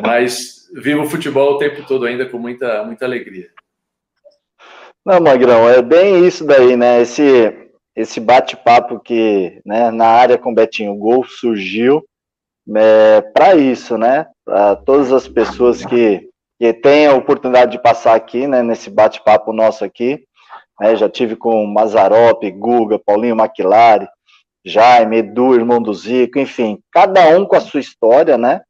Mas 0.00 0.68
vivo 0.74 1.02
o 1.02 1.08
futebol 1.08 1.54
o 1.54 1.58
tempo 1.58 1.84
todo 1.86 2.04
ainda 2.04 2.26
com 2.26 2.38
muita, 2.38 2.84
muita 2.84 3.04
alegria. 3.04 3.50
Não, 5.04 5.20
Magrão, 5.20 5.68
é 5.68 5.82
bem 5.82 6.24
isso 6.24 6.46
daí, 6.46 6.76
né? 6.76 7.00
Esse, 7.00 7.70
esse 7.96 8.20
bate-papo 8.20 9.00
que 9.00 9.60
né, 9.66 9.90
na 9.90 10.06
área 10.06 10.38
com 10.38 10.52
o 10.52 10.54
Betinho 10.54 10.94
Gol 10.94 11.24
surgiu 11.24 12.04
é, 12.76 13.20
para 13.20 13.56
isso, 13.56 13.98
né? 13.98 14.28
Para 14.44 14.76
todas 14.76 15.12
as 15.12 15.26
pessoas 15.26 15.84
que, 15.84 16.28
que 16.60 16.72
têm 16.74 17.08
a 17.08 17.14
oportunidade 17.14 17.72
de 17.72 17.82
passar 17.82 18.14
aqui, 18.14 18.46
né, 18.46 18.62
nesse 18.62 18.88
bate-papo 18.88 19.52
nosso 19.52 19.84
aqui. 19.84 20.24
Né, 20.80 20.96
já 20.96 21.08
tive 21.08 21.36
com 21.36 21.66
Mazarop, 21.66 22.42
Guga, 22.50 22.98
Paulinho 22.98 23.36
Maquilari, 23.36 24.08
Jaime, 24.64 25.18
Edu, 25.18 25.54
irmão 25.54 25.82
do 25.82 25.92
Zico, 25.92 26.38
enfim, 26.38 26.78
cada 26.92 27.28
um 27.36 27.44
com 27.44 27.56
a 27.56 27.60
sua 27.60 27.80
história, 27.80 28.38
né? 28.38 28.62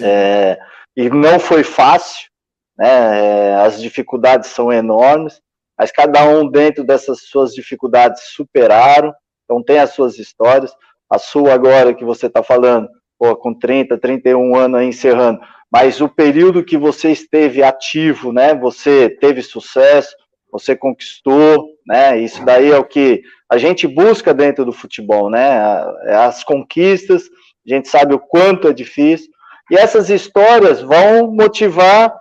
É, 0.00 0.58
e 0.96 1.08
não 1.08 1.38
foi 1.38 1.62
fácil, 1.62 2.28
né? 2.76 3.50
É, 3.50 3.54
as 3.56 3.80
dificuldades 3.80 4.50
são 4.50 4.72
enormes, 4.72 5.40
mas 5.78 5.90
cada 5.90 6.24
um 6.24 6.48
dentro 6.48 6.84
dessas 6.84 7.22
suas 7.22 7.52
dificuldades 7.54 8.22
superaram, 8.34 9.14
então 9.44 9.62
tem 9.62 9.78
as 9.78 9.90
suas 9.90 10.18
histórias. 10.18 10.72
A 11.08 11.18
sua 11.18 11.54
agora 11.54 11.94
que 11.94 12.04
você 12.04 12.26
está 12.26 12.42
falando, 12.42 12.88
pô, 13.18 13.34
com 13.36 13.54
30, 13.54 13.96
31 13.98 14.56
anos 14.56 14.80
aí 14.80 14.88
encerrando, 14.88 15.40
mas 15.70 16.00
o 16.00 16.08
período 16.08 16.64
que 16.64 16.76
você 16.76 17.10
esteve 17.10 17.62
ativo, 17.62 18.32
né? 18.32 18.54
Você 18.54 19.08
teve 19.20 19.42
sucesso, 19.42 20.14
você 20.58 20.76
conquistou, 20.76 21.68
né? 21.86 22.18
Isso 22.18 22.44
daí 22.44 22.70
é 22.70 22.78
o 22.78 22.84
que 22.84 23.22
a 23.48 23.58
gente 23.58 23.86
busca 23.86 24.34
dentro 24.34 24.64
do 24.64 24.72
futebol, 24.72 25.30
né? 25.30 25.60
As 26.08 26.42
conquistas, 26.42 27.24
a 27.66 27.74
gente 27.74 27.88
sabe 27.88 28.14
o 28.14 28.18
quanto 28.18 28.68
é 28.68 28.72
difícil, 28.72 29.30
e 29.70 29.76
essas 29.76 30.10
histórias 30.10 30.80
vão 30.80 31.32
motivar 31.32 32.14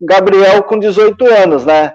Gabriel 0.00 0.62
com 0.62 0.78
18 0.78 1.24
anos, 1.26 1.64
né? 1.64 1.94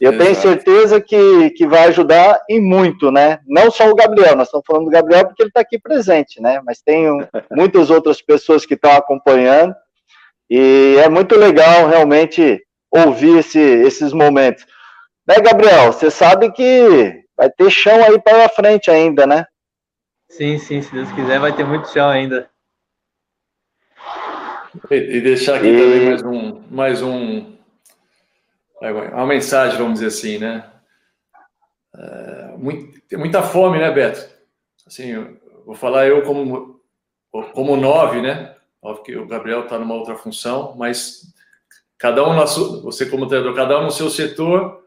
Eu 0.00 0.12
Exato. 0.12 0.24
tenho 0.24 0.36
certeza 0.36 1.00
que, 1.00 1.50
que 1.50 1.66
vai 1.66 1.88
ajudar 1.88 2.38
e 2.48 2.60
muito, 2.60 3.10
né? 3.10 3.38
Não 3.46 3.70
só 3.70 3.88
o 3.88 3.94
Gabriel, 3.94 4.36
nós 4.36 4.48
estamos 4.48 4.66
falando 4.66 4.84
do 4.84 4.90
Gabriel 4.90 5.26
porque 5.26 5.42
ele 5.42 5.48
está 5.48 5.60
aqui 5.60 5.78
presente, 5.78 6.40
né? 6.40 6.60
Mas 6.64 6.82
tem 6.82 7.06
muitas 7.50 7.88
outras 7.88 8.20
pessoas 8.20 8.66
que 8.66 8.74
estão 8.74 8.92
acompanhando 8.92 9.74
e 10.50 10.96
é 11.02 11.08
muito 11.08 11.34
legal 11.36 11.88
realmente 11.88 12.62
ouvir 12.90 13.38
esse, 13.38 13.58
esses 13.58 14.12
momentos. 14.12 14.66
Né, 15.26 15.40
Gabriel? 15.40 15.92
Você 15.92 16.10
sabe 16.10 16.52
que 16.52 17.24
vai 17.36 17.50
ter 17.50 17.68
chão 17.70 18.04
aí 18.04 18.20
para 18.20 18.48
frente 18.48 18.90
ainda, 18.90 19.26
né? 19.26 19.44
Sim, 20.28 20.58
sim, 20.58 20.80
se 20.80 20.92
Deus 20.92 21.10
quiser 21.12 21.40
vai 21.40 21.54
ter 21.54 21.64
muito 21.64 21.88
chão 21.88 22.08
ainda. 22.08 22.48
E, 24.90 24.94
e 24.94 25.20
deixar 25.20 25.56
aqui 25.56 25.68
e... 25.68 25.78
também 25.78 26.08
mais 26.08 26.22
um, 26.22 26.62
mais 26.70 27.02
um 27.02 27.56
uma 28.80 29.26
mensagem, 29.26 29.78
vamos 29.78 29.94
dizer 29.94 30.08
assim, 30.08 30.38
né? 30.38 30.70
É, 31.96 32.54
muito, 32.58 33.00
tem 33.08 33.18
muita 33.18 33.42
fome, 33.42 33.78
né, 33.78 33.90
Beto? 33.90 34.28
Assim, 34.86 35.38
vou 35.64 35.74
falar 35.74 36.06
eu 36.06 36.22
como, 36.22 36.80
como 37.52 37.76
nove, 37.76 38.20
né? 38.20 38.54
Óbvio 38.82 39.02
que 39.02 39.16
o 39.16 39.26
Gabriel 39.26 39.64
está 39.64 39.78
numa 39.78 39.94
outra 39.94 40.14
função, 40.14 40.74
mas 40.76 41.34
cada 41.98 42.22
um 42.28 42.34
na 42.34 42.46
sua, 42.46 42.82
você 42.82 43.06
como 43.06 43.26
treinador, 43.26 43.56
cada 43.56 43.80
um 43.80 43.84
no 43.84 43.90
seu 43.90 44.10
setor 44.10 44.85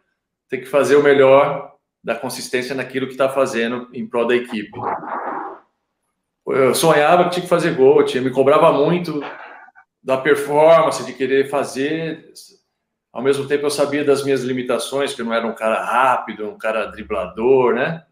tem 0.50 0.60
que 0.60 0.66
fazer 0.66 0.96
o 0.96 1.04
melhor 1.04 1.76
da 2.04 2.16
consistência 2.16 2.76
naquilo 2.76 3.06
que 3.06 3.14
está 3.14 3.30
fazendo 3.30 3.88
em 3.94 4.08
prol 4.08 4.28
da 4.28 4.36
equipe. 4.36 4.72
Eu 6.48 6.74
sonhava 6.74 7.26
que 7.26 7.32
tinha 7.32 7.44
que 7.44 7.50
fazer 7.50 7.76
gol, 7.76 8.04
tinha, 8.04 8.24
me 8.24 8.32
cobrava 8.32 8.74
muito 8.74 9.22
da 10.02 10.18
performance, 10.18 11.06
de 11.06 11.14
querer 11.14 11.50
fazer, 11.50 12.32
ao 13.14 13.22
mesmo 13.22 13.48
tempo, 13.48 13.66
eu 13.66 13.70
sabia 13.70 14.04
das 14.04 14.24
minhas 14.24 14.42
limitações, 14.42 15.14
que 15.14 15.22
eu 15.22 15.26
não 15.26 15.34
era 15.34 15.46
um 15.46 15.54
cara 15.54 15.84
rápido, 15.84 16.50
um 16.50 16.58
cara 16.58 16.86
driblador, 16.86 17.76
né? 17.76 18.04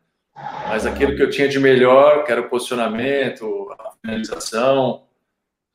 Mas 0.67 0.85
aquilo 0.85 1.15
que 1.15 1.23
eu 1.23 1.29
tinha 1.31 1.47
de 1.47 1.59
melhor, 1.59 2.23
que 2.23 2.31
era 2.31 2.41
o 2.41 2.49
posicionamento, 2.49 3.75
a 3.79 3.91
finalização, 3.99 5.07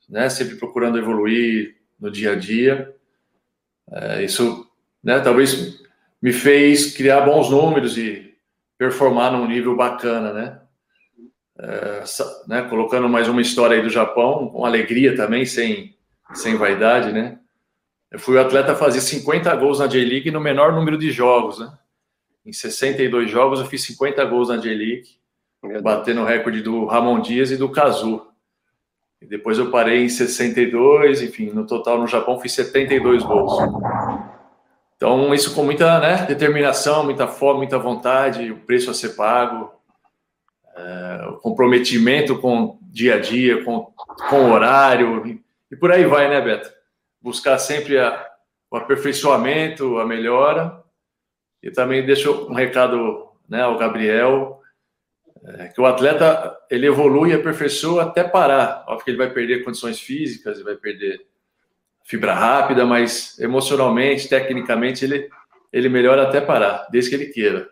né? 0.07 0.29
Sempre 0.29 0.55
procurando 0.55 0.97
evoluir 0.97 1.75
no 1.99 2.09
dia 2.09 2.31
a 2.31 2.35
dia. 2.35 2.95
É, 3.91 4.23
isso, 4.23 4.65
né? 5.03 5.19
Talvez 5.19 5.82
me 6.23 6.31
fez 6.31 6.95
criar 6.95 7.19
bons 7.19 7.49
números 7.49 7.97
e 7.97 8.33
performar 8.77 9.33
num 9.33 9.45
nível 9.45 9.75
bacana, 9.75 10.31
né? 10.31 10.61
É, 11.59 12.03
né? 12.47 12.61
Colocando 12.69 13.09
mais 13.09 13.27
uma 13.27 13.41
história 13.41 13.75
aí 13.75 13.83
do 13.83 13.89
Japão, 13.89 14.47
com 14.47 14.65
alegria 14.65 15.17
também, 15.17 15.45
sem, 15.45 15.97
sem 16.33 16.55
vaidade, 16.55 17.11
né? 17.11 17.39
Eu 18.09 18.19
fui 18.19 18.37
o 18.37 18.39
atleta 18.39 18.71
a 18.71 18.75
fazer 18.75 19.01
50 19.01 19.53
gols 19.57 19.79
na 19.79 19.87
J-League 19.87 20.31
no 20.31 20.39
menor 20.39 20.71
número 20.71 20.97
de 20.97 21.11
jogos, 21.11 21.59
né? 21.59 21.69
Em 22.45 22.53
62 22.53 23.29
jogos 23.29 23.59
eu 23.59 23.65
fiz 23.65 23.83
50 23.83 24.23
gols 24.23 24.47
na 24.47 24.55
J-League, 24.55 25.09
batendo 25.81 26.21
o 26.21 26.25
recorde 26.25 26.61
do 26.61 26.85
Ramon 26.85 27.19
Dias 27.19 27.51
e 27.51 27.57
do 27.57 27.69
Kazu. 27.69 28.25
E 29.21 29.25
depois 29.25 29.57
eu 29.59 29.69
parei 29.69 30.05
em 30.05 30.09
62, 30.09 31.21
enfim, 31.21 31.49
no 31.49 31.67
total 31.67 31.99
no 31.99 32.07
Japão 32.07 32.39
fiz 32.39 32.53
72 32.53 33.23
gols. 33.23 34.32
Então, 34.95 35.33
isso 35.33 35.53
com 35.53 35.63
muita 35.63 35.99
né, 35.99 36.25
determinação, 36.25 37.03
muita 37.03 37.27
fome, 37.27 37.59
muita 37.59 37.77
vontade, 37.77 38.51
o 38.51 38.59
preço 38.59 38.89
a 38.89 38.93
ser 38.93 39.09
pago, 39.09 39.73
é, 40.75 41.27
o 41.27 41.33
comprometimento 41.37 42.37
com 42.39 42.77
dia 42.81 43.15
a 43.15 43.19
dia, 43.19 43.63
com, 43.63 43.91
com 44.29 44.35
o 44.37 44.51
horário, 44.51 45.41
e 45.71 45.75
por 45.75 45.91
aí 45.91 46.05
vai, 46.05 46.29
né, 46.29 46.39
Beto? 46.39 46.71
buscar 47.23 47.57
sempre 47.57 47.97
a, 47.97 48.29
o 48.69 48.75
aperfeiçoamento, 48.75 49.97
a 49.97 50.05
melhora. 50.05 50.83
E 51.63 51.71
também 51.71 52.05
deixo 52.05 52.47
um 52.49 52.53
recado 52.53 53.29
né, 53.47 53.61
ao 53.61 53.77
Gabriel, 53.77 54.61
é, 55.45 55.69
que 55.69 55.79
o 55.79 55.85
atleta 55.85 56.57
ele 56.69 56.87
evolui 56.87 57.29
e 57.29 57.33
aperfeiçoa 57.33 58.03
até 58.03 58.23
parar. 58.23 58.83
Óbvio 58.87 59.05
que 59.05 59.11
ele 59.11 59.17
vai 59.17 59.29
perder 59.31 59.63
condições 59.63 59.99
físicas, 59.99 60.57
ele 60.57 60.65
vai 60.65 60.75
perder 60.75 61.25
fibra 62.03 62.33
rápida, 62.33 62.85
mas 62.85 63.37
emocionalmente, 63.39 64.29
tecnicamente, 64.29 65.05
ele, 65.05 65.29
ele 65.71 65.89
melhora 65.89 66.23
até 66.23 66.41
parar, 66.41 66.87
desde 66.91 67.09
que 67.09 67.15
ele 67.15 67.31
queira. 67.31 67.69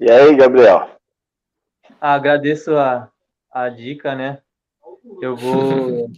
E 0.00 0.10
aí, 0.10 0.36
Gabriel? 0.36 0.90
Ah, 2.00 2.14
agradeço 2.14 2.76
a, 2.76 3.10
a 3.50 3.68
dica, 3.68 4.14
né? 4.14 4.40
Eu 5.20 5.34
vou 5.34 6.10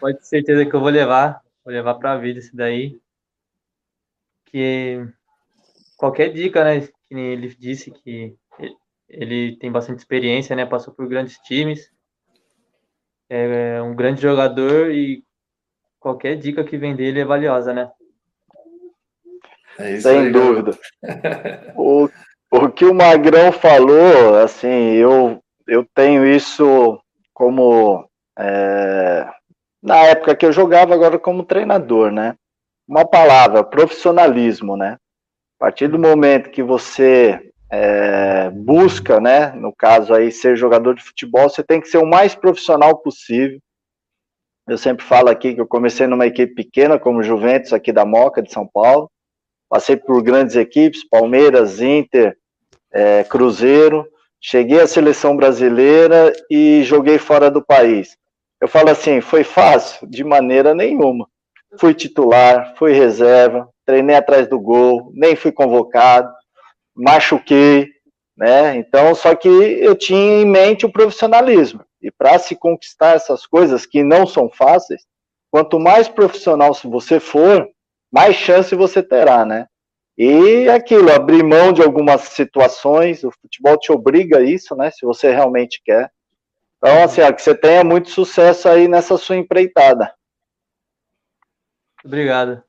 Pode 0.00 0.18
ter 0.18 0.24
certeza 0.24 0.64
que 0.64 0.74
eu 0.74 0.80
vou 0.80 0.88
levar, 0.88 1.42
vou 1.64 1.72
levar 1.72 1.94
para 1.96 2.12
a 2.12 2.18
vida 2.18 2.38
isso 2.38 2.56
daí. 2.56 2.98
Que 4.46 5.06
qualquer 5.96 6.32
dica, 6.32 6.64
né? 6.64 6.88
Que 7.06 7.14
ele 7.14 7.54
disse 7.54 7.90
que 7.90 8.34
ele 9.08 9.56
tem 9.56 9.70
bastante 9.70 9.98
experiência, 9.98 10.56
né? 10.56 10.64
Passou 10.64 10.94
por 10.94 11.06
grandes 11.06 11.36
times. 11.40 11.92
É 13.32 13.80
um 13.80 13.94
grande 13.94 14.20
jogador 14.20 14.90
e 14.90 15.22
qualquer 16.00 16.36
dica 16.36 16.64
que 16.64 16.76
vem 16.76 16.96
dele 16.96 17.20
é 17.20 17.24
valiosa, 17.24 17.72
né? 17.72 17.88
É 19.78 20.00
Sem 20.00 20.18
aí, 20.18 20.32
dúvida. 20.32 20.76
o, 21.76 22.08
o 22.50 22.68
que 22.70 22.84
o 22.84 22.92
Magrão 22.92 23.52
falou, 23.52 24.36
assim, 24.36 24.94
eu, 24.94 25.40
eu 25.68 25.86
tenho 25.94 26.26
isso 26.26 27.00
como 27.32 28.04
é, 28.36 29.30
na 29.82 29.96
época 30.06 30.34
que 30.34 30.44
eu 30.44 30.52
jogava, 30.52 30.94
agora 30.94 31.18
como 31.18 31.44
treinador, 31.44 32.10
né? 32.10 32.34
Uma 32.86 33.06
palavra, 33.06 33.62
profissionalismo, 33.62 34.76
né? 34.76 34.98
A 35.58 35.66
partir 35.66 35.88
do 35.88 35.98
momento 35.98 36.50
que 36.50 36.62
você 36.62 37.49
é, 37.70 38.50
busca, 38.50 39.20
né? 39.20 39.52
No 39.52 39.72
caso 39.72 40.12
aí, 40.12 40.32
ser 40.32 40.56
jogador 40.56 40.94
de 40.94 41.02
futebol, 41.02 41.48
você 41.48 41.62
tem 41.62 41.80
que 41.80 41.88
ser 41.88 41.98
o 41.98 42.06
mais 42.06 42.34
profissional 42.34 42.98
possível. 42.98 43.60
Eu 44.66 44.76
sempre 44.76 45.04
falo 45.04 45.28
aqui 45.28 45.54
que 45.54 45.60
eu 45.60 45.66
comecei 45.66 46.06
numa 46.06 46.26
equipe 46.26 46.54
pequena, 46.54 46.98
como 46.98 47.22
Juventus, 47.22 47.72
aqui 47.72 47.92
da 47.92 48.04
Moca, 48.04 48.42
de 48.42 48.52
São 48.52 48.66
Paulo. 48.66 49.10
Passei 49.68 49.96
por 49.96 50.22
grandes 50.22 50.56
equipes, 50.56 51.08
Palmeiras, 51.08 51.80
Inter, 51.80 52.36
é, 52.92 53.24
Cruzeiro. 53.24 54.06
Cheguei 54.40 54.80
à 54.80 54.86
seleção 54.86 55.36
brasileira 55.36 56.32
e 56.50 56.82
joguei 56.82 57.18
fora 57.18 57.50
do 57.50 57.64
país. 57.64 58.16
Eu 58.60 58.68
falo 58.68 58.90
assim, 58.90 59.20
foi 59.20 59.44
fácil? 59.44 60.06
De 60.08 60.24
maneira 60.24 60.74
nenhuma. 60.74 61.26
Fui 61.78 61.94
titular, 61.94 62.74
fui 62.76 62.92
reserva, 62.92 63.68
treinei 63.86 64.16
atrás 64.16 64.48
do 64.48 64.58
gol, 64.58 65.12
nem 65.14 65.36
fui 65.36 65.52
convocado, 65.52 66.32
machuquei, 67.00 67.88
né? 68.36 68.76
Então, 68.76 69.14
só 69.14 69.34
que 69.34 69.48
eu 69.48 69.94
tinha 69.94 70.42
em 70.42 70.46
mente 70.46 70.86
o 70.86 70.92
profissionalismo. 70.92 71.84
E 72.00 72.10
para 72.10 72.38
se 72.38 72.56
conquistar 72.56 73.16
essas 73.16 73.46
coisas 73.46 73.84
que 73.84 74.02
não 74.02 74.26
são 74.26 74.48
fáceis, 74.48 75.02
quanto 75.50 75.78
mais 75.78 76.08
profissional 76.08 76.72
você 76.84 77.20
for, 77.20 77.68
mais 78.10 78.36
chance 78.36 78.74
você 78.74 79.02
terá, 79.02 79.44
né? 79.44 79.66
E 80.16 80.68
aquilo, 80.68 81.12
abrir 81.12 81.42
mão 81.42 81.72
de 81.72 81.82
algumas 81.82 82.22
situações, 82.22 83.24
o 83.24 83.30
futebol 83.30 83.78
te 83.78 83.90
obriga 83.90 84.38
a 84.38 84.42
isso, 84.42 84.74
né? 84.76 84.90
Se 84.90 85.04
você 85.04 85.30
realmente 85.30 85.80
quer. 85.84 86.10
Então, 86.76 87.04
assim, 87.04 87.20
ó, 87.20 87.32
que 87.32 87.42
você 87.42 87.54
tenha 87.54 87.84
muito 87.84 88.10
sucesso 88.10 88.68
aí 88.68 88.88
nessa 88.88 89.16
sua 89.16 89.36
empreitada. 89.36 90.14
Obrigado. 92.04 92.62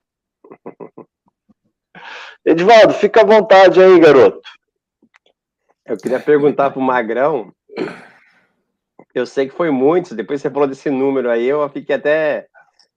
Edivaldo, 2.45 2.93
fica 2.93 3.21
à 3.21 3.25
vontade 3.25 3.81
aí, 3.81 3.99
garoto. 3.99 4.41
Eu 5.85 5.97
queria 5.97 6.19
perguntar 6.19 6.71
para 6.71 6.79
o 6.79 6.83
Magrão 6.83 7.53
eu 9.13 9.25
sei 9.25 9.47
que 9.47 9.55
foi 9.55 9.69
muitos, 9.71 10.13
depois 10.13 10.41
você 10.41 10.49
falou 10.49 10.67
desse 10.67 10.89
número 10.89 11.29
aí, 11.29 11.45
eu 11.45 11.67
fiquei 11.69 11.95
até. 11.95 12.47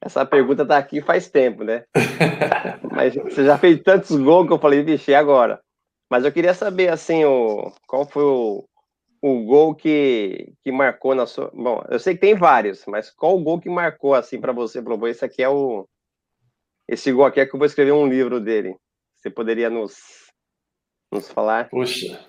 Essa 0.00 0.24
pergunta 0.24 0.66
tá 0.66 0.76
aqui 0.76 1.00
faz 1.00 1.28
tempo, 1.28 1.64
né? 1.64 1.84
Mas 2.92 3.14
você 3.14 3.44
já 3.44 3.56
fez 3.56 3.80
tantos 3.82 4.14
gols 4.16 4.46
que 4.46 4.52
eu 4.52 4.58
falei, 4.58 4.82
vixe, 4.82 5.14
agora? 5.14 5.60
Mas 6.10 6.24
eu 6.24 6.32
queria 6.32 6.52
saber, 6.52 6.90
assim, 6.90 7.24
o, 7.24 7.72
qual 7.86 8.06
foi 8.06 8.22
o, 8.22 8.64
o 9.22 9.44
gol 9.44 9.74
que, 9.74 10.52
que 10.62 10.70
marcou 10.70 11.14
na 11.14 11.26
sua. 11.26 11.50
Bom, 11.54 11.82
eu 11.88 11.98
sei 11.98 12.14
que 12.14 12.20
tem 12.20 12.34
vários, 12.34 12.84
mas 12.86 13.10
qual 13.10 13.34
o 13.34 13.42
gol 13.42 13.58
que 13.58 13.70
marcou, 13.70 14.14
assim, 14.14 14.38
para 14.38 14.52
você? 14.52 14.82
Falou, 14.82 15.08
esse 15.08 15.24
aqui 15.24 15.42
é 15.42 15.48
o. 15.48 15.88
Esse 16.86 17.10
gol 17.10 17.24
aqui 17.24 17.40
é 17.40 17.46
que 17.46 17.54
eu 17.54 17.58
vou 17.58 17.66
escrever 17.66 17.92
um 17.92 18.06
livro 18.06 18.38
dele. 18.38 18.76
Você 19.24 19.30
poderia 19.30 19.70
nos, 19.70 19.94
nos 21.10 21.30
falar? 21.30 21.70
Puxa. 21.70 22.20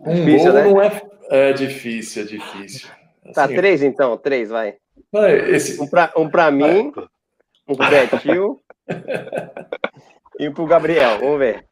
Um 0.00 0.14
difícil, 0.14 0.50
gol 0.50 0.52
né? 0.54 0.64
não 0.64 0.82
é, 0.82 1.02
é 1.28 1.52
difícil, 1.52 2.22
é 2.22 2.24
difícil. 2.24 2.88
Tá, 3.34 3.44
assim, 3.44 3.54
tá, 3.54 3.60
três 3.60 3.82
então, 3.82 4.16
três, 4.16 4.48
vai. 4.48 4.78
vai 5.12 5.36
esse... 5.50 5.78
Um 5.78 5.86
para 5.86 6.14
um 6.16 6.30
pra 6.30 6.50
mim, 6.50 6.90
um 7.68 7.76
pro 7.76 7.90
Betinho 7.90 8.58
e 10.40 10.48
um 10.48 10.54
pro 10.54 10.64
Gabriel, 10.64 11.18
vamos 11.18 11.40
ver. 11.40 11.66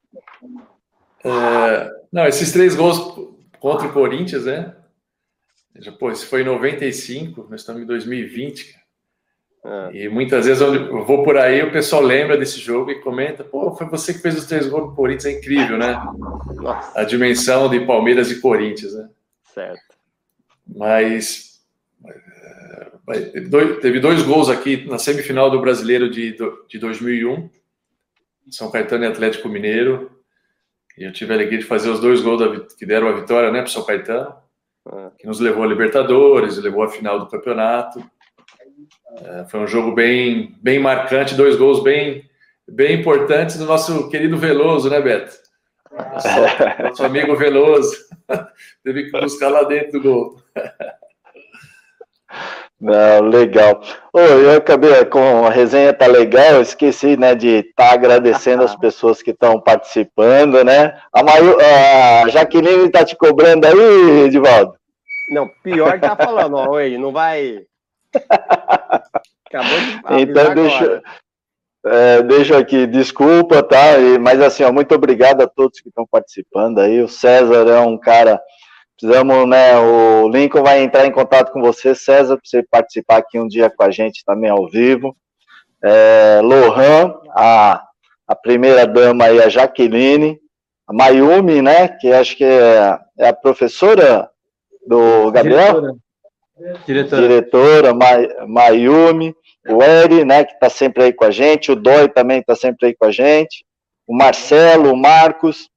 É, 1.24 1.90
não, 2.12 2.26
esses 2.26 2.52
três 2.52 2.74
gols 2.74 2.98
contra 3.59 3.86
o 3.86 3.92
Corinthians, 3.94 4.44
né? 4.44 4.76
Pô, 5.98 6.11
esse 6.11 6.26
foi 6.26 6.42
em 6.42 6.44
95, 6.44 7.46
nós 7.48 7.62
estamos 7.62 7.80
em 7.80 7.86
2020, 7.86 8.78
ah. 9.64 9.88
E 9.94 10.08
muitas 10.10 10.44
vezes 10.44 10.60
eu 10.60 11.04
vou 11.06 11.24
por 11.24 11.38
aí, 11.38 11.62
o 11.62 11.72
pessoal 11.72 12.02
lembra 12.02 12.36
desse 12.36 12.60
jogo 12.60 12.90
e 12.90 13.00
comenta: 13.00 13.42
pô, 13.42 13.74
foi 13.74 13.86
você 13.86 14.12
que 14.12 14.20
fez 14.20 14.36
os 14.36 14.44
três 14.44 14.66
gols 14.66 14.90
do 14.90 14.94
Corinthians, 14.94 15.24
é 15.24 15.38
incrível, 15.38 15.78
né? 15.78 15.98
Nossa. 16.56 17.00
A 17.00 17.04
dimensão 17.04 17.70
de 17.70 17.80
Palmeiras 17.80 18.30
e 18.30 18.40
Corinthians, 18.40 18.94
né? 18.94 19.08
Certo. 19.54 19.94
Mas 20.66 21.62
é, 23.08 23.30
teve 23.80 24.00
dois 24.00 24.22
gols 24.22 24.50
aqui 24.50 24.86
na 24.86 24.98
semifinal 24.98 25.50
do 25.50 25.60
Brasileiro 25.60 26.10
de, 26.10 26.36
de 26.68 26.78
2001, 26.78 27.48
São 28.50 28.70
Caetano 28.70 29.04
e 29.04 29.08
Atlético 29.08 29.48
Mineiro. 29.48 30.10
E 30.98 31.04
eu 31.04 31.12
tive 31.12 31.32
a 31.32 31.36
alegria 31.36 31.58
de 31.58 31.64
fazer 31.64 31.88
os 31.88 32.00
dois 32.00 32.20
gols 32.20 32.74
que 32.74 32.86
deram 32.86 33.08
a 33.08 33.12
vitória, 33.12 33.50
né, 33.50 33.62
para 33.62 33.70
São 33.70 33.84
Caetano, 33.84 34.34
ah. 34.86 35.10
que 35.18 35.26
nos 35.26 35.40
levou 35.40 35.64
a 35.64 35.66
Libertadores, 35.66 36.58
levou 36.58 36.82
à 36.82 36.88
final 36.88 37.18
do 37.18 37.26
campeonato. 37.26 38.04
É, 39.22 39.44
foi 39.44 39.60
um 39.60 39.66
jogo 39.66 39.92
bem, 39.92 40.54
bem 40.60 40.78
marcante, 40.78 41.34
dois 41.34 41.56
gols 41.56 41.82
bem, 41.82 42.28
bem 42.68 43.00
importantes 43.00 43.56
do 43.56 43.64
nosso 43.64 44.08
querido 44.08 44.36
Veloso, 44.36 44.90
né, 44.90 45.00
Beto? 45.00 45.36
Nosso, 45.92 46.28
nosso 46.82 47.04
amigo 47.04 47.36
Veloso. 47.36 47.96
Teve 48.82 49.10
que 49.10 49.20
buscar 49.20 49.50
lá 49.50 49.62
dentro 49.64 49.92
do 49.92 50.02
gol. 50.02 50.36
Não, 52.80 53.20
legal. 53.28 53.80
Oh, 54.12 54.18
eu 54.18 54.58
acabei 54.58 55.04
com 55.06 55.46
a 55.46 55.50
resenha 55.50 55.94
tá 55.94 56.06
legal, 56.06 56.54
eu 56.54 56.62
esqueci, 56.62 57.16
né, 57.16 57.34
de 57.34 57.48
estar 57.48 57.88
tá 57.88 57.94
agradecendo 57.94 58.62
as 58.62 58.76
pessoas 58.76 59.22
que 59.22 59.30
estão 59.30 59.58
participando, 59.60 60.62
né? 60.64 61.00
A, 61.10 61.22
Maio, 61.22 61.56
a 61.60 62.28
Jaqueline 62.28 62.90
tá 62.90 63.04
te 63.04 63.16
cobrando 63.16 63.66
aí, 63.66 64.24
Edivaldo? 64.26 64.74
Não, 65.30 65.48
pior 65.62 65.94
que 65.94 66.00
tá 66.00 66.16
falando, 66.16 66.56
ó, 66.56 66.72
oi, 66.72 66.98
não 66.98 67.10
vai 67.10 67.64
Acabou 69.47 70.16
de 70.16 70.22
Então, 70.22 70.55
deixa, 70.55 71.03
é, 71.86 72.22
deixa 72.22 72.59
aqui, 72.59 72.86
desculpa, 72.86 73.62
tá? 73.62 73.99
E, 73.99 74.18
mas 74.18 74.40
assim, 74.40 74.64
ó, 74.64 74.72
muito 74.72 74.95
obrigado 74.95 75.42
a 75.42 75.47
todos 75.47 75.80
que 75.80 75.88
estão 75.88 76.07
participando 76.11 76.80
aí. 76.80 77.03
O 77.03 77.09
César 77.09 77.68
é 77.68 77.80
um 77.80 77.99
cara. 77.99 78.40
Precisamos, 78.97 79.49
né? 79.49 79.76
O 79.78 80.28
Lincoln 80.28 80.62
vai 80.62 80.82
entrar 80.82 81.05
em 81.05 81.12
contato 81.12 81.53
com 81.53 81.61
você, 81.61 81.95
César, 81.95 82.36
para 82.36 82.45
você 82.45 82.62
participar 82.62 83.18
aqui 83.18 83.38
um 83.38 83.49
dia 83.49 83.68
com 83.68 83.82
a 83.82 83.90
gente 83.90 84.24
também 84.24 84.49
ao 84.49 84.68
vivo. 84.68 85.16
É, 85.82 86.40
Lohan, 86.42 87.14
a, 87.30 87.84
a 88.26 88.34
primeira 88.34 88.86
dama 88.86 89.26
aí, 89.26 89.42
a 89.42 89.49
Jaqueline, 89.49 90.38
a 90.86 90.92
Mayumi, 90.92 91.61
né? 91.61 91.88
Que 91.88 92.12
acho 92.12 92.36
que 92.36 92.45
é, 92.45 92.99
é 93.18 93.28
a 93.28 93.34
professora 93.34 94.30
do 94.86 95.30
Gabriel. 95.32 95.80
Diretora. 95.80 96.05
Diretora, 96.86 97.22
Diretora 97.22 97.94
Mayumi, 98.46 99.34
o 99.68 99.82
Eri, 99.82 100.24
né, 100.24 100.44
que 100.44 100.52
está 100.52 100.70
sempre 100.70 101.05
aí 101.05 101.12
com 101.12 101.24
a 101.24 101.30
gente, 101.30 101.72
o 101.72 101.76
Dói 101.76 102.09
também 102.09 102.40
está 102.40 102.55
sempre 102.55 102.88
aí 102.88 102.94
com 102.94 103.07
a 103.07 103.11
gente, 103.11 103.64
o 104.07 104.16
Marcelo, 104.16 104.92
o 104.92 104.96
Marcos, 104.96 105.68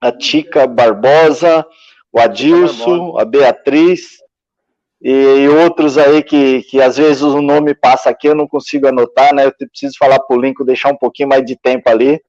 a 0.00 0.10
Tica 0.10 0.66
Barbosa, 0.66 1.64
o 2.12 2.18
Adilson, 2.18 3.18
a 3.18 3.24
Beatriz, 3.24 4.18
e 5.00 5.48
outros 5.48 5.96
aí 5.96 6.22
que, 6.22 6.62
que 6.64 6.82
às 6.82 6.96
vezes 6.96 7.22
o 7.22 7.40
nome 7.40 7.74
passa 7.74 8.10
aqui, 8.10 8.28
eu 8.28 8.34
não 8.34 8.48
consigo 8.48 8.88
anotar, 8.88 9.32
né, 9.34 9.46
eu 9.46 9.52
preciso 9.68 9.94
falar 9.98 10.18
para 10.18 10.36
o 10.36 10.40
Lincoln 10.40 10.64
deixar 10.64 10.90
um 10.90 10.96
pouquinho 10.96 11.28
mais 11.28 11.44
de 11.44 11.56
tempo 11.56 11.88
ali, 11.88 12.20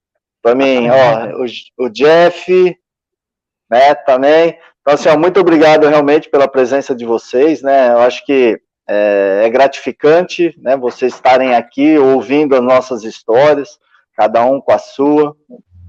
para 0.41 0.53
mim, 0.53 0.87
ó, 0.89 1.41
o, 1.41 1.85
o 1.85 1.89
Jeff, 1.89 2.77
né, 3.69 3.95
também, 3.95 4.57
então, 4.81 4.95
assim, 4.95 5.09
muito 5.17 5.39
obrigado 5.39 5.87
realmente 5.87 6.29
pela 6.29 6.47
presença 6.47 6.95
de 6.95 7.05
vocês, 7.05 7.61
né? 7.61 7.91
Eu 7.91 7.99
acho 7.99 8.25
que 8.25 8.59
é, 8.89 9.43
é, 9.45 9.49
gratificante, 9.49 10.55
né? 10.57 10.75
Vocês 10.75 11.13
estarem 11.13 11.53
aqui 11.53 11.97
ouvindo 11.99 12.55
as 12.55 12.63
nossas 12.63 13.03
histórias, 13.03 13.77
cada 14.17 14.43
um 14.43 14.59
com 14.59 14.71
a 14.71 14.79
sua. 14.79 15.35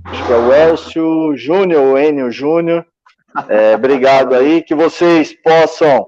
Acho 0.04 0.26
que 0.26 0.32
é 0.32 0.36
o 0.36 0.52
Elcio 0.52 1.36
Júnior, 1.36 1.82
o 1.82 1.98
Enio 1.98 2.30
Júnior. 2.30 2.84
É, 3.48 3.74
obrigado 3.74 4.34
aí, 4.34 4.62
que 4.62 4.74
vocês 4.74 5.32
possam, 5.42 6.06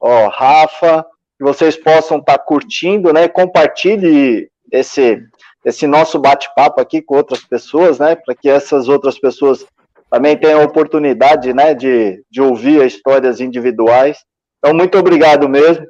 ó, 0.00 0.28
Rafa, 0.28 1.06
que 1.38 1.44
vocês 1.44 1.76
possam 1.76 2.18
estar 2.18 2.38
tá 2.38 2.44
curtindo, 2.44 3.12
né? 3.12 3.28
Compartilhe 3.28 4.50
esse 4.72 5.22
esse 5.64 5.84
nosso 5.84 6.16
bate-papo 6.16 6.80
aqui 6.80 7.02
com 7.02 7.16
outras 7.16 7.42
pessoas, 7.42 7.98
né? 7.98 8.14
Para 8.14 8.36
que 8.36 8.48
essas 8.48 8.88
outras 8.88 9.18
pessoas 9.18 9.66
também 10.10 10.36
tem 10.36 10.52
a 10.52 10.60
oportunidade 10.60 11.52
né, 11.52 11.74
de, 11.74 12.22
de 12.30 12.40
ouvir 12.40 12.84
histórias 12.84 13.40
individuais. 13.40 14.18
Então, 14.58 14.74
muito 14.74 14.96
obrigado 14.98 15.48
mesmo. 15.48 15.86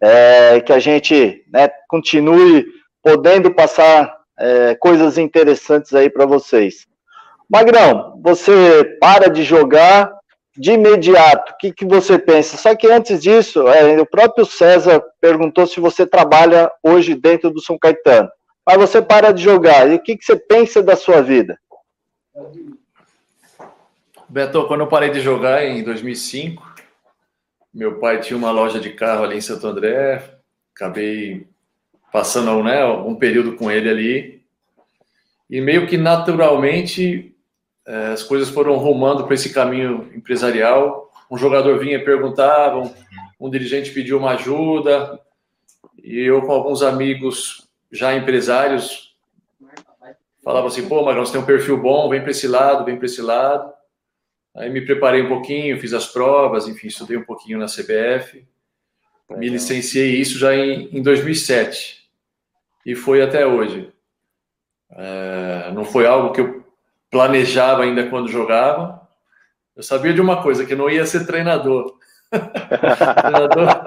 É, 0.00 0.60
que 0.60 0.72
a 0.72 0.80
gente 0.80 1.44
né, 1.52 1.68
continue 1.88 2.66
podendo 3.02 3.54
passar 3.54 4.12
é, 4.38 4.74
coisas 4.74 5.16
interessantes 5.16 5.94
aí 5.94 6.10
para 6.10 6.26
vocês. 6.26 6.86
Magrão, 7.48 8.18
você 8.22 8.96
para 9.00 9.28
de 9.28 9.44
jogar 9.44 10.12
de 10.56 10.72
imediato, 10.72 11.52
o 11.52 11.56
que, 11.56 11.72
que 11.72 11.84
você 11.84 12.18
pensa? 12.18 12.56
Só 12.56 12.74
que 12.74 12.86
antes 12.86 13.22
disso, 13.22 13.66
é, 13.68 13.98
o 14.00 14.06
próprio 14.06 14.44
César 14.44 15.02
perguntou 15.20 15.66
se 15.66 15.80
você 15.80 16.06
trabalha 16.06 16.70
hoje 16.82 17.14
dentro 17.14 17.50
do 17.50 17.60
São 17.60 17.78
Caetano. 17.78 18.28
Mas 18.66 18.76
você 18.76 19.00
para 19.00 19.32
de 19.32 19.42
jogar, 19.42 19.90
e 19.90 19.94
o 19.94 20.02
que, 20.02 20.16
que 20.16 20.24
você 20.24 20.36
pensa 20.36 20.82
da 20.82 20.94
sua 20.94 21.20
vida? 21.20 21.58
Beto, 24.32 24.66
quando 24.66 24.80
eu 24.80 24.86
parei 24.86 25.10
de 25.10 25.20
jogar 25.20 25.62
em 25.62 25.84
2005, 25.84 26.74
meu 27.74 27.98
pai 27.98 28.18
tinha 28.18 28.34
uma 28.34 28.50
loja 28.50 28.80
de 28.80 28.88
carro 28.88 29.24
ali 29.24 29.36
em 29.36 29.42
Santo 29.42 29.66
André, 29.66 30.38
acabei 30.74 31.46
passando 32.10 32.62
né, 32.62 32.82
um 32.82 33.14
período 33.14 33.56
com 33.56 33.70
ele 33.70 33.90
ali, 33.90 34.42
e 35.50 35.60
meio 35.60 35.86
que 35.86 35.98
naturalmente 35.98 37.36
é, 37.86 38.06
as 38.06 38.22
coisas 38.22 38.48
foram 38.48 38.78
rumando 38.78 39.24
para 39.24 39.34
esse 39.34 39.52
caminho 39.52 40.10
empresarial. 40.14 41.12
Um 41.30 41.36
jogador 41.36 41.78
vinha 41.78 41.98
e 41.98 42.02
perguntava, 42.02 42.78
um, 42.78 42.94
um 43.38 43.50
dirigente 43.50 43.90
pediu 43.90 44.16
uma 44.16 44.30
ajuda, 44.30 45.20
e 46.02 46.18
eu 46.18 46.40
com 46.40 46.52
alguns 46.52 46.82
amigos 46.82 47.68
já 47.90 48.16
empresários 48.16 49.14
falava 50.42 50.68
assim, 50.68 50.88
pô, 50.88 51.04
Magrão, 51.04 51.26
você 51.26 51.32
tem 51.32 51.40
um 51.42 51.44
perfil 51.44 51.76
bom, 51.76 52.08
vem 52.08 52.22
para 52.22 52.30
esse 52.30 52.48
lado, 52.48 52.82
vem 52.82 52.96
para 52.96 53.04
esse 53.04 53.20
lado. 53.20 53.81
Aí 54.54 54.68
me 54.68 54.84
preparei 54.84 55.22
um 55.22 55.28
pouquinho, 55.28 55.80
fiz 55.80 55.94
as 55.94 56.06
provas, 56.06 56.68
enfim, 56.68 56.88
estudei 56.88 57.16
um 57.16 57.24
pouquinho 57.24 57.58
na 57.58 57.66
CBF. 57.66 58.46
Me 59.30 59.48
licenciei 59.48 60.16
isso 60.16 60.38
já 60.38 60.54
em, 60.54 60.88
em 60.96 61.02
2007 61.02 62.02
e 62.84 62.94
foi 62.94 63.22
até 63.22 63.46
hoje. 63.46 63.92
É, 64.90 65.70
não 65.72 65.84
foi 65.84 66.06
algo 66.06 66.32
que 66.32 66.40
eu 66.40 66.64
planejava 67.10 67.82
ainda 67.82 68.08
quando 68.08 68.28
jogava. 68.28 69.00
Eu 69.74 69.82
sabia 69.82 70.12
de 70.12 70.20
uma 70.20 70.42
coisa, 70.42 70.66
que 70.66 70.74
não 70.74 70.90
ia 70.90 71.06
ser 71.06 71.26
treinador. 71.26 71.98
treinador, 72.30 73.84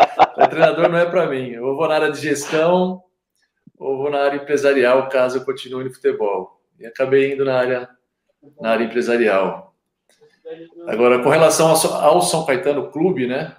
treinador 0.50 0.90
não 0.90 0.98
é 0.98 1.06
para 1.06 1.28
mim. 1.28 1.50
Eu 1.50 1.76
vou 1.76 1.88
na 1.88 1.96
área 1.96 2.12
de 2.12 2.20
gestão 2.20 3.04
ou 3.78 3.98
vou 3.98 4.10
na 4.10 4.20
área 4.20 4.38
empresarial, 4.38 5.10
caso 5.10 5.38
eu 5.38 5.46
continue 5.46 5.84
no 5.84 5.94
futebol. 5.94 6.60
E 6.80 6.86
acabei 6.86 7.34
indo 7.34 7.46
na 7.46 7.58
área, 7.58 7.90
na 8.60 8.72
área 8.72 8.86
empresarial. 8.86 9.75
Agora, 10.88 11.24
com 11.24 11.30
relação 11.30 11.68
ao 11.70 12.22
São 12.22 12.46
Caetano 12.46 12.92
Clube, 12.92 13.28
né? 13.28 13.56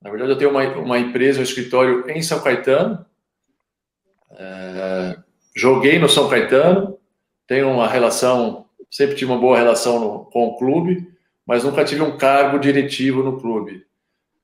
Na 0.00 0.10
verdade, 0.10 0.32
eu 0.32 0.38
tenho 0.38 0.50
uma, 0.50 0.62
uma 0.76 0.98
empresa, 0.98 1.40
um 1.40 1.42
escritório 1.42 2.08
em 2.10 2.22
São 2.22 2.40
Caetano. 2.40 3.04
É, 4.32 5.16
joguei 5.56 5.98
no 5.98 6.08
São 6.08 6.28
Caetano, 6.28 6.98
tenho 7.46 7.70
uma 7.70 7.88
relação, 7.88 8.66
sempre 8.90 9.16
tive 9.16 9.32
uma 9.32 9.40
boa 9.40 9.56
relação 9.56 9.98
no, 9.98 10.24
com 10.26 10.46
o 10.46 10.56
clube, 10.56 11.10
mas 11.46 11.64
nunca 11.64 11.84
tive 11.84 12.02
um 12.02 12.16
cargo 12.16 12.58
diretivo 12.58 13.22
no 13.22 13.40
clube. 13.40 13.86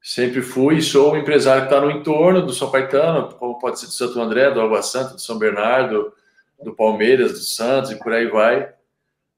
sempre 0.02 0.40
fui 0.42 0.78
e 0.78 0.82
sou 0.82 1.12
um 1.12 1.16
empresário 1.16 1.62
que 1.62 1.68
está 1.68 1.80
no 1.80 1.90
entorno 1.90 2.44
do 2.44 2.52
São 2.52 2.70
Caetano, 2.70 3.34
como 3.34 3.58
pode 3.58 3.78
ser 3.78 3.86
do 3.86 3.92
Santo 3.92 4.20
André, 4.20 4.50
do 4.50 4.60
Água 4.60 4.82
Santa, 4.82 5.14
do 5.14 5.20
São 5.20 5.38
Bernardo, 5.38 6.12
do 6.64 6.74
Palmeiras, 6.74 7.32
do 7.32 7.38
Santos 7.38 7.90
e 7.90 7.98
por 7.98 8.12
aí 8.12 8.26
vai. 8.26 8.72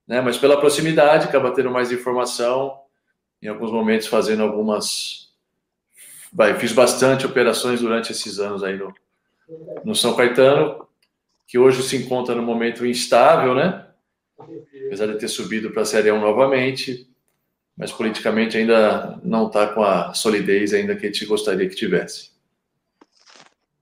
Né? 0.06 0.20
Mas 0.20 0.36
pela 0.36 0.58
proximidade, 0.58 1.26
acaba 1.26 1.52
tendo 1.52 1.70
mais 1.70 1.90
informação, 1.90 2.78
em 3.42 3.48
alguns 3.48 3.70
momentos 3.70 4.06
fazendo 4.06 4.42
algumas. 4.42 5.32
Vai, 6.32 6.58
fiz 6.58 6.72
bastante 6.72 7.26
operações 7.26 7.80
durante 7.80 8.10
esses 8.10 8.38
anos 8.38 8.64
aí 8.64 8.76
no, 8.76 8.92
no 9.84 9.94
São 9.94 10.14
Caetano, 10.16 10.86
que 11.46 11.58
hoje 11.58 11.82
se 11.82 11.96
encontra 11.96 12.34
no 12.34 12.42
momento 12.42 12.84
instável, 12.84 13.54
né? 13.54 13.86
Apesar 14.86 15.06
de 15.06 15.18
ter 15.18 15.28
subido 15.28 15.70
para 15.70 15.82
a 15.82 15.86
Série 15.86 16.10
1 16.10 16.20
novamente, 16.20 17.08
mas 17.76 17.92
politicamente 17.92 18.56
ainda 18.56 19.20
não 19.22 19.46
está 19.46 19.68
com 19.68 19.82
a 19.82 20.12
solidez 20.14 20.72
ainda 20.72 20.96
que 20.96 21.06
a 21.06 21.08
gente 21.08 21.26
gostaria 21.26 21.68
que 21.68 21.76
tivesse. 21.76 22.32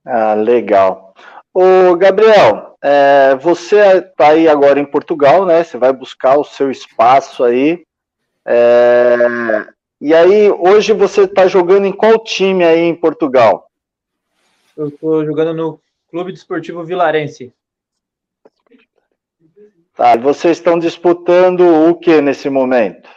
Ah, 0.05 0.33
legal. 0.33 1.12
O 1.53 1.95
Gabriel, 1.95 2.77
é, 2.81 3.35
você 3.35 3.97
está 3.97 4.29
aí 4.29 4.47
agora 4.47 4.79
em 4.79 4.85
Portugal, 4.85 5.45
né? 5.45 5.63
Você 5.63 5.77
vai 5.77 5.93
buscar 5.93 6.37
o 6.37 6.43
seu 6.43 6.71
espaço 6.71 7.43
aí. 7.43 7.85
É, 8.45 9.17
e 10.01 10.13
aí, 10.13 10.49
hoje 10.49 10.93
você 10.93 11.23
está 11.23 11.47
jogando 11.47 11.85
em 11.85 11.93
qual 11.93 12.23
time 12.23 12.63
aí 12.63 12.79
em 12.79 12.95
Portugal? 12.95 13.69
Eu 14.75 14.87
estou 14.87 15.23
jogando 15.25 15.53
no 15.53 15.79
Clube 16.09 16.33
Desportivo 16.33 16.83
Vilarense. 16.83 17.53
Tá, 19.95 20.17
vocês 20.17 20.57
estão 20.57 20.79
disputando 20.79 21.61
o 21.61 21.95
que 21.95 22.19
nesse 22.19 22.49
momento? 22.49 23.07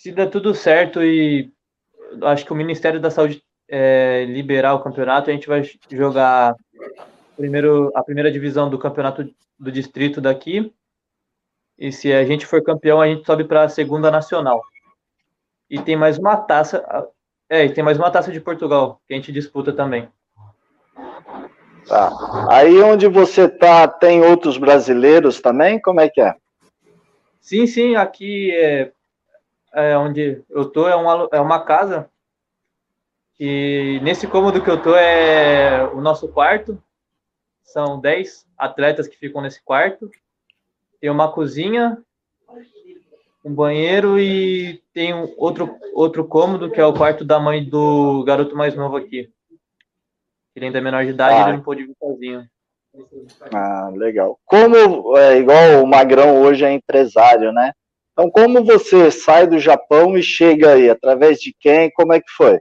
se 0.00 0.10
der 0.10 0.30
tudo 0.30 0.54
certo 0.54 1.04
e 1.04 1.52
acho 2.22 2.46
que 2.46 2.52
o 2.54 2.56
Ministério 2.56 2.98
da 2.98 3.10
Saúde 3.10 3.42
é, 3.68 4.24
liberar 4.26 4.72
o 4.72 4.82
campeonato, 4.82 5.28
a 5.28 5.32
gente 5.32 5.46
vai 5.46 5.62
jogar 5.90 6.56
primeiro 7.40 7.90
a 7.94 8.02
primeira 8.02 8.30
divisão 8.30 8.68
do 8.68 8.78
campeonato 8.78 9.28
do 9.58 9.72
distrito 9.72 10.20
daqui. 10.20 10.72
E 11.78 11.90
se 11.90 12.12
a 12.12 12.22
gente 12.24 12.44
for 12.44 12.62
campeão, 12.62 13.00
a 13.00 13.06
gente 13.06 13.24
sobe 13.24 13.44
para 13.44 13.64
a 13.64 13.68
segunda 13.68 14.10
nacional. 14.10 14.62
E 15.70 15.80
tem 15.80 15.96
mais 15.96 16.18
uma 16.18 16.36
taça, 16.36 16.84
é, 17.48 17.64
e 17.64 17.72
tem 17.72 17.82
mais 17.82 17.96
uma 17.96 18.10
taça 18.10 18.30
de 18.30 18.40
Portugal 18.40 19.00
que 19.08 19.14
a 19.14 19.16
gente 19.16 19.32
disputa 19.32 19.72
também. 19.72 20.08
Tá. 21.88 22.10
Aí 22.50 22.82
onde 22.82 23.08
você 23.08 23.48
tá, 23.48 23.88
tem 23.88 24.22
outros 24.22 24.58
brasileiros 24.58 25.40
também? 25.40 25.80
Como 25.80 26.00
é 26.00 26.10
que 26.10 26.20
é? 26.20 26.34
Sim, 27.40 27.66
sim, 27.66 27.96
aqui 27.96 28.52
é, 28.52 28.92
é, 29.72 29.96
onde 29.96 30.44
eu 30.50 30.66
tô 30.66 30.86
é 30.86 30.94
uma, 30.94 31.28
é 31.32 31.40
uma 31.40 31.64
casa 31.64 32.10
e 33.38 33.98
nesse 34.02 34.26
cômodo 34.26 34.62
que 34.62 34.68
eu 34.68 34.82
tô 34.82 34.94
é 34.94 35.82
o 35.94 36.00
nosso 36.02 36.28
quarto. 36.28 36.80
São 37.62 38.00
10 38.00 38.46
atletas 38.58 39.06
que 39.06 39.16
ficam 39.16 39.40
nesse 39.40 39.62
quarto. 39.62 40.10
Tem 41.00 41.08
uma 41.10 41.32
cozinha, 41.32 41.98
um 43.44 43.54
banheiro 43.54 44.18
e 44.18 44.82
tem 44.92 45.14
um 45.14 45.32
outro, 45.36 45.76
outro 45.94 46.26
cômodo 46.26 46.70
que 46.70 46.80
é 46.80 46.84
o 46.84 46.92
quarto 46.92 47.24
da 47.24 47.38
mãe 47.38 47.64
do 47.64 48.22
garoto 48.24 48.56
mais 48.56 48.74
novo 48.74 48.96
aqui. 48.96 49.30
Ele 50.54 50.66
ainda 50.66 50.78
é 50.78 50.80
menor 50.82 51.04
de 51.04 51.10
idade, 51.10 51.34
ah. 51.34 51.48
ele 51.48 51.56
não 51.56 51.62
pôde 51.62 51.84
vir 51.84 51.96
sozinho. 51.98 52.46
Ah, 53.52 53.90
legal. 53.94 54.38
Como, 54.44 55.16
é, 55.16 55.38
igual 55.38 55.82
o 55.82 55.86
Magrão 55.86 56.42
hoje 56.42 56.64
é 56.64 56.72
empresário, 56.72 57.52
né? 57.52 57.72
Então, 58.12 58.30
como 58.30 58.64
você 58.64 59.10
sai 59.10 59.46
do 59.46 59.58
Japão 59.58 60.18
e 60.18 60.22
chega 60.22 60.72
aí? 60.72 60.90
Através 60.90 61.38
de 61.38 61.54
quem? 61.58 61.90
Como 61.92 62.12
é 62.12 62.20
que 62.20 62.30
foi? 62.30 62.60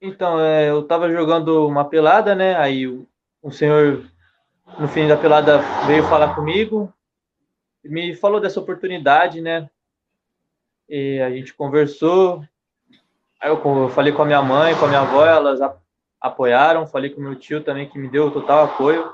Então, 0.00 0.38
é, 0.40 0.70
eu 0.70 0.80
estava 0.80 1.10
jogando 1.10 1.66
uma 1.66 1.84
pelada, 1.84 2.34
né? 2.34 2.56
Aí 2.56 2.86
o, 3.42 3.50
senhor, 3.50 4.10
no 4.78 4.88
fim 4.88 5.08
da 5.08 5.16
pelada, 5.16 5.58
veio 5.86 6.02
falar 6.04 6.34
comigo, 6.34 6.92
me 7.84 8.14
falou 8.14 8.40
dessa 8.40 8.60
oportunidade, 8.60 9.40
né? 9.40 9.68
E 10.88 11.20
a 11.20 11.30
gente 11.30 11.54
conversou. 11.54 12.44
Aí 13.40 13.48
eu, 13.48 13.88
falei 13.88 14.12
com 14.12 14.22
a 14.22 14.26
minha 14.26 14.42
mãe, 14.42 14.76
com 14.76 14.84
a 14.84 14.88
minha 14.88 15.00
avó, 15.00 15.24
elas 15.24 15.60
apoiaram. 16.20 16.86
Falei 16.86 17.10
com 17.10 17.20
meu 17.20 17.36
tio 17.36 17.62
também, 17.62 17.88
que 17.88 17.98
me 17.98 18.08
deu 18.08 18.30
total 18.30 18.64
apoio. 18.64 19.10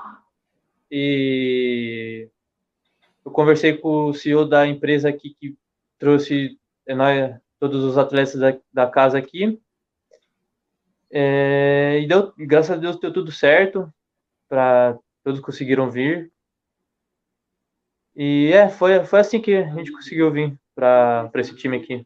E 0.91 2.29
eu 3.23 3.31
conversei 3.31 3.77
com 3.77 4.07
o 4.07 4.13
CEO 4.13 4.45
da 4.45 4.67
empresa 4.67 5.09
aqui 5.09 5.35
que 5.39 5.55
trouxe 5.97 6.57
é, 6.85 6.95
nós, 6.95 7.35
todos 7.59 7.83
os 7.83 7.97
atletas 7.97 8.35
da, 8.35 8.57
da 8.73 8.87
casa 8.87 9.17
aqui. 9.17 9.61
É, 11.09 11.99
e 12.01 12.07
deu, 12.07 12.33
graças 12.37 12.71
a 12.71 12.75
Deus 12.75 12.99
deu 12.99 13.13
tudo 13.13 13.31
certo, 13.31 13.91
para 14.47 14.97
todos 15.23 15.39
conseguiram 15.39 15.89
vir. 15.89 16.31
E 18.15 18.51
é, 18.53 18.69
foi, 18.69 19.03
foi 19.03 19.19
assim 19.19 19.39
que 19.39 19.55
a 19.55 19.75
gente 19.75 19.91
conseguiu 19.91 20.31
vir 20.31 20.57
para 20.75 21.29
esse 21.35 21.55
time 21.55 21.77
aqui. 21.77 22.05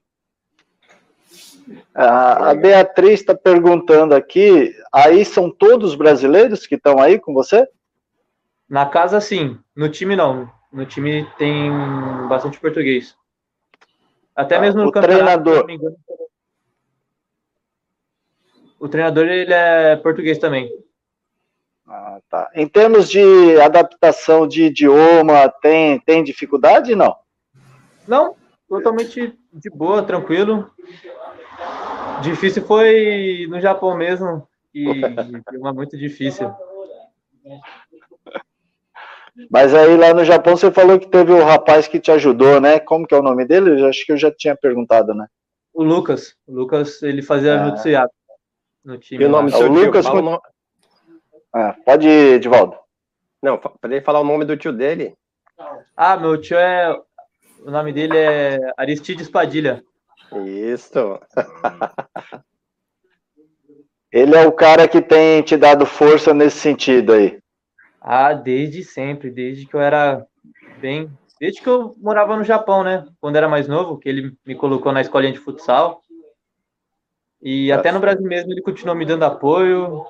A 1.93 2.53
Beatriz 2.53 3.21
está 3.21 3.35
perguntando 3.35 4.13
aqui, 4.13 4.75
aí 4.91 5.23
são 5.23 5.49
todos 5.49 5.95
brasileiros 5.95 6.67
que 6.67 6.75
estão 6.75 6.99
aí 6.99 7.19
com 7.19 7.33
você? 7.33 7.67
Na 8.67 8.85
casa, 8.85 9.21
sim. 9.21 9.57
No 9.75 9.89
time, 9.89 10.15
não 10.15 10.51
no 10.71 10.85
time 10.85 11.27
tem 11.37 11.69
bastante 12.27 12.59
português. 12.59 13.15
Até 14.35 14.55
ah, 14.55 14.61
mesmo 14.61 14.81
no 14.83 14.87
o 14.87 14.91
treinador. 14.91 15.67
o 18.79 18.87
treinador 18.87 19.27
ele 19.27 19.53
é 19.53 19.95
português 19.97 20.37
também. 20.37 20.71
Ah, 21.93 22.21
tá. 22.29 22.49
Em 22.55 22.65
termos 22.65 23.09
de 23.09 23.59
adaptação 23.59 24.47
de 24.47 24.63
idioma, 24.63 25.49
tem, 25.61 25.99
tem 25.99 26.23
dificuldade 26.23 26.95
não? 26.95 27.17
Não, 28.07 28.33
totalmente 28.69 29.37
de 29.51 29.69
boa, 29.69 30.01
tranquilo. 30.01 30.71
Difícil 32.21 32.63
foi 32.63 33.45
no 33.49 33.59
Japão 33.59 33.97
mesmo, 33.97 34.47
e 34.73 34.87
idioma 35.49 35.73
muito 35.73 35.97
difícil. 35.97 36.49
Mas 39.49 39.73
aí 39.73 39.97
lá 39.97 40.13
no 40.13 40.23
Japão 40.23 40.55
você 40.55 40.71
falou 40.71 40.97
que 40.97 41.09
teve 41.09 41.33
o 41.33 41.43
rapaz 41.43 41.89
que 41.89 41.99
te 41.99 42.09
ajudou, 42.09 42.61
né? 42.61 42.79
Como 42.79 43.05
que 43.05 43.13
é 43.13 43.19
o 43.19 43.23
nome 43.23 43.43
dele? 43.43 43.81
Eu 43.81 43.87
acho 43.89 44.05
que 44.05 44.13
eu 44.13 44.17
já 44.17 44.31
tinha 44.31 44.55
perguntado, 44.55 45.13
né? 45.13 45.27
O 45.73 45.83
Lucas. 45.83 46.37
O 46.47 46.53
Lucas, 46.53 47.03
ele 47.03 47.21
fazia 47.21 47.61
ah. 47.61 48.07
no 48.85 48.97
time. 48.97 49.23
E 49.23 49.27
o 49.27 49.29
nome 49.29 49.51
do 49.51 49.57
seu 49.57 49.69
o 49.69 49.73
tio? 49.73 49.85
Lucas, 49.85 50.05
fala 50.05 50.21
nome... 50.21 50.39
ah, 51.53 51.75
pode 51.85 52.07
ir, 52.07 52.35
Edivaldo. 52.35 52.77
Não, 53.41 53.57
para 53.57 53.91
ele 53.91 54.01
falar 54.01 54.19
o 54.19 54.25
nome 54.25 54.45
do 54.45 54.55
tio 54.55 54.71
dele. 54.71 55.15
Ah, 55.95 56.15
meu 56.17 56.39
tio 56.39 56.57
é... 56.57 56.91
O 57.63 57.69
nome 57.69 57.93
dele 57.93 58.17
é 58.17 58.59
Aristides 58.77 59.29
Padilha. 59.29 59.83
Isso. 60.45 61.19
ele 64.11 64.35
é 64.35 64.47
o 64.47 64.51
cara 64.51 64.87
que 64.87 65.01
tem 65.01 65.41
te 65.41 65.57
dado 65.57 65.85
força 65.85 66.33
nesse 66.33 66.57
sentido 66.57 67.13
aí. 67.13 67.39
Ah, 67.99 68.33
desde 68.33 68.83
sempre, 68.83 69.29
desde 69.29 69.67
que 69.67 69.75
eu 69.75 69.81
era 69.81 70.25
bem. 70.79 71.11
Desde 71.39 71.61
que 71.61 71.69
eu 71.69 71.95
morava 71.97 72.35
no 72.35 72.43
Japão, 72.43 72.83
né? 72.83 73.05
Quando 73.19 73.35
era 73.35 73.47
mais 73.47 73.67
novo, 73.67 73.97
que 73.97 74.09
ele 74.09 74.35
me 74.45 74.55
colocou 74.55 74.91
na 74.91 75.01
escolinha 75.01 75.33
de 75.33 75.39
futsal. 75.39 76.01
E 77.41 77.71
até 77.71 77.91
no 77.91 77.99
Brasil 77.99 78.25
mesmo 78.27 78.51
ele 78.51 78.61
continuou 78.61 78.95
me 78.95 79.05
dando 79.05 79.23
apoio, 79.23 80.05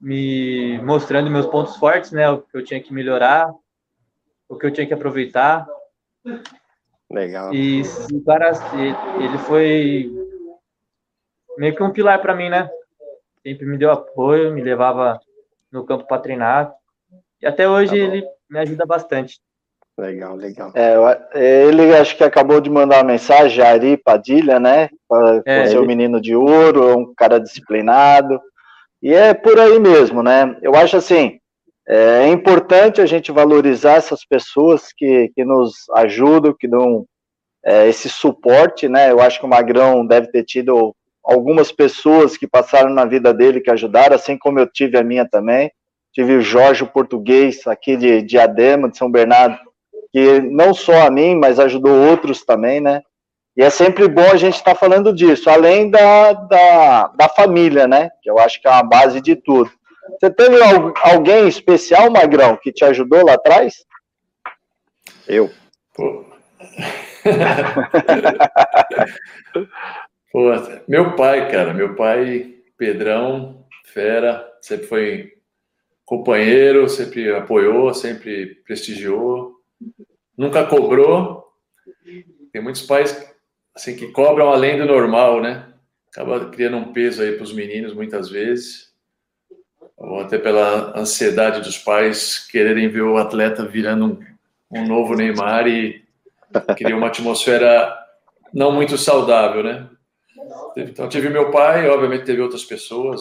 me 0.00 0.78
mostrando 0.82 1.30
meus 1.30 1.46
pontos 1.46 1.76
fortes, 1.76 2.12
né? 2.12 2.28
O 2.30 2.42
que 2.42 2.56
eu 2.56 2.64
tinha 2.64 2.80
que 2.80 2.92
melhorar, 2.92 3.52
o 4.48 4.56
que 4.56 4.66
eu 4.66 4.72
tinha 4.72 4.86
que 4.86 4.94
aproveitar. 4.94 5.66
Legal. 7.10 7.54
E 7.54 7.82
o 8.12 8.24
cara, 8.24 8.52
ele 9.18 9.38
foi 9.38 10.10
meio 11.56 11.74
que 11.74 11.82
um 11.82 11.92
pilar 11.92 12.20
para 12.20 12.34
mim, 12.34 12.48
né? 12.48 12.68
Sempre 13.42 13.66
me 13.66 13.78
deu 13.78 13.90
apoio, 13.90 14.52
me 14.52 14.62
levava 14.62 15.20
no 15.70 15.84
campo 15.84 16.06
para 16.06 16.20
treinar. 16.20 16.72
E 17.40 17.46
até 17.46 17.68
hoje 17.68 17.90
tá 17.90 17.96
ele 17.96 18.26
me 18.50 18.58
ajuda 18.58 18.84
bastante. 18.84 19.40
Legal, 19.98 20.36
legal. 20.36 20.72
É, 20.74 21.64
ele 21.64 21.94
acho 21.96 22.16
que 22.16 22.24
acabou 22.24 22.60
de 22.60 22.68
mandar 22.68 22.98
uma 22.98 23.12
mensagem, 23.12 23.64
Ari 23.64 23.96
Padilha, 23.96 24.60
né? 24.60 24.90
É, 25.46 25.66
ser 25.68 25.78
o 25.78 25.86
menino 25.86 26.20
de 26.20 26.36
ouro, 26.36 26.98
um 26.98 27.14
cara 27.14 27.40
disciplinado. 27.40 28.38
E 29.02 29.12
é 29.12 29.34
por 29.34 29.58
aí 29.58 29.78
mesmo, 29.78 30.22
né? 30.22 30.56
Eu 30.62 30.74
acho 30.74 30.96
assim, 30.96 31.38
é, 31.88 32.24
é 32.24 32.28
importante 32.28 33.00
a 33.00 33.06
gente 33.06 33.30
valorizar 33.30 33.94
essas 33.94 34.24
pessoas 34.24 34.92
que, 34.96 35.30
que 35.34 35.44
nos 35.44 35.88
ajudam, 35.94 36.54
que 36.58 36.66
dão 36.66 37.06
é, 37.64 37.88
esse 37.88 38.08
suporte, 38.08 38.88
né? 38.88 39.10
Eu 39.10 39.20
acho 39.20 39.38
que 39.38 39.46
o 39.46 39.48
Magrão 39.48 40.06
deve 40.06 40.28
ter 40.28 40.44
tido 40.44 40.94
algumas 41.22 41.72
pessoas 41.72 42.36
que 42.36 42.46
passaram 42.46 42.90
na 42.90 43.04
vida 43.04 43.34
dele 43.34 43.60
que 43.60 43.70
ajudaram, 43.70 44.14
assim 44.14 44.38
como 44.38 44.58
eu 44.58 44.66
tive 44.66 44.96
a 44.96 45.02
minha 45.02 45.28
também. 45.28 45.70
Tive 46.12 46.36
o 46.36 46.40
Jorge 46.40 46.84
o 46.84 46.86
Português, 46.86 47.66
aqui 47.66 47.96
de 47.96 48.22
Diadema, 48.22 48.88
de 48.88 48.96
São 48.96 49.10
Bernardo, 49.10 49.58
que 50.12 50.40
não 50.40 50.72
só 50.72 51.06
a 51.06 51.10
mim, 51.10 51.34
mas 51.34 51.58
ajudou 51.58 52.08
outros 52.08 52.44
também, 52.44 52.80
né? 52.80 53.02
E 53.56 53.62
é 53.62 53.70
sempre 53.70 54.06
bom 54.06 54.30
a 54.30 54.36
gente 54.36 54.56
estar 54.56 54.74
tá 54.74 54.78
falando 54.78 55.14
disso, 55.14 55.48
além 55.48 55.90
da, 55.90 56.34
da, 56.34 57.08
da, 57.08 57.28
família, 57.28 57.88
né? 57.88 58.10
Que 58.22 58.28
eu 58.28 58.38
acho 58.38 58.60
que 58.60 58.68
é 58.68 58.70
uma 58.70 58.82
base 58.82 59.22
de 59.22 59.34
tudo. 59.34 59.70
Você 60.20 60.30
teve 60.30 60.56
alguém 61.02 61.48
especial, 61.48 62.10
Magrão, 62.10 62.56
que 62.56 62.70
te 62.70 62.84
ajudou 62.84 63.24
lá 63.24 63.32
atrás? 63.34 63.86
Eu. 65.26 65.50
Pô. 65.94 66.26
Pô, 70.30 70.50
meu 70.86 71.16
pai, 71.16 71.50
cara, 71.50 71.72
meu 71.72 71.96
pai, 71.96 72.56
Pedrão, 72.76 73.64
fera, 73.84 74.46
sempre 74.60 74.86
foi 74.86 75.32
companheiro, 76.04 76.86
sempre 76.90 77.34
apoiou, 77.34 77.94
sempre 77.94 78.56
prestigiou, 78.66 79.54
nunca 80.36 80.66
cobrou. 80.66 81.50
Tem 82.52 82.62
muitos 82.62 82.82
pais 82.82 83.34
assim 83.76 83.94
que 83.94 84.08
cobram 84.08 84.48
além 84.48 84.78
do 84.78 84.86
normal, 84.86 85.42
né? 85.42 85.66
Acaba 86.10 86.48
criando 86.48 86.78
um 86.78 86.94
peso 86.94 87.22
aí 87.22 87.32
para 87.32 87.44
os 87.44 87.52
meninos 87.52 87.92
muitas 87.92 88.30
vezes, 88.30 88.90
ou 89.94 90.20
até 90.20 90.38
pela 90.38 90.98
ansiedade 90.98 91.60
dos 91.60 91.76
pais 91.76 92.38
quererem 92.50 92.88
ver 92.88 93.02
o 93.02 93.18
atleta 93.18 93.66
virando 93.66 94.06
um, 94.70 94.78
um 94.78 94.86
novo 94.86 95.14
Neymar 95.14 95.68
e 95.68 96.02
cria 96.74 96.96
uma 96.96 97.08
atmosfera 97.08 97.94
não 98.52 98.72
muito 98.72 98.96
saudável, 98.96 99.62
né? 99.62 99.86
Então 100.74 101.08
tive 101.08 101.28
meu 101.28 101.50
pai, 101.50 101.86
obviamente 101.88 102.24
teve 102.24 102.40
outras 102.40 102.64
pessoas, 102.64 103.20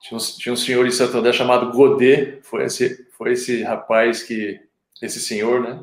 tinha 0.00 0.16
um, 0.16 0.20
tinha 0.38 0.52
um 0.52 0.56
senhor 0.56 0.86
em 0.86 0.92
Santo 0.92 1.18
André 1.18 1.32
chamado 1.32 1.72
Godet, 1.72 2.38
foi 2.42 2.64
esse, 2.64 3.08
foi 3.16 3.32
esse 3.32 3.62
rapaz 3.64 4.22
que, 4.22 4.60
esse 5.02 5.20
senhor, 5.20 5.60
né? 5.60 5.80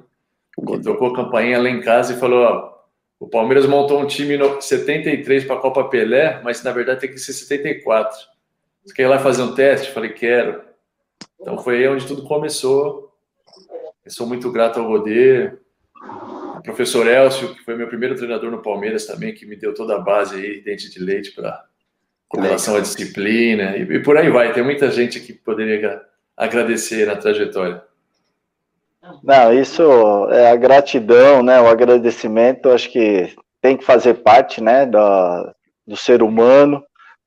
Que 0.55 0.81
tocou 0.81 1.09
a 1.09 1.15
campainha 1.15 1.61
lá 1.61 1.69
em 1.69 1.81
casa 1.81 2.13
e 2.13 2.19
falou: 2.19 2.43
ó, 2.45 2.74
o 3.25 3.27
Palmeiras 3.27 3.65
montou 3.65 3.99
um 3.99 4.05
time 4.05 4.37
no 4.37 4.61
73 4.61 5.45
para 5.45 5.55
a 5.55 5.59
Copa 5.59 5.85
Pelé, 5.85 6.39
mas 6.43 6.61
na 6.61 6.71
verdade 6.71 7.01
tem 7.01 7.09
que 7.09 7.17
ser 7.17 7.33
74. 7.33 8.15
Você 8.85 8.93
quer 8.93 9.03
ir 9.03 9.07
lá 9.07 9.17
fazer 9.17 9.41
um 9.41 9.55
teste? 9.55 9.91
Falei: 9.91 10.13
quero. 10.13 10.61
Então 11.41 11.57
foi 11.57 11.77
aí 11.77 11.87
onde 11.87 12.05
tudo 12.05 12.21
começou. 12.21 13.11
Eu 14.05 14.11
sou 14.11 14.27
muito 14.27 14.51
grato 14.51 14.79
ao 14.79 14.85
Godet, 14.85 15.57
o 16.55 16.61
professor 16.61 17.07
Elcio, 17.07 17.55
que 17.55 17.63
foi 17.63 17.75
meu 17.75 17.87
primeiro 17.87 18.15
treinador 18.15 18.51
no 18.51 18.61
Palmeiras 18.61 19.07
também, 19.07 19.33
que 19.33 19.43
me 19.43 19.55
deu 19.55 19.73
toda 19.73 19.95
a 19.95 19.99
base 19.99 20.35
aí, 20.35 20.61
dente 20.61 20.91
de 20.91 20.99
leite 20.99 21.31
para 21.31 21.65
com 22.27 22.41
relação 22.41 22.75
à 22.75 22.79
disciplina, 22.79 23.75
e, 23.75 23.81
e, 23.81 23.99
por 24.03 24.17
aí 24.17 24.29
vai. 24.29 24.53
Tem 24.53 24.63
muita 24.63 24.91
gente 24.91 25.19
que 25.19 25.33
poderia 25.33 25.99
agradecer 26.37 27.07
na 27.07 27.15
trajetória. 27.15 27.81
Não, 29.23 29.53
isso 29.53 29.83
é 30.31 30.51
a 30.51 30.55
gratidão, 30.55 31.43
né? 31.43 31.59
O 31.61 31.67
agradecimento, 31.67 32.69
acho 32.69 32.91
que 32.91 33.33
tem 33.61 33.75
que 33.75 33.83
fazer 33.83 34.15
parte, 34.15 34.61
né, 34.61 34.85
do, 34.85 34.99
do 35.87 35.97
ser 35.97 36.21
humano, 36.21 36.83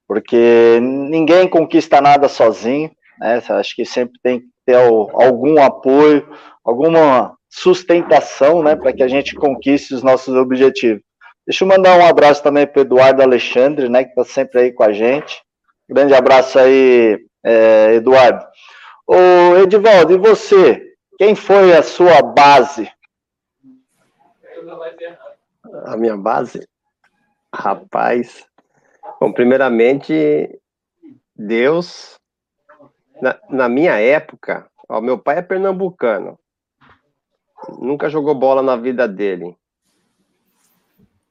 porque 0.07 0.79
ninguém 0.81 1.49
conquista 1.49 2.01
nada 2.01 2.29
sozinho, 2.29 2.91
né? 3.19 3.43
Acho 3.49 3.75
que 3.75 3.85
sempre 3.85 4.19
tem 4.23 4.41
que 4.41 4.47
ter 4.65 4.77
algum 4.77 5.61
apoio, 5.63 6.29
alguma 6.65 7.35
sustentação, 7.51 8.63
né, 8.63 8.77
para 8.77 8.93
que 8.93 9.03
a 9.03 9.09
gente 9.09 9.35
conquiste 9.35 9.95
os 9.95 10.03
nossos 10.03 10.35
objetivos. 10.35 11.03
Deixa 11.47 11.65
eu 11.65 11.69
mandar 11.69 11.99
um 11.99 12.07
abraço 12.07 12.43
também 12.43 12.67
para 12.67 12.83
Eduardo 12.83 13.23
Alexandre, 13.23 13.89
né, 13.89 14.05
que 14.05 14.11
está 14.11 14.25
sempre 14.25 14.61
aí 14.61 14.73
com 14.73 14.83
a 14.83 14.93
gente. 14.93 15.43
Grande 15.89 16.15
abraço 16.15 16.59
aí, 16.59 17.19
é, 17.45 17.95
Eduardo. 17.95 18.45
Ô, 19.07 19.57
Edivaldo, 19.63 20.13
e 20.13 20.19
você? 20.19 20.89
Quem 21.19 21.35
foi 21.35 21.77
a 21.77 21.83
sua 21.83 22.23
base? 22.23 22.89
A 25.87 25.97
minha 25.97 26.17
base? 26.17 26.65
Rapaz. 27.53 28.47
Bom, 29.21 29.33
primeiramente, 29.33 30.61
Deus, 31.35 32.21
na, 33.21 33.37
na 33.51 33.69
minha 33.69 33.99
época, 33.99 34.71
ó, 34.89 35.01
meu 35.01 35.19
pai 35.19 35.39
é 35.39 35.43
pernambucano. 35.43 36.39
Nunca 37.81 38.09
jogou 38.09 38.37
bola 38.37 38.63
na 38.63 38.77
vida 38.77 39.09
dele. 39.09 39.57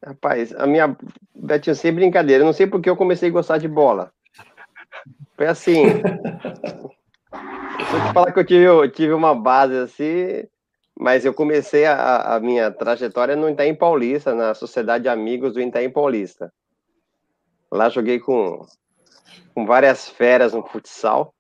Rapaz, 0.05 0.53
a 0.53 0.67
minha. 0.67 0.97
Betinho, 1.33 1.75
sem 1.77 1.93
brincadeira, 1.93 2.43
eu 2.43 2.45
não 2.45 2.51
sei 2.51 2.67
porque 2.67 2.89
eu 2.89 2.97
comecei 2.97 3.29
a 3.29 3.31
gostar 3.31 3.57
de 3.57 3.69
bola. 3.69 4.11
Foi 5.38 5.47
assim. 5.47 5.83
Eu 7.32 8.07
te 8.07 8.13
falar 8.13 8.32
que 8.32 8.39
eu 8.39 8.45
tive, 8.45 8.63
eu 8.63 8.91
tive 8.91 9.13
uma 9.13 9.36
base 9.36 9.75
assim, 9.78 10.47
mas 10.99 11.25
eu 11.25 11.34
comecei 11.34 11.86
a, 11.86 12.36
a 12.36 12.39
minha 12.39 12.71
trajetória 12.71 13.36
no 13.36 13.49
Itaim 13.49 13.75
Paulista, 13.75 14.34
na 14.34 14.53
Sociedade 14.53 15.03
de 15.03 15.09
Amigos 15.09 15.53
do 15.53 15.61
Itaim 15.61 15.89
Paulista. 15.89 16.51
Lá 17.71 17.89
joguei 17.89 18.19
com, 18.19 18.65
com 19.53 19.65
várias 19.65 20.09
feras 20.09 20.53
no 20.53 20.65
futsal. 20.65 21.34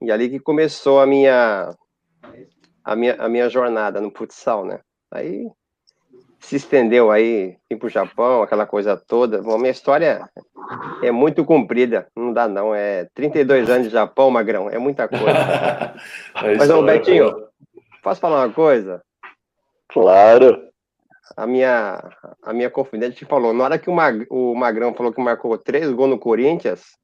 E 0.00 0.10
ali 0.10 0.30
que 0.30 0.40
começou 0.40 1.00
a 1.00 1.06
minha, 1.06 1.76
a 2.84 2.96
minha, 2.96 3.14
a 3.16 3.28
minha 3.28 3.48
jornada 3.48 4.00
no 4.00 4.10
futsal, 4.10 4.64
né? 4.64 4.80
Aí 5.10 5.46
se 6.40 6.56
estendeu 6.56 7.10
aí, 7.10 7.56
vim 7.70 7.76
para 7.78 7.86
o 7.86 7.90
Japão, 7.90 8.42
aquela 8.42 8.66
coisa 8.66 8.96
toda. 8.96 9.42
Bom, 9.42 9.58
minha 9.58 9.70
história 9.70 10.28
é 11.02 11.10
muito 11.10 11.44
comprida, 11.44 12.08
não 12.16 12.32
dá 12.32 12.48
não. 12.48 12.74
É 12.74 13.06
32 13.14 13.68
anos 13.68 13.88
de 13.88 13.92
Japão, 13.92 14.30
Magrão, 14.30 14.68
é 14.70 14.78
muita 14.78 15.06
coisa. 15.06 15.26
é 16.42 16.56
Mas, 16.56 16.70
ô, 16.70 16.82
Betinho, 16.82 17.46
posso 18.02 18.20
falar 18.20 18.46
uma 18.46 18.52
coisa? 18.52 19.02
Claro. 19.88 20.68
A 21.36 21.46
minha, 21.46 22.02
a 22.42 22.52
minha 22.52 22.70
confidente 22.70 23.24
falou, 23.24 23.52
na 23.52 23.64
hora 23.64 23.78
que 23.78 23.88
o, 23.88 23.92
Mag, 23.92 24.26
o 24.30 24.54
Magrão 24.54 24.94
falou 24.94 25.12
que 25.12 25.20
marcou 25.20 25.56
três 25.58 25.90
gols 25.90 26.10
no 26.10 26.18
Corinthians, 26.18 26.96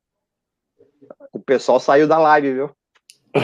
o 1.33 1.39
pessoal 1.39 1.79
saiu 1.79 2.09
da 2.09 2.19
live, 2.19 2.53
viu? 2.53 2.71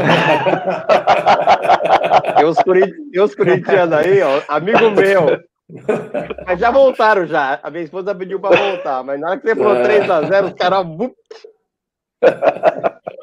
tem, 2.65 3.11
tem 3.11 3.21
os 3.21 3.35
corintianos 3.35 3.95
aí, 3.95 4.23
ó, 4.23 4.43
amigo 4.49 4.91
meu, 4.91 5.39
mas 6.47 6.61
já 6.61 6.71
voltaram 6.71 7.27
já. 7.27 7.59
A 7.63 7.71
minha 7.71 7.85
esposa 7.85 8.15
pediu 8.15 8.39
para 8.41 8.57
voltar, 8.57 9.03
mas 9.03 9.21
na 9.21 9.31
hora 9.31 9.41
que 9.41 9.49
você 9.49 9.57
falou 9.57 9.77
3x0, 9.77 10.47
os 10.47 10.53
caras. 10.55 10.87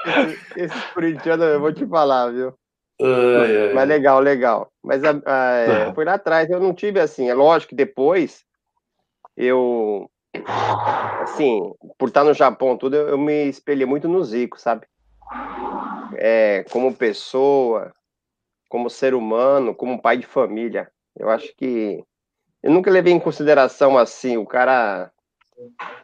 Esse, 0.05 0.61
esse 0.61 0.93
corintiano, 0.93 1.43
eu 1.43 1.59
vou 1.59 1.73
te 1.73 1.85
falar, 1.85 2.31
viu? 2.31 2.53
Ai, 3.01 3.67
ai. 3.67 3.73
Mas 3.73 3.87
legal, 3.87 4.19
legal. 4.19 4.71
Mas 4.83 5.03
a, 5.03 5.11
a, 5.25 5.55
é, 5.55 5.93
foi 5.93 6.03
lá 6.03 6.15
atrás, 6.15 6.49
eu 6.49 6.59
não 6.59 6.73
tive 6.73 6.99
assim. 6.99 7.29
É 7.29 7.33
lógico 7.33 7.69
que 7.69 7.75
depois 7.75 8.43
eu. 9.37 10.09
Assim, 11.21 11.73
por 11.97 12.09
estar 12.09 12.23
no 12.23 12.33
Japão, 12.33 12.77
tudo, 12.77 12.95
eu, 12.95 13.09
eu 13.09 13.17
me 13.17 13.47
espelhei 13.47 13.85
muito 13.85 14.07
no 14.07 14.23
Zico, 14.23 14.59
sabe? 14.59 14.85
É, 16.15 16.65
como 16.71 16.93
pessoa, 16.93 17.93
como 18.67 18.89
ser 18.89 19.13
humano, 19.13 19.73
como 19.73 20.01
pai 20.01 20.17
de 20.17 20.25
família. 20.25 20.91
Eu 21.17 21.29
acho 21.29 21.53
que 21.55 22.03
eu 22.61 22.71
nunca 22.71 22.91
levei 22.91 23.13
em 23.13 23.19
consideração 23.19 23.97
assim, 23.97 24.37
o 24.37 24.45
cara 24.45 25.11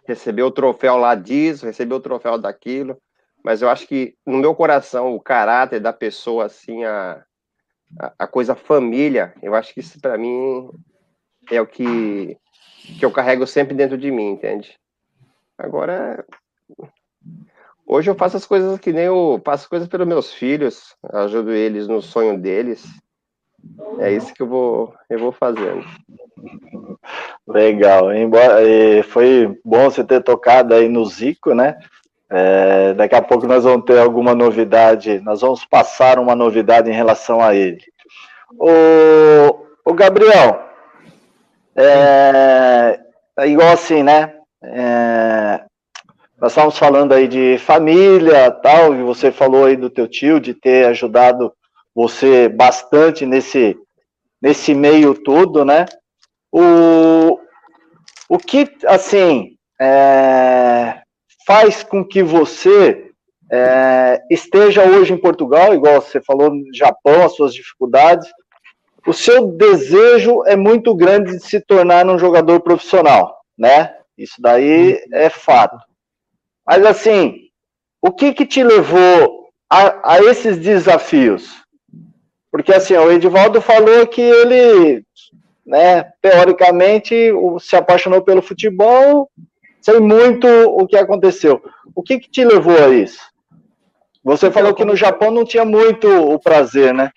recebeu 0.07 0.47
o 0.47 0.51
troféu 0.51 0.97
lá 0.97 1.15
disso, 1.15 1.65
recebeu 1.65 1.97
o 1.97 2.01
troféu 2.01 2.37
daquilo, 2.37 2.97
mas 3.43 3.61
eu 3.61 3.69
acho 3.69 3.87
que 3.87 4.15
no 4.25 4.37
meu 4.37 4.55
coração, 4.55 5.13
o 5.13 5.21
caráter 5.21 5.79
da 5.79 5.93
pessoa, 5.93 6.45
assim, 6.45 6.83
a, 6.83 7.23
a, 8.17 8.27
coisa 8.27 8.55
família, 8.55 9.33
eu 9.41 9.53
acho 9.53 9.73
que 9.73 9.79
isso 9.79 9.99
para 9.99 10.17
mim 10.17 10.69
é 11.51 11.61
o 11.61 11.67
que, 11.67 12.37
que 12.97 13.05
eu 13.05 13.11
carrego 13.11 13.45
sempre 13.45 13.75
dentro 13.75 13.97
de 13.97 14.09
mim, 14.09 14.29
entende? 14.29 14.77
Agora, 15.57 16.25
hoje 17.85 18.09
eu 18.09 18.15
faço 18.15 18.37
as 18.37 18.45
coisas 18.45 18.79
que 18.79 18.91
nem 18.91 19.05
eu 19.05 19.41
faço 19.45 19.63
as 19.63 19.69
coisas 19.69 19.87
pelos 19.87 20.07
meus 20.07 20.33
filhos, 20.33 20.95
ajudo 21.13 21.51
eles 21.51 21.87
no 21.87 22.01
sonho 22.01 22.39
deles, 22.39 22.85
é 23.99 24.11
isso 24.11 24.33
que 24.33 24.41
eu 24.41 24.47
vou, 24.47 24.93
eu 25.09 25.19
vou 25.19 25.31
fazendo. 25.31 25.83
Legal. 27.47 28.13
Embora, 28.13 28.55
foi 29.09 29.57
bom 29.63 29.89
você 29.89 30.03
ter 30.03 30.21
tocado 30.21 30.73
aí 30.73 30.89
no 30.89 31.05
Zico, 31.05 31.53
né? 31.53 31.77
É, 32.29 32.93
daqui 32.93 33.15
a 33.15 33.21
pouco 33.21 33.45
nós 33.45 33.63
vamos 33.63 33.85
ter 33.85 33.99
alguma 33.99 34.33
novidade, 34.33 35.21
nós 35.21 35.41
vamos 35.41 35.63
passar 35.63 36.17
uma 36.17 36.35
novidade 36.35 36.89
em 36.89 36.93
relação 36.93 37.39
a 37.39 37.53
ele. 37.53 37.81
O, 38.59 39.65
o 39.85 39.93
Gabriel, 39.93 40.59
é, 41.75 42.99
é 43.37 43.47
igual 43.47 43.71
assim, 43.71 44.01
né? 44.01 44.33
É, 44.63 45.61
nós 46.41 46.51
estávamos 46.51 46.77
falando 46.77 47.13
aí 47.13 47.27
de 47.27 47.57
família, 47.59 48.49
tal, 48.51 48.95
e 48.95 49.03
você 49.03 49.31
falou 49.31 49.65
aí 49.65 49.75
do 49.75 49.89
teu 49.89 50.07
tio, 50.07 50.39
de 50.39 50.53
ter 50.53 50.87
ajudado 50.87 51.53
você 51.95 52.49
bastante 52.49 53.25
nesse, 53.25 53.77
nesse 54.41 54.75
meio 54.75 55.13
todo, 55.15 55.63
né? 55.63 55.85
O, 56.51 57.39
o 58.27 58.37
que, 58.37 58.69
assim, 58.85 59.55
é, 59.79 61.01
faz 61.47 61.83
com 61.83 62.03
que 62.03 62.21
você 62.21 63.11
é, 63.51 64.21
esteja 64.29 64.83
hoje 64.83 65.13
em 65.13 65.17
Portugal, 65.17 65.73
igual 65.73 66.01
você 66.01 66.21
falou 66.21 66.49
no 66.49 66.73
Japão, 66.73 67.23
as 67.23 67.35
suas 67.35 67.53
dificuldades, 67.53 68.27
o 69.07 69.13
seu 69.13 69.47
desejo 69.51 70.43
é 70.45 70.55
muito 70.55 70.93
grande 70.95 71.33
de 71.33 71.39
se 71.39 71.61
tornar 71.61 72.07
um 72.07 72.17
jogador 72.17 72.59
profissional, 72.59 73.39
né? 73.57 73.95
Isso 74.17 74.41
daí 74.41 74.99
é 75.13 75.29
fato. 75.29 75.77
Mas 76.65 76.83
assim, 76.85 77.49
o 78.01 78.11
que 78.11 78.33
que 78.33 78.45
te 78.45 78.63
levou 78.63 79.49
a, 79.69 80.15
a 80.15 80.23
esses 80.23 80.57
desafios? 80.57 81.64
Porque 82.55 82.73
assim, 82.73 82.95
o 82.95 83.11
Edivaldo 83.11 83.59
falou 83.59 84.07
que 84.07 84.21
ele, 84.21 85.05
né, 85.65 86.03
teoricamente, 86.21 87.13
se 87.59 87.75
apaixonou 87.75 88.21
pelo 88.21 88.41
futebol, 88.41 89.29
sei 89.81 89.99
muito 89.99 90.47
o 90.47 90.87
que 90.87 90.95
aconteceu. 90.95 91.61
O 91.93 92.01
que 92.01 92.17
que 92.17 92.29
te 92.29 92.45
levou 92.45 92.81
a 92.81 92.87
isso? 92.87 93.19
Você 94.23 94.49
falou 94.49 94.73
que 94.73 94.85
no 94.85 94.95
Japão 94.95 95.31
não 95.31 95.43
tinha 95.43 95.65
muito 95.65 96.07
o 96.07 96.39
prazer, 96.39 96.93
né? 96.93 97.11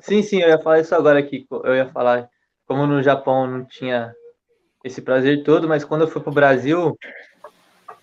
Sim, 0.00 0.22
sim, 0.22 0.42
eu 0.42 0.48
ia 0.48 0.58
falar 0.58 0.80
isso 0.80 0.92
agora 0.92 1.20
aqui. 1.20 1.46
Eu 1.62 1.76
ia 1.76 1.86
falar 1.90 2.28
como 2.66 2.84
no 2.84 3.00
Japão 3.00 3.46
não 3.46 3.64
tinha 3.64 4.12
esse 4.82 5.00
prazer 5.00 5.44
todo, 5.44 5.68
mas 5.68 5.84
quando 5.84 6.00
eu 6.00 6.08
fui 6.08 6.20
para 6.20 6.32
o 6.32 6.34
Brasil, 6.34 6.98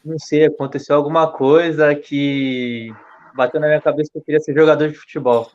não 0.06 0.18
sei, 0.18 0.46
aconteceu 0.46 0.96
alguma 0.96 1.30
coisa 1.30 1.94
que 1.94 2.96
bateu 3.36 3.60
na 3.60 3.68
minha 3.68 3.82
cabeça 3.82 4.10
que 4.10 4.20
eu 4.20 4.24
queria 4.24 4.40
ser 4.40 4.56
jogador 4.56 4.88
de 4.88 4.96
futebol. 4.96 5.52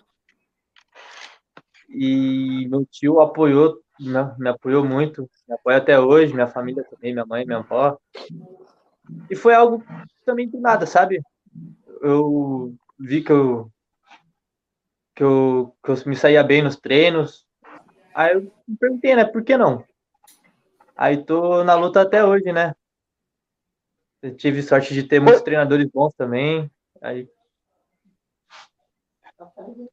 E 1.91 2.69
meu 2.69 2.87
tio 2.87 3.21
apoiou, 3.21 3.79
me, 3.99 4.13
me 4.39 4.49
apoiou 4.49 4.85
muito, 4.85 5.29
me 5.49 5.55
apoia 5.55 5.79
até 5.79 5.99
hoje, 5.99 6.33
minha 6.33 6.47
família 6.47 6.85
também, 6.85 7.13
minha 7.13 7.27
mãe, 7.27 7.45
minha 7.45 7.59
avó. 7.59 7.99
E 9.29 9.35
foi 9.35 9.55
algo 9.55 9.85
também 10.25 10.49
do 10.49 10.61
nada, 10.61 10.87
sabe? 10.87 11.21
eu 12.01 12.75
vi 12.99 13.23
que 13.23 13.31
eu, 13.31 13.71
que 15.15 15.23
eu, 15.23 15.77
que 15.83 15.91
eu 15.91 15.97
me 16.07 16.17
saía 16.17 16.43
bem 16.43 16.63
nos 16.63 16.77
treinos. 16.77 17.47
Aí 18.15 18.35
eu 18.35 18.43
me 18.67 18.77
perguntei, 18.79 19.15
né? 19.15 19.25
Por 19.25 19.45
que 19.45 19.57
não? 19.57 19.85
Aí 20.97 21.25
tô 21.25 21.63
na 21.65 21.75
luta 21.75 22.03
até 22.03 22.25
hoje, 22.25 22.53
né? 22.53 22.75
Eu 24.23 24.37
tive 24.37 24.63
sorte 24.63 24.93
de 24.93 25.03
ter 25.03 25.21
muitos 25.21 25.43
treinadores 25.43 25.89
bons 25.89 26.15
também. 26.15 26.71
Aí... 27.01 27.29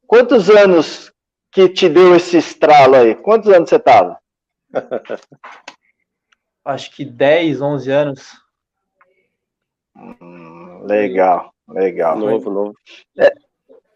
Quantos 0.06 0.50
anos 0.50 1.12
que 1.58 1.68
te 1.68 1.88
deu 1.88 2.14
esse 2.14 2.36
estralo 2.36 2.94
aí? 2.94 3.16
Quantos 3.16 3.52
anos 3.52 3.68
você 3.68 3.80
tava? 3.80 4.16
Acho 6.64 6.94
que 6.94 7.04
10, 7.04 7.60
11 7.60 7.90
anos. 7.90 8.32
Hum, 9.96 10.84
legal. 10.84 11.52
Legal. 11.68 12.16
Novo, 12.16 12.50
novo. 12.50 12.74
É, 13.18 13.32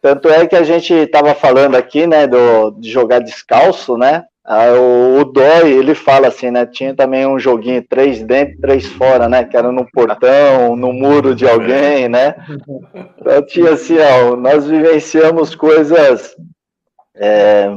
tanto 0.01 0.29
é 0.29 0.45
que 0.47 0.57
a 0.57 0.65
gente 0.65 0.93
estava 0.93 1.37
falando 1.37 1.77
aqui, 1.77 2.05
né, 2.05 2.27
do, 2.27 2.73
de 2.73 2.91
jogar 2.91 3.21
descalço, 3.21 3.97
né? 3.97 4.25
O, 4.45 5.21
o 5.21 5.25
Dói, 5.25 5.71
ele 5.71 5.95
fala 5.95 6.27
assim, 6.27 6.51
né? 6.51 6.67
Tinha 6.67 6.93
também 6.97 7.25
um 7.25 7.39
joguinho 7.39 7.87
três 7.89 8.25
dentro, 8.25 8.61
três 8.61 8.87
fora, 8.87 9.29
né? 9.29 9.45
Que 9.45 9.57
era 9.57 9.71
no 9.71 9.89
portão, 9.93 10.75
no 10.75 10.93
muro 10.93 11.33
de 11.33 11.49
alguém, 11.49 12.09
né? 12.09 12.35
Então 13.21 13.47
tinha 13.47 13.71
assim, 13.71 13.99
ó, 14.01 14.35
nós 14.35 14.67
vivenciamos 14.67 15.55
coisas 15.55 16.35
é, 17.17 17.69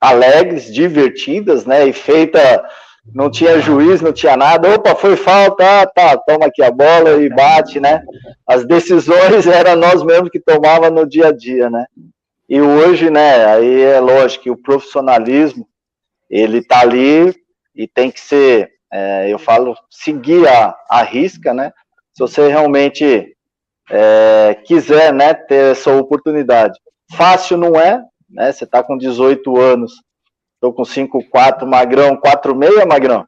alegres, 0.00 0.72
divertidas, 0.72 1.64
né? 1.64 1.86
E 1.86 1.92
feita 1.92 2.64
não 3.14 3.30
tinha 3.30 3.60
juiz, 3.60 4.00
não 4.00 4.12
tinha 4.12 4.36
nada. 4.36 4.74
Opa, 4.74 4.94
foi 4.94 5.16
falta, 5.16 5.82
ah, 5.82 5.86
tá, 5.86 6.16
toma 6.16 6.46
aqui 6.46 6.62
a 6.62 6.70
bola 6.70 7.22
e 7.22 7.28
bate, 7.28 7.80
né? 7.80 8.02
As 8.46 8.64
decisões 8.64 9.46
eram 9.48 9.76
nós 9.76 10.02
mesmos 10.02 10.30
que 10.30 10.40
tomava 10.40 10.90
no 10.90 11.06
dia 11.06 11.28
a 11.28 11.32
dia, 11.32 11.70
né? 11.70 11.86
E 12.48 12.60
hoje, 12.60 13.10
né, 13.10 13.44
aí 13.44 13.82
é 13.82 14.00
lógico 14.00 14.44
que 14.44 14.50
o 14.50 14.56
profissionalismo, 14.56 15.68
ele 16.30 16.62
tá 16.62 16.80
ali 16.80 17.34
e 17.74 17.86
tem 17.86 18.10
que 18.10 18.20
ser, 18.20 18.70
é, 18.90 19.30
eu 19.30 19.38
falo, 19.38 19.76
seguir 19.90 20.48
a, 20.48 20.74
a 20.88 21.02
risca, 21.02 21.52
né? 21.52 21.72
Se 22.14 22.20
você 22.20 22.48
realmente 22.48 23.36
é, 23.90 24.56
quiser, 24.64 25.12
né, 25.12 25.34
ter 25.34 25.72
essa 25.72 25.94
oportunidade. 25.94 26.78
Fácil 27.14 27.58
não 27.58 27.78
é, 27.78 28.02
né? 28.28 28.52
Você 28.52 28.66
tá 28.66 28.82
com 28.82 28.96
18 28.96 29.58
anos, 29.58 29.92
Tô 30.60 30.72
com 30.72 30.82
5,4, 30.82 31.64
Magrão, 31.64 32.20
4,6, 32.20 32.84
Magrão? 32.84 33.24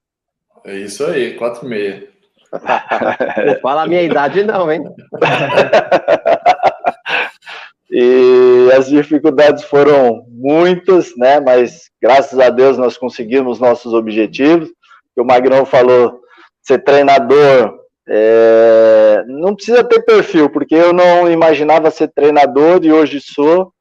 É 0.65 0.77
isso 0.77 1.07
aí, 1.07 1.39
4,6. 1.39 2.09
Não 3.47 3.61
fala 3.61 3.85
a 3.85 3.87
minha 3.87 4.03
idade 4.03 4.43
não, 4.43 4.73
hein? 4.73 4.83
e 7.89 8.69
as 8.77 8.89
dificuldades 8.89 9.63
foram 9.63 10.25
muitas, 10.29 11.17
né? 11.17 11.39
Mas 11.39 11.89
graças 12.03 12.37
a 12.41 12.51
Deus 12.51 12.77
nós 12.77 12.99
conseguimos 12.99 13.61
nossos 13.61 13.95
objetivos. 13.95 14.69
O 15.17 15.25
Magrão 15.25 15.65
falou, 15.65 16.21
ser 16.63 16.83
treinador 16.83 17.79
é, 18.09 19.23
não 19.29 19.55
precisa 19.55 19.85
ter 19.85 20.03
perfil, 20.03 20.51
porque 20.51 20.75
eu 20.75 20.93
não 20.93 21.31
imaginava 21.31 21.93
ser 21.93 22.09
treinador 22.09 22.81
e 22.83 22.91
hoje 22.91 23.21
sou. 23.21 23.73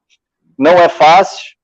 Não 0.60 0.74
é 0.74 0.90
fácil, 0.90 1.56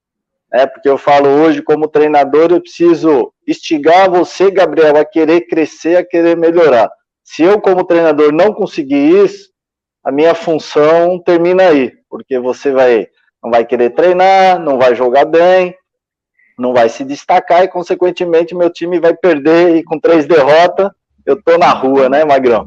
é 0.53 0.65
porque 0.65 0.87
eu 0.87 0.97
falo 0.97 1.27
hoje 1.27 1.61
como 1.61 1.85
treinador, 1.85 2.49
eu 2.49 2.61
preciso 2.61 3.33
instigar 3.45 4.09
você, 4.09 4.49
Gabriel, 4.49 4.95
a 4.95 5.03
querer 5.03 5.41
crescer, 5.41 5.97
a 5.97 6.05
querer 6.05 6.37
melhorar. 6.37 6.89
Se 7.21 7.43
eu 7.43 7.59
como 7.59 7.83
treinador 7.83 8.31
não 8.31 8.53
conseguir 8.53 9.21
isso, 9.25 9.49
a 10.01 10.13
minha 10.13 10.33
função 10.33 11.21
termina 11.21 11.63
aí, 11.63 11.91
porque 12.09 12.39
você 12.39 12.71
vai 12.71 13.07
não 13.43 13.51
vai 13.51 13.65
querer 13.65 13.89
treinar, 13.89 14.59
não 14.59 14.77
vai 14.77 14.95
jogar 14.95 15.25
bem, 15.25 15.75
não 16.57 16.73
vai 16.73 16.87
se 16.87 17.03
destacar 17.03 17.65
e 17.65 17.67
consequentemente 17.67 18.55
meu 18.55 18.71
time 18.71 18.97
vai 18.97 19.13
perder 19.13 19.75
e 19.75 19.83
com 19.83 19.99
três 19.99 20.25
derrotas 20.25 20.89
eu 21.25 21.41
tô 21.43 21.57
na 21.57 21.71
rua, 21.71 22.07
né, 22.07 22.23
Magrão? 22.23 22.65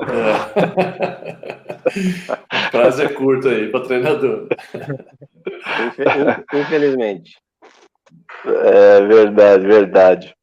É. 0.00 1.56
Prazo 2.70 3.02
é 3.02 3.08
curto 3.08 3.48
aí 3.48 3.70
para 3.70 3.84
treinador. 3.84 4.48
Infelizmente. 6.52 7.38
É 8.44 9.00
verdade, 9.02 9.66
verdade. 9.66 10.34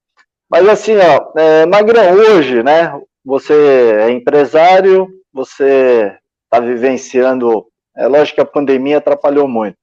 Mas 0.50 0.68
assim, 0.68 0.96
ó, 0.98 1.32
é, 1.40 1.66
Magrão, 1.66 2.14
hoje, 2.14 2.62
né? 2.64 3.00
Você 3.26 3.54
é 3.54 4.12
empresário, 4.12 5.08
você 5.34 6.16
está 6.44 6.60
vivenciando. 6.60 7.66
É 7.96 8.08
lógico 8.08 8.36
que 8.36 8.42
a 8.42 8.46
pandemia 8.46 8.98
atrapalhou 8.98 9.48
muito. 9.48 9.78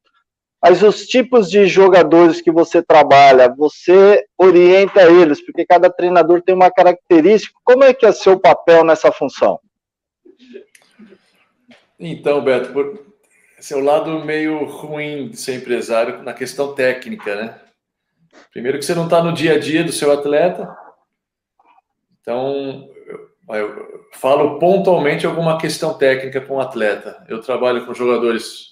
Mas 0.63 0.83
os 0.83 1.07
tipos 1.07 1.51
de 1.51 1.67
jogadores 1.67 2.43
que 2.43 2.51
você 2.51 2.83
trabalha, 2.83 3.49
você 3.57 4.25
orienta 4.37 5.03
eles, 5.11 5.45
porque 5.45 5.65
cada 5.65 5.89
treinador 5.89 6.43
tem 6.43 6.55
uma 6.55 6.71
característica. 6.71 7.59
Como 7.65 7.83
é 7.83 7.95
que 7.95 8.05
é 8.05 8.13
seu 8.13 8.39
papel 8.39 8.85
nessa 8.85 9.11
função? 9.11 9.59
Então, 12.01 12.42
Beto, 12.42 12.72
por... 12.72 12.98
o 13.72 13.80
lado 13.80 14.24
meio 14.24 14.64
ruim 14.64 15.28
de 15.28 15.36
ser 15.36 15.55
empresário 15.55 16.22
na 16.22 16.32
questão 16.32 16.74
técnica, 16.74 17.36
né? 17.36 17.61
Primeiro 18.51 18.78
que 18.78 18.84
você 18.84 18.94
não 18.94 19.05
está 19.05 19.22
no 19.22 19.32
dia 19.32 19.55
a 19.55 19.59
dia 19.59 19.84
do 19.84 19.92
seu 19.92 20.11
atleta, 20.11 20.76
então 22.20 22.88
eu, 23.07 23.57
eu 23.57 24.05
falo 24.14 24.59
pontualmente 24.59 25.26
alguma 25.26 25.59
questão 25.59 25.94
técnica 25.94 26.40
com 26.40 26.57
o 26.57 26.61
atleta. 26.61 27.24
Eu 27.28 27.40
trabalho 27.40 27.84
com 27.84 27.92
jogadores 27.92 28.70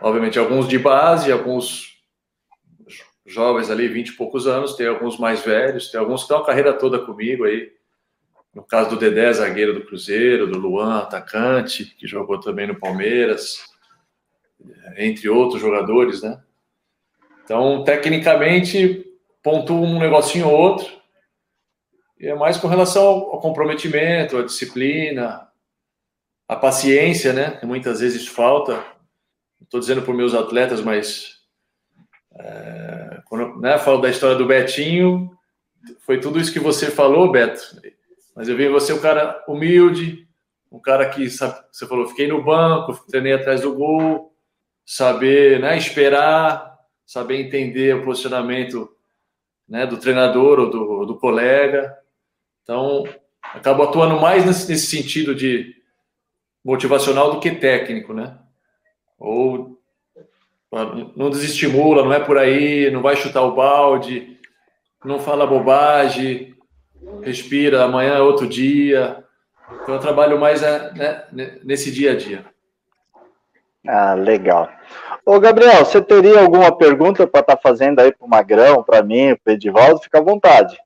obviamente, 0.00 0.38
alguns 0.38 0.66
de 0.66 0.78
base, 0.78 1.30
alguns 1.30 2.00
jovens 3.26 3.70
ali, 3.70 3.86
20 3.86 4.08
e 4.08 4.12
poucos 4.16 4.46
anos, 4.46 4.74
tem 4.74 4.86
alguns 4.86 5.18
mais 5.18 5.42
velhos, 5.42 5.90
tem 5.90 6.00
alguns 6.00 6.22
que 6.22 6.24
estão 6.24 6.38
a 6.38 6.46
carreira 6.46 6.72
toda 6.72 6.98
comigo 6.98 7.44
aí. 7.44 7.70
No 8.54 8.64
caso 8.64 8.90
do 8.90 8.98
Dedé, 8.98 9.32
zagueiro 9.32 9.74
do 9.74 9.84
Cruzeiro, 9.84 10.46
do 10.46 10.58
Luan, 10.58 10.98
atacante, 10.98 11.84
que 11.84 12.06
jogou 12.06 12.40
também 12.40 12.66
no 12.66 12.78
Palmeiras, 12.78 13.64
entre 14.96 15.28
outros 15.28 15.60
jogadores, 15.60 16.22
né? 16.22 16.42
Então, 17.44 17.84
tecnicamente, 17.84 19.06
pontua 19.42 19.76
um 19.76 19.98
negocinho 19.98 20.48
ou 20.48 20.58
outro, 20.58 21.00
e 22.18 22.26
é 22.26 22.34
mais 22.34 22.56
com 22.56 22.68
relação 22.68 23.04
ao 23.04 23.40
comprometimento, 23.40 24.36
à 24.36 24.42
disciplina, 24.42 25.48
à 26.46 26.56
paciência, 26.56 27.32
né? 27.32 27.52
Que 27.52 27.66
muitas 27.66 28.00
vezes 28.00 28.26
falta 28.26 28.84
estou 29.62 29.80
dizendo 29.80 30.02
para 30.02 30.14
meus 30.14 30.34
atletas, 30.34 30.80
mas 30.80 31.38
é, 32.38 33.22
quando 33.26 33.60
né, 33.60 33.78
falo 33.78 34.00
da 34.00 34.10
história 34.10 34.36
do 34.36 34.46
Betinho, 34.46 35.30
foi 36.00 36.18
tudo 36.20 36.40
isso 36.40 36.52
que 36.52 36.58
você 36.58 36.90
falou, 36.90 37.30
Beto. 37.30 37.79
Mas 38.40 38.48
eu 38.48 38.56
vi 38.56 38.70
você 38.70 38.94
um 38.94 39.02
cara 39.02 39.44
humilde, 39.46 40.26
um 40.72 40.80
cara 40.80 41.06
que 41.10 41.28
sabe, 41.28 41.62
você 41.70 41.86
falou, 41.86 42.08
fiquei 42.08 42.26
no 42.26 42.42
banco, 42.42 42.98
treinei 43.06 43.34
atrás 43.34 43.60
do 43.60 43.74
gol, 43.74 44.34
saber 44.82 45.60
né, 45.60 45.76
esperar, 45.76 46.78
saber 47.04 47.36
entender 47.36 47.96
o 47.96 48.02
posicionamento 48.02 48.90
né, 49.68 49.86
do 49.86 49.98
treinador 49.98 50.58
ou 50.58 50.70
do, 50.70 51.04
do 51.04 51.18
colega. 51.18 51.94
Então, 52.62 53.04
acabo 53.42 53.82
atuando 53.82 54.18
mais 54.18 54.46
nesse, 54.46 54.70
nesse 54.70 54.86
sentido 54.86 55.34
de 55.34 55.76
motivacional 56.64 57.34
do 57.34 57.40
que 57.40 57.50
técnico, 57.50 58.14
né? 58.14 58.38
Ou 59.18 59.78
Não 61.14 61.28
desestimula, 61.28 62.04
não 62.04 62.14
é 62.14 62.20
por 62.20 62.38
aí, 62.38 62.90
não 62.90 63.02
vai 63.02 63.16
chutar 63.16 63.42
o 63.42 63.54
balde, 63.54 64.40
não 65.04 65.18
fala 65.18 65.46
bobagem, 65.46 66.49
respira, 67.22 67.84
amanhã 67.84 68.14
é 68.14 68.20
outro 68.20 68.46
dia. 68.46 69.24
Então 69.82 69.94
eu 69.94 70.00
trabalho 70.00 70.38
mais 70.38 70.62
é, 70.62 70.92
né, 71.32 71.58
nesse 71.62 71.90
dia 71.90 72.12
a 72.12 72.16
dia. 72.16 72.44
Ah, 73.86 74.14
legal. 74.14 74.68
Ô, 75.24 75.40
Gabriel, 75.40 75.84
você 75.84 76.02
teria 76.02 76.40
alguma 76.40 76.76
pergunta 76.76 77.26
para 77.26 77.40
estar 77.40 77.56
tá 77.56 77.62
fazendo 77.62 78.00
aí 78.00 78.12
para 78.12 78.26
o 78.26 78.28
Magrão, 78.28 78.82
para 78.82 79.02
mim, 79.02 79.34
para 79.36 79.52
o 79.52 79.54
Edivaldo? 79.54 80.00
Fica 80.00 80.18
à 80.18 80.22
vontade. 80.22 80.78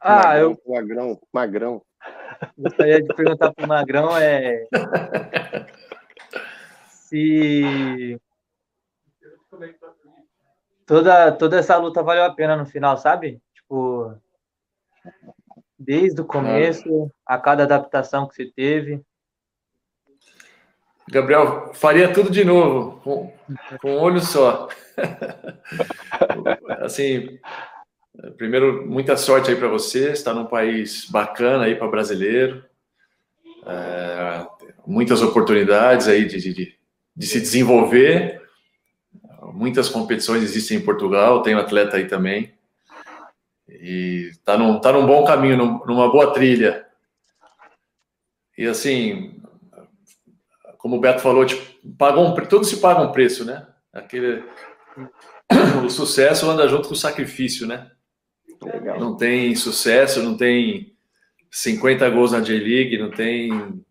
Ah, 0.00 0.16
magrão, 0.16 0.40
eu. 0.40 0.60
Magrão, 0.66 1.20
Magrão. 1.32 1.82
Gostaria 2.58 3.00
de 3.00 3.14
perguntar 3.14 3.52
para 3.52 3.64
o 3.64 3.68
Magrão 3.68 4.16
é. 4.16 4.66
se. 6.88 8.20
Toda, 10.84 11.32
toda 11.32 11.58
essa 11.58 11.76
luta 11.76 12.02
valeu 12.02 12.24
a 12.24 12.34
pena 12.34 12.56
no 12.56 12.66
final, 12.66 12.98
sabe? 12.98 13.40
Tipo, 13.54 14.14
desde 15.78 16.20
o 16.20 16.24
começo, 16.24 17.10
a 17.26 17.38
cada 17.38 17.64
adaptação 17.64 18.28
que 18.28 18.34
você 18.34 18.46
teve. 18.46 19.00
Gabriel, 21.10 21.72
faria 21.74 22.12
tudo 22.12 22.30
de 22.30 22.44
novo, 22.44 23.00
com, 23.02 23.32
com 23.80 23.90
um 23.90 23.98
olho 23.98 24.20
só. 24.20 24.68
assim, 26.80 27.38
primeiro, 28.36 28.88
muita 28.88 29.16
sorte 29.16 29.50
aí 29.50 29.56
para 29.56 29.68
você, 29.68 30.12
está 30.12 30.32
num 30.32 30.46
país 30.46 31.08
bacana 31.10 31.64
aí 31.64 31.74
para 31.74 31.88
brasileiro, 31.88 32.64
é, 33.66 34.46
muitas 34.86 35.20
oportunidades 35.22 36.08
aí 36.08 36.24
de, 36.26 36.38
de, 36.38 36.74
de, 37.14 37.26
se 37.26 37.40
desenvolver, 37.40 38.42
muitas 39.52 39.90
competições 39.90 40.42
existem 40.42 40.78
em 40.78 40.84
Portugal, 40.84 41.42
tem 41.42 41.54
um 41.54 41.58
atleta 41.58 41.96
aí 41.96 42.06
também, 42.06 42.54
e 43.68 44.28
está 44.30 44.56
num, 44.56 44.80
tá 44.80 44.92
num 44.92 45.06
bom 45.06 45.24
caminho, 45.24 45.82
numa 45.86 46.10
boa 46.10 46.32
trilha. 46.32 46.86
E 48.56 48.66
assim, 48.66 49.40
como 50.78 50.96
o 50.96 51.00
Beto 51.00 51.20
falou, 51.20 51.44
tipo, 51.44 51.62
pagam 51.96 52.26
um, 52.26 52.34
tudo 52.46 52.64
se 52.64 52.78
paga 52.78 53.00
um 53.00 53.12
preço, 53.12 53.44
né? 53.44 53.66
Aquele, 53.92 54.44
o 55.84 55.90
sucesso 55.90 56.48
anda 56.48 56.68
junto 56.68 56.88
com 56.88 56.94
o 56.94 56.96
sacrifício, 56.96 57.66
né? 57.66 57.90
Legal. 58.62 58.98
Não 58.98 59.16
tem 59.16 59.54
sucesso, 59.54 60.22
não 60.22 60.36
tem 60.36 60.94
50 61.50 62.08
gols 62.10 62.32
na 62.32 62.40
J-League, 62.40 62.98
não 62.98 63.10
tem 63.10 63.82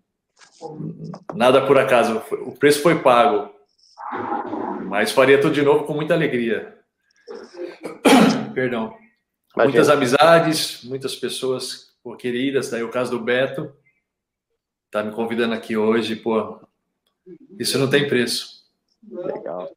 nada 1.34 1.66
por 1.66 1.78
acaso. 1.78 2.22
O 2.46 2.52
preço 2.52 2.82
foi 2.82 3.00
pago. 3.00 3.52
Mas 4.86 5.12
faria 5.12 5.40
tudo 5.40 5.54
de 5.54 5.62
novo 5.62 5.86
com 5.86 5.94
muita 5.94 6.14
alegria. 6.14 6.78
Perdão. 8.54 8.96
Muitas 9.56 9.90
amizades, 9.90 10.84
muitas 10.84 11.16
pessoas 11.16 11.94
pô, 12.04 12.16
queridas. 12.16 12.70
Daí 12.70 12.84
o 12.84 12.90
caso 12.90 13.12
do 13.12 13.24
Beto. 13.24 13.72
Tá 14.90 15.04
me 15.04 15.12
convidando 15.12 15.54
aqui 15.54 15.78
hoje, 15.78 16.16
pô. 16.16 16.60
Isso 17.60 17.78
não 17.78 17.90
tem 17.90 18.08
preço. 18.08 18.64
Legal. 19.10 19.72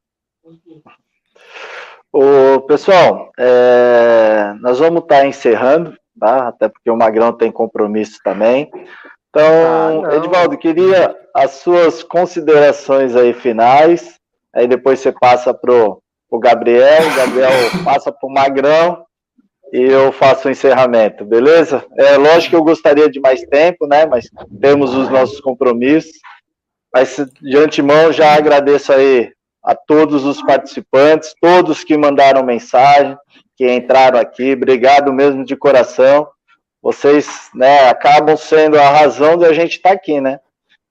O 2.13 2.61
pessoal, 2.63 3.31
é, 3.39 4.55
nós 4.61 4.79
vamos 4.79 5.03
estar 5.03 5.21
tá 5.21 5.27
encerrando, 5.27 5.97
tá? 6.19 6.49
Até 6.49 6.69
porque 6.69 6.91
o 6.91 6.97
Magrão 6.97 7.33
tem 7.33 7.53
compromisso 7.53 8.19
também. 8.25 8.71
Então, 9.29 10.07
ah, 10.07 10.17
Edvaldo, 10.17 10.57
queria 10.57 11.15
as 11.35 11.53
suas 11.53 12.03
considerações 12.03 13.15
aí 13.15 13.35
finais. 13.35 14.19
Aí 14.55 14.67
depois 14.67 15.01
você 15.01 15.13
passa 15.13 15.53
pro 15.53 16.03
o 16.31 16.39
Gabriel, 16.39 17.07
o 17.07 17.17
Gabriel 17.17 17.53
passa 17.85 18.11
pro 18.11 18.31
Magrão 18.31 19.06
e 19.73 19.83
eu 19.83 20.13
faço 20.13 20.49
o 20.49 20.51
encerramento, 20.51 21.25
beleza? 21.25 21.85
É 21.97 22.17
lógico 22.17 22.51
que 22.51 22.57
eu 22.57 22.65
gostaria 22.65 23.11
de 23.11 23.21
mais 23.21 23.43
tempo, 23.43 23.87
né? 23.87 24.07
Mas 24.07 24.29
temos 24.61 24.95
os 24.95 25.09
nossos 25.09 25.41
compromissos. 25.41 26.13
Mas 26.95 27.17
de 27.43 27.57
antemão 27.57 28.13
já 28.13 28.35
agradeço 28.35 28.93
aí 28.93 29.31
a 29.63 29.75
todos 29.75 30.25
os 30.25 30.41
participantes, 30.43 31.35
todos 31.41 31.83
que 31.83 31.97
mandaram 31.97 32.45
mensagem, 32.45 33.17
que 33.57 33.71
entraram 33.71 34.19
aqui, 34.19 34.53
obrigado 34.53 35.13
mesmo 35.13 35.45
de 35.45 35.57
coração. 35.57 36.29
Vocês, 36.81 37.51
né, 37.53 37.89
acabam 37.89 38.37
sendo 38.37 38.79
a 38.79 38.89
razão 38.89 39.37
de 39.37 39.45
a 39.45 39.53
gente 39.53 39.77
estar 39.77 39.89
tá 39.89 39.95
aqui, 39.97 40.21
né? 40.21 40.39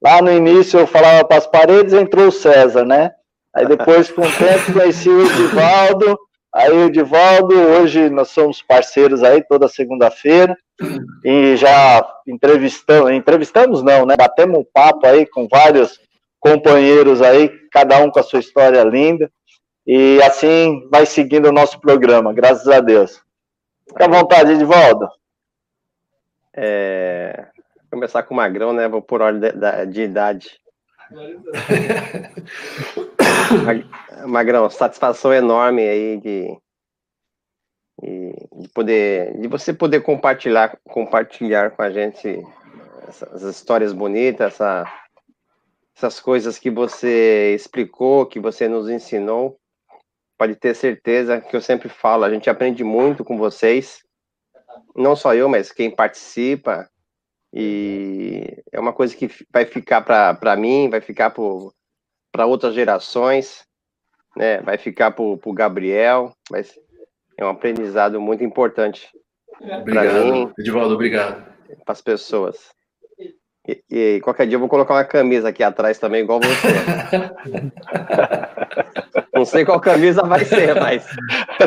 Lá 0.03 0.21
no 0.21 0.32
início 0.32 0.80
eu 0.80 0.86
falava 0.86 1.23
para 1.23 1.38
as 1.38 1.47
paredes, 1.47 1.93
entrou 1.93 2.28
o 2.28 2.32
César, 2.32 2.84
né? 2.84 3.11
Aí 3.55 3.65
depois, 3.65 4.11
com 4.11 4.21
o 4.21 4.32
tempo, 4.32 4.73
conheci 4.73 5.07
o 5.07 5.26
Edivaldo, 5.26 6.19
Aí 6.56 6.72
o 6.72 6.89
Divaldo, 6.89 7.53
hoje 7.53 8.10
nós 8.10 8.30
somos 8.30 8.62
parceiros 8.62 9.22
aí 9.24 9.43
toda 9.43 9.68
segunda-feira 9.68 10.58
e 11.22 11.58
já 11.58 12.01
entrevistamos, 12.26 13.12
entrevistamos 13.12 13.84
não, 13.84 14.06
né? 14.06 14.16
Batemos 14.16 14.60
um 14.60 14.64
papo 14.64 15.06
aí 15.06 15.26
com 15.26 15.49
vários 15.49 15.99
companheiros 16.39 17.22
aí, 17.22 17.49
cada 17.70 17.99
um 17.99 18.10
com 18.10 18.20
a 18.20 18.24
sua 18.24 18.39
história 18.39 18.82
linda. 18.86 19.30
E 19.86 20.18
assim 20.24 20.88
vai 20.89 21.06
seguindo 21.06 21.49
o 21.49 21.51
nosso 21.51 21.78
programa, 21.82 22.32
graças 22.32 22.70
a 22.70 22.80
Deus. 22.80 23.22
Fica 23.89 24.06
à 24.06 24.08
vontade, 24.08 24.53
Edivaldo. 24.53 25.10
É... 26.56 27.47
Vou 27.82 27.99
começar 27.99 28.24
com 28.24 28.34
o 28.34 28.38
Magrão, 28.38 28.72
né? 28.72 28.88
Vou 28.88 29.01
por 29.01 29.22
ordem 29.22 29.51
de, 29.51 29.86
de 29.88 30.01
idade. 30.03 30.51
Magrão, 34.28 34.70
satisfação 34.70 35.34
enorme 35.34 35.82
aí 35.82 36.18
de, 36.18 36.58
de 38.02 38.70
poder, 38.74 39.40
de 39.40 39.48
você 39.48 39.74
poder 39.74 40.02
compartilhar, 40.02 40.78
compartilhar 40.84 41.72
com 41.72 41.82
a 41.82 41.92
gente 41.92 42.44
essas 43.08 43.44
histórias 43.44 43.94
bonitas, 43.94 44.54
essa, 44.54 44.86
essas 45.96 46.20
coisas 46.20 46.58
que 46.60 46.70
você 46.70 47.54
explicou, 47.56 48.26
que 48.26 48.40
você 48.40 48.68
nos 48.68 48.90
ensinou. 48.90 49.58
Pode 50.38 50.56
ter 50.56 50.76
certeza 50.76 51.40
que 51.40 51.56
eu 51.56 51.62
sempre 51.62 51.88
falo, 51.88 52.26
a 52.26 52.30
gente 52.30 52.50
aprende 52.50 52.84
muito 52.84 53.24
com 53.24 53.38
vocês. 53.38 54.04
Não 54.96 55.16
só 55.16 55.34
eu, 55.34 55.48
mas 55.48 55.72
quem 55.72 55.90
participa. 55.90 56.90
E 57.54 58.62
é 58.72 58.80
uma 58.80 58.92
coisa 58.92 59.16
que 59.16 59.30
vai 59.50 59.66
ficar 59.66 60.02
para 60.02 60.56
mim, 60.58 60.90
vai 60.90 61.00
ficar 61.00 61.30
para 61.30 61.44
outras 62.44 62.74
gerações 62.74 63.66
né? 64.36 64.60
Vai 64.62 64.78
ficar 64.78 65.12
para 65.12 65.24
o 65.24 65.54
Gabriel, 65.54 66.34
mas 66.52 66.78
é 67.38 67.46
um 67.46 67.50
aprendizado 67.50 68.20
muito 68.20 68.44
importante 68.44 69.10
para 69.86 70.04
mim. 70.04 70.52
Edivaldo, 70.60 70.94
obrigado. 70.94 71.46
Para 71.86 71.94
as 71.94 72.02
pessoas. 72.02 72.58
E, 73.68 73.84
e, 73.90 74.22
qualquer 74.22 74.46
dia 74.46 74.56
eu 74.56 74.60
vou 74.60 74.70
colocar 74.70 74.94
uma 74.94 75.04
camisa 75.04 75.50
aqui 75.50 75.64
atrás 75.64 75.98
também, 75.98 76.22
igual 76.22 76.40
você. 76.40 76.68
Não 79.34 79.44
sei 79.44 79.66
qual 79.66 79.82
camisa 79.82 80.22
vai 80.22 80.46
ser, 80.46 80.80
mas. 80.80 81.04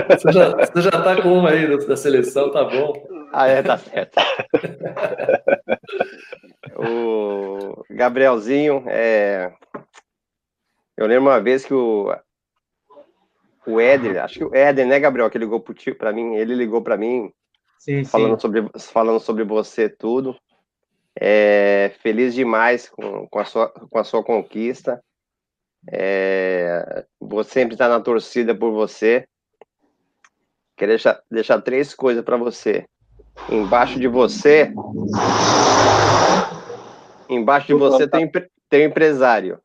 Você 0.08 0.32
já, 0.32 0.50
você 0.50 0.82
já 0.82 0.92
tá 0.92 1.20
com 1.20 1.32
uma 1.32 1.50
aí 1.50 1.86
da 1.86 1.96
seleção, 1.96 2.52
tá 2.52 2.62
bom. 2.64 2.92
Ah, 3.32 3.48
é, 3.48 3.62
tá 3.62 3.76
certo. 3.78 4.20
o 6.78 7.84
Gabrielzinho, 7.90 8.84
é... 8.86 9.52
eu 10.98 11.06
lembro 11.06 11.30
uma 11.30 11.40
vez 11.40 11.64
que 11.64 11.72
o, 11.72 12.12
o 13.64 13.80
Éder, 13.80 14.20
acho 14.20 14.40
que 14.40 14.44
o 14.44 14.52
Éder, 14.52 14.84
né, 14.84 14.98
Gabriel, 14.98 15.30
que 15.30 15.38
ligou 15.38 15.64
para 15.96 16.12
mim, 16.12 16.34
ele 16.34 16.56
ligou 16.56 16.82
para 16.82 16.96
mim, 16.96 17.32
sim, 17.78 18.04
falando, 18.04 18.34
sim. 18.34 18.40
Sobre, 18.40 18.68
falando 18.80 19.20
sobre 19.20 19.44
você 19.44 19.88
tudo. 19.88 20.36
É, 21.14 21.92
feliz 22.02 22.34
demais 22.34 22.88
com, 22.88 23.28
com, 23.28 23.38
a 23.38 23.44
sua, 23.44 23.68
com 23.68 23.96
a 23.96 24.02
sua 24.02 24.24
conquista. 24.24 25.00
É, 25.88 27.06
vou 27.20 27.44
sempre 27.44 27.74
estar 27.74 27.88
na 27.88 28.00
torcida 28.00 28.52
por 28.52 28.72
você. 28.72 29.24
Quero 30.76 30.90
deixar, 30.90 31.22
deixar 31.30 31.62
três 31.62 31.94
coisas 31.94 32.24
para 32.24 32.36
você. 32.36 32.84
Embaixo 33.48 34.00
de 34.00 34.08
você, 34.08 34.72
embaixo 37.28 37.68
de 37.68 37.74
você 37.74 38.08
tem, 38.08 38.28
tem 38.68 38.82
um 38.82 38.90
empresário. 38.90 39.60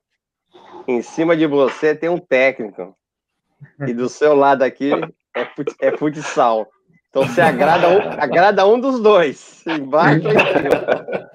Em 0.87 1.01
cima 1.01 1.35
de 1.35 1.45
você 1.45 1.95
tem 1.95 2.09
um 2.09 2.19
técnico. 2.19 2.95
E 3.87 3.93
do 3.93 4.09
seu 4.09 4.35
lado 4.35 4.63
aqui 4.63 4.91
é, 5.35 5.45
fut, 5.45 5.73
é 5.79 5.95
futsal. 5.97 6.67
Então 7.09 7.27
você 7.27 7.41
agrada 7.41 7.89
um, 7.89 7.99
agrada 8.19 8.67
um 8.67 8.79
dos 8.79 8.99
dois, 8.99 9.63
embaixo 9.67 10.27
em 10.27 10.31
cima. 10.31 11.29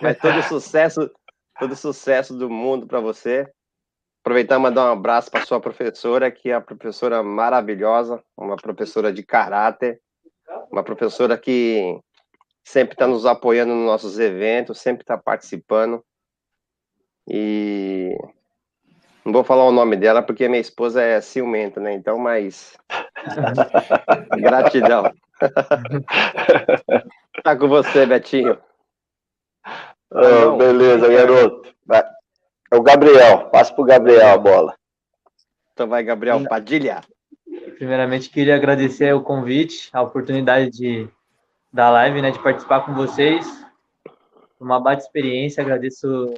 Mas 0.00 0.18
todo 0.18 0.42
sucesso, 0.42 1.10
todo 1.58 1.74
sucesso 1.74 2.34
do 2.34 2.48
mundo 2.48 2.86
para 2.86 3.00
você. 3.00 3.50
Aproveitar 4.22 4.56
e 4.56 4.58
mandar 4.58 4.86
um 4.86 4.92
abraço 4.92 5.30
para 5.30 5.44
sua 5.44 5.60
professora, 5.60 6.30
que 6.30 6.50
é 6.50 6.56
uma 6.56 6.62
professora 6.62 7.22
maravilhosa, 7.22 8.22
uma 8.36 8.56
professora 8.56 9.12
de 9.12 9.22
caráter, 9.22 10.00
uma 10.70 10.82
professora 10.82 11.38
que 11.38 11.98
sempre 12.64 12.94
está 12.94 13.06
nos 13.06 13.24
apoiando 13.24 13.72
nos 13.72 13.86
nossos 13.86 14.18
eventos, 14.18 14.80
sempre 14.80 15.02
está 15.02 15.16
participando. 15.16 16.04
E 17.28 18.16
Não 19.24 19.32
vou 19.32 19.42
falar 19.42 19.64
o 19.64 19.72
nome 19.72 19.96
dela 19.96 20.22
porque 20.22 20.48
minha 20.48 20.60
esposa 20.60 21.02
é 21.02 21.20
ciumenta, 21.20 21.80
né? 21.80 21.92
Então, 21.92 22.18
mas. 22.18 22.76
Gratidão. 24.38 25.12
tá 27.42 27.56
com 27.56 27.68
você, 27.68 28.06
Betinho. 28.06 28.58
Oh, 30.10 30.56
beleza, 30.56 31.08
garoto. 31.08 31.74
Vai. 31.84 32.04
É 32.70 32.76
o 32.76 32.82
Gabriel. 32.82 33.48
Passa 33.50 33.74
pro 33.74 33.84
Gabriel 33.84 34.28
a 34.28 34.38
bola. 34.38 34.74
Então 35.72 35.88
vai, 35.88 36.02
Gabriel 36.02 36.42
Padilha. 36.48 37.00
Primeiramente, 37.76 38.30
queria 38.30 38.56
agradecer 38.56 39.12
o 39.14 39.22
convite, 39.22 39.90
a 39.92 40.02
oportunidade 40.02 40.70
de 40.70 41.08
da 41.72 41.90
live, 41.90 42.22
né, 42.22 42.30
de 42.30 42.42
participar 42.42 42.86
com 42.86 42.94
vocês. 42.94 43.46
Uma 44.58 44.80
baita 44.80 45.02
experiência, 45.02 45.62
agradeço 45.62 46.32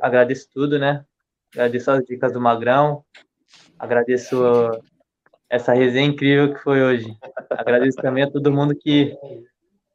agradeço 0.00 0.48
tudo, 0.52 0.78
né? 0.78 1.04
Agradeço 1.52 1.90
as 1.90 2.04
dicas 2.04 2.32
do 2.32 2.40
Magrão. 2.40 3.04
Agradeço 3.78 4.42
essa 5.48 5.72
resenha 5.74 6.08
incrível 6.08 6.54
que 6.54 6.60
foi 6.60 6.82
hoje. 6.82 7.16
Agradeço 7.50 7.96
também 7.98 8.24
a 8.24 8.30
todo 8.30 8.52
mundo 8.52 8.74
que, 8.74 9.16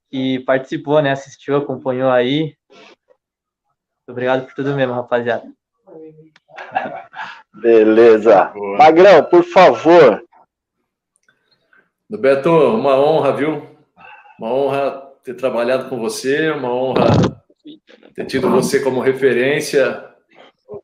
que 0.10 0.40
participou, 0.42 1.02
né? 1.02 1.12
Assistiu, 1.12 1.58
acompanhou 1.58 2.12
aí. 2.12 2.56
Obrigado 4.08 4.46
por 4.46 4.54
tudo 4.54 4.76
mesmo, 4.76 4.94
rapaziada. 4.94 5.52
Beleza. 7.54 8.54
Magrão, 8.78 9.24
por 9.26 9.44
favor. 9.44 10.24
Beto, 12.10 12.50
uma 12.50 12.98
honra, 12.98 13.36
viu? 13.36 13.78
Uma 14.40 14.54
honra 14.54 15.02
ter 15.24 15.34
trabalhado 15.34 15.90
com 15.90 15.98
você, 15.98 16.52
uma 16.52 16.72
honra 16.72 17.37
ter 18.14 18.26
tido 18.26 18.50
você 18.50 18.80
como 18.80 19.00
referência 19.00 20.04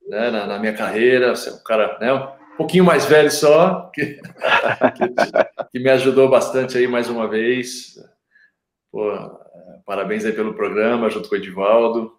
né, 0.07 0.29
na, 0.29 0.47
na, 0.47 0.59
minha 0.59 0.73
carreira. 0.73 1.35
Você 1.35 1.49
é 1.49 1.53
um 1.53 1.63
cara 1.63 1.97
né, 1.99 2.13
um 2.13 2.57
pouquinho 2.57 2.83
mais 2.83 3.05
velho 3.05 3.31
só, 3.31 3.91
que, 3.93 4.05
que, 4.15 5.71
que 5.71 5.79
me 5.79 5.89
ajudou 5.89 6.29
bastante 6.29 6.77
aí 6.77 6.87
mais 6.87 7.09
uma 7.09 7.27
vez. 7.27 7.95
Pô, 8.91 9.11
parabéns 9.85 10.25
aí 10.25 10.33
pelo 10.33 10.53
programa, 10.53 11.09
junto 11.09 11.27
com 11.27 11.35
o 11.35 11.37
Edivaldo. 11.37 12.13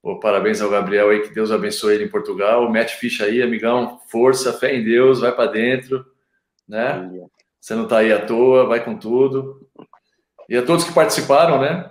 Pô, 0.00 0.18
parabéns 0.18 0.62
ao 0.62 0.70
Gabriel 0.70 1.10
aí, 1.10 1.20
que 1.20 1.34
Deus 1.34 1.50
abençoe 1.50 1.94
ele 1.94 2.04
em 2.04 2.10
Portugal. 2.10 2.70
Mete 2.70 2.96
ficha 2.96 3.24
aí, 3.24 3.42
amigão. 3.42 4.00
Força, 4.08 4.52
fé 4.52 4.74
em 4.74 4.84
Deus, 4.84 5.20
vai 5.20 5.32
para 5.32 5.50
dentro, 5.50 6.06
né? 6.66 7.10
Você 7.60 7.74
não 7.74 7.84
está 7.84 7.98
aí 7.98 8.12
à 8.12 8.24
toa, 8.24 8.66
vai 8.66 8.82
com 8.82 8.96
tudo. 8.96 9.68
E 10.48 10.56
a 10.56 10.64
todos 10.64 10.84
que 10.84 10.94
participaram, 10.94 11.60
né? 11.60 11.90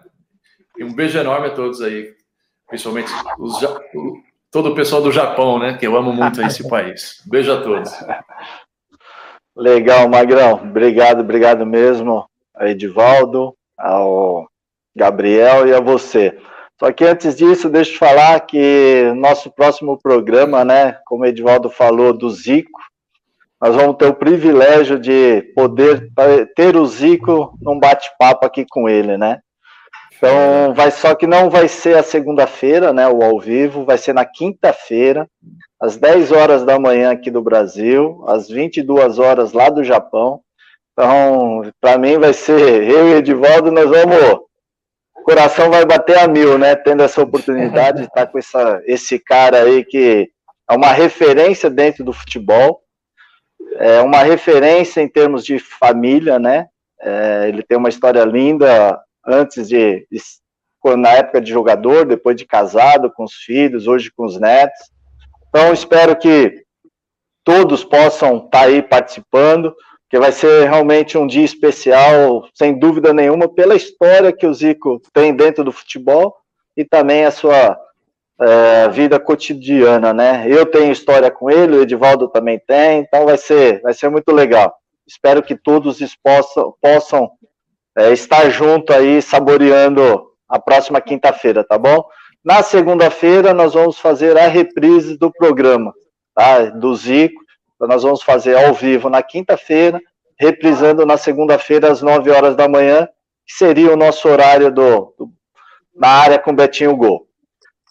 E 0.77 0.83
um 0.83 0.93
beijo 0.93 1.17
enorme 1.17 1.47
a 1.47 1.53
todos 1.53 1.81
aí, 1.81 2.13
principalmente 2.67 3.11
os, 3.39 3.59
todo 4.51 4.69
o 4.69 4.75
pessoal 4.75 5.01
do 5.01 5.11
Japão, 5.11 5.59
né? 5.59 5.77
Que 5.77 5.87
eu 5.87 5.95
amo 5.95 6.13
muito 6.13 6.41
esse 6.41 6.67
país. 6.69 7.21
Beijo 7.25 7.51
a 7.51 7.61
todos. 7.61 7.91
Legal, 9.55 10.07
Magrão. 10.07 10.53
Obrigado, 10.53 11.21
obrigado 11.21 11.65
mesmo 11.65 12.29
a 12.55 12.67
Edivaldo, 12.67 13.55
ao 13.77 14.47
Gabriel 14.95 15.67
e 15.67 15.73
a 15.73 15.79
você. 15.79 16.37
Só 16.79 16.91
que 16.91 17.03
antes 17.05 17.35
disso, 17.35 17.69
deixa 17.69 17.93
eu 17.93 17.97
falar 17.97 18.39
que 18.41 19.11
nosso 19.15 19.49
próximo 19.51 19.99
programa, 19.99 20.63
né, 20.63 20.99
como 21.05 21.23
o 21.23 21.25
Edivaldo 21.25 21.69
falou, 21.69 22.13
do 22.13 22.29
Zico, 22.29 22.79
nós 23.59 23.75
vamos 23.75 23.97
ter 23.97 24.05
o 24.05 24.13
privilégio 24.13 24.99
de 24.99 25.41
poder 25.55 26.11
ter 26.55 26.75
o 26.75 26.85
Zico 26.85 27.57
num 27.59 27.79
bate-papo 27.79 28.45
aqui 28.45 28.63
com 28.69 28.87
ele, 28.87 29.17
né? 29.17 29.39
Então, 30.17 30.73
vai 30.73 30.89
só 30.89 31.13
que 31.13 31.27
não 31.27 31.47
vai 31.47 31.67
ser 31.67 31.95
a 31.95 32.01
segunda-feira, 32.01 32.91
né, 32.91 33.07
o 33.07 33.21
ao 33.21 33.39
vivo, 33.39 33.85
vai 33.85 33.99
ser 33.99 34.13
na 34.13 34.25
quinta-feira, 34.25 35.27
às 35.79 35.95
10 35.95 36.31
horas 36.31 36.65
da 36.65 36.79
manhã 36.79 37.11
aqui 37.11 37.29
do 37.29 37.41
Brasil, 37.41 38.23
às 38.27 38.49
22 38.49 39.19
horas 39.19 39.53
lá 39.53 39.69
do 39.69 39.83
Japão. 39.83 40.41
Então, 40.91 41.61
para 41.79 41.99
mim 41.99 42.17
vai 42.17 42.33
ser 42.33 42.57
eu 42.89 43.09
e 43.09 43.13
Edivaldo, 43.13 43.71
nós 43.71 43.87
vamos 43.87 44.47
o 45.15 45.23
coração 45.23 45.69
vai 45.69 45.85
bater 45.85 46.17
a 46.17 46.27
mil, 46.27 46.57
né, 46.57 46.75
tendo 46.75 47.03
essa 47.03 47.21
oportunidade 47.21 47.99
de 47.99 48.03
estar 48.07 48.25
com 48.27 48.39
essa, 48.39 48.81
esse 48.85 49.19
cara 49.19 49.61
aí 49.63 49.85
que 49.85 50.29
é 50.69 50.75
uma 50.75 50.91
referência 50.93 51.69
dentro 51.69 52.03
do 52.03 52.11
futebol, 52.11 52.81
é 53.75 54.01
uma 54.01 54.23
referência 54.23 55.01
em 55.01 55.07
termos 55.07 55.45
de 55.45 55.59
família, 55.59 56.39
né? 56.39 56.67
É, 56.99 57.45
ele 57.47 57.61
tem 57.61 57.77
uma 57.77 57.89
história 57.89 58.23
linda 58.23 58.99
antes 59.27 59.67
de, 59.67 60.07
de, 60.09 60.21
na 60.97 61.09
época 61.09 61.41
de 61.41 61.51
jogador, 61.51 62.05
depois 62.05 62.35
de 62.35 62.45
casado, 62.45 63.11
com 63.11 63.25
os 63.25 63.33
filhos, 63.33 63.87
hoje 63.87 64.11
com 64.15 64.25
os 64.25 64.39
netos. 64.39 64.79
Então, 65.49 65.73
espero 65.73 66.15
que 66.15 66.63
todos 67.43 67.83
possam 67.83 68.37
estar 68.37 68.49
tá 68.49 68.65
aí 68.65 68.81
participando, 68.81 69.75
que 70.09 70.17
vai 70.17 70.31
ser 70.31 70.69
realmente 70.69 71.17
um 71.17 71.27
dia 71.27 71.43
especial, 71.43 72.47
sem 72.53 72.77
dúvida 72.77 73.13
nenhuma, 73.13 73.49
pela 73.49 73.75
história 73.75 74.31
que 74.31 74.47
o 74.47 74.53
Zico 74.53 75.01
tem 75.13 75.35
dentro 75.35 75.63
do 75.63 75.71
futebol 75.71 76.35
e 76.75 76.85
também 76.85 77.25
a 77.25 77.31
sua 77.31 77.77
é, 78.39 78.87
vida 78.89 79.19
cotidiana, 79.19 80.13
né? 80.13 80.45
Eu 80.47 80.65
tenho 80.65 80.91
história 80.91 81.29
com 81.29 81.49
ele, 81.49 81.77
o 81.77 81.81
Edivaldo 81.81 82.29
também 82.29 82.61
tem, 82.65 82.99
então 82.99 83.25
vai 83.25 83.37
ser, 83.37 83.81
vai 83.81 83.93
ser 83.93 84.09
muito 84.09 84.31
legal. 84.31 84.73
Espero 85.05 85.41
que 85.41 85.55
todos 85.55 85.99
possam, 86.23 86.73
possam 86.81 87.31
é, 87.97 88.11
estar 88.11 88.49
junto 88.49 88.93
aí, 88.93 89.21
saboreando 89.21 90.27
a 90.47 90.59
próxima 90.59 91.01
quinta-feira, 91.01 91.63
tá 91.63 91.77
bom? 91.77 92.05
Na 92.45 92.61
segunda-feira, 92.61 93.53
nós 93.53 93.73
vamos 93.73 93.99
fazer 93.99 94.37
a 94.37 94.47
reprise 94.47 95.17
do 95.17 95.31
programa, 95.31 95.93
tá? 96.33 96.65
Do 96.65 96.95
Zico. 96.95 97.41
Então, 97.75 97.87
nós 97.87 98.03
vamos 98.03 98.21
fazer 98.21 98.55
ao 98.55 98.73
vivo 98.73 99.09
na 99.09 99.21
quinta-feira, 99.21 99.99
reprisando 100.39 101.05
na 101.05 101.17
segunda-feira, 101.17 101.91
às 101.91 102.01
9 102.01 102.29
horas 102.31 102.55
da 102.55 102.67
manhã, 102.67 103.07
que 103.45 103.53
seria 103.53 103.91
o 103.91 103.97
nosso 103.97 104.29
horário 104.29 104.71
do, 104.71 105.13
do 105.17 105.31
na 105.95 106.09
área 106.09 106.37
com 106.37 106.55
Betinho 106.55 106.95
Gol. 106.95 107.27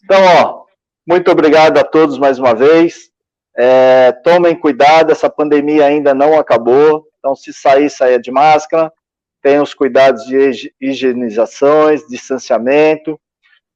Então, 0.05 0.21
ó, 0.41 0.65
muito 1.07 1.31
obrigado 1.31 1.79
a 1.79 1.85
todos 1.85 2.17
mais 2.17 2.39
uma 2.39 2.55
vez. 2.55 3.11
É, 3.59 4.13
tomem 4.23 4.55
cuidado, 4.55 5.11
essa 5.11 5.29
pandemia 5.29 5.85
ainda 5.85 6.15
não 6.15 6.39
acabou. 6.39 7.09
Então, 7.19 7.35
se 7.35 7.53
sair, 7.53 7.91
saia 7.91 8.19
de 8.21 8.31
máscara. 8.31 8.93
Tenham 9.47 9.63
os 9.63 9.75
cuidados 9.75 10.25
de 10.25 10.75
higienizações, 10.81 12.05
distanciamento. 12.09 13.17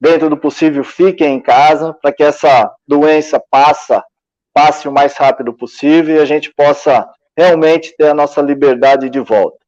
Dentro 0.00 0.28
do 0.28 0.36
possível, 0.36 0.82
fiquem 0.82 1.36
em 1.36 1.40
casa 1.40 1.94
para 1.94 2.12
que 2.12 2.24
essa 2.24 2.68
doença 2.88 3.40
passa, 3.48 4.02
passe 4.52 4.88
o 4.88 4.92
mais 4.92 5.14
rápido 5.16 5.52
possível 5.52 6.16
e 6.16 6.18
a 6.18 6.24
gente 6.24 6.52
possa 6.52 7.08
realmente 7.38 7.94
ter 7.96 8.08
a 8.08 8.14
nossa 8.14 8.42
liberdade 8.42 9.08
de 9.08 9.20
volta. 9.20 9.58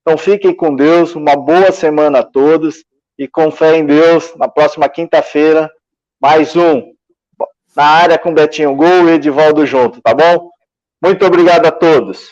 Então, 0.00 0.16
fiquem 0.16 0.56
com 0.56 0.74
Deus. 0.74 1.14
Uma 1.14 1.36
boa 1.36 1.70
semana 1.72 2.20
a 2.20 2.24
todos 2.24 2.82
e 3.18 3.28
com 3.28 3.50
fé 3.50 3.76
em 3.76 3.84
Deus. 3.84 4.34
Na 4.36 4.48
próxima 4.48 4.88
quinta-feira 4.88 5.70
mais 6.18 6.56
um 6.56 6.90
na 7.76 7.84
área 7.84 8.18
com 8.18 8.32
Betinho 8.32 8.74
Gol 8.74 9.10
e 9.10 9.12
Edivaldo 9.12 9.66
junto, 9.66 10.00
tá 10.00 10.14
bom? 10.14 10.48
Muito 11.02 11.26
obrigado 11.26 11.66
a 11.66 11.70
todos. 11.70 12.30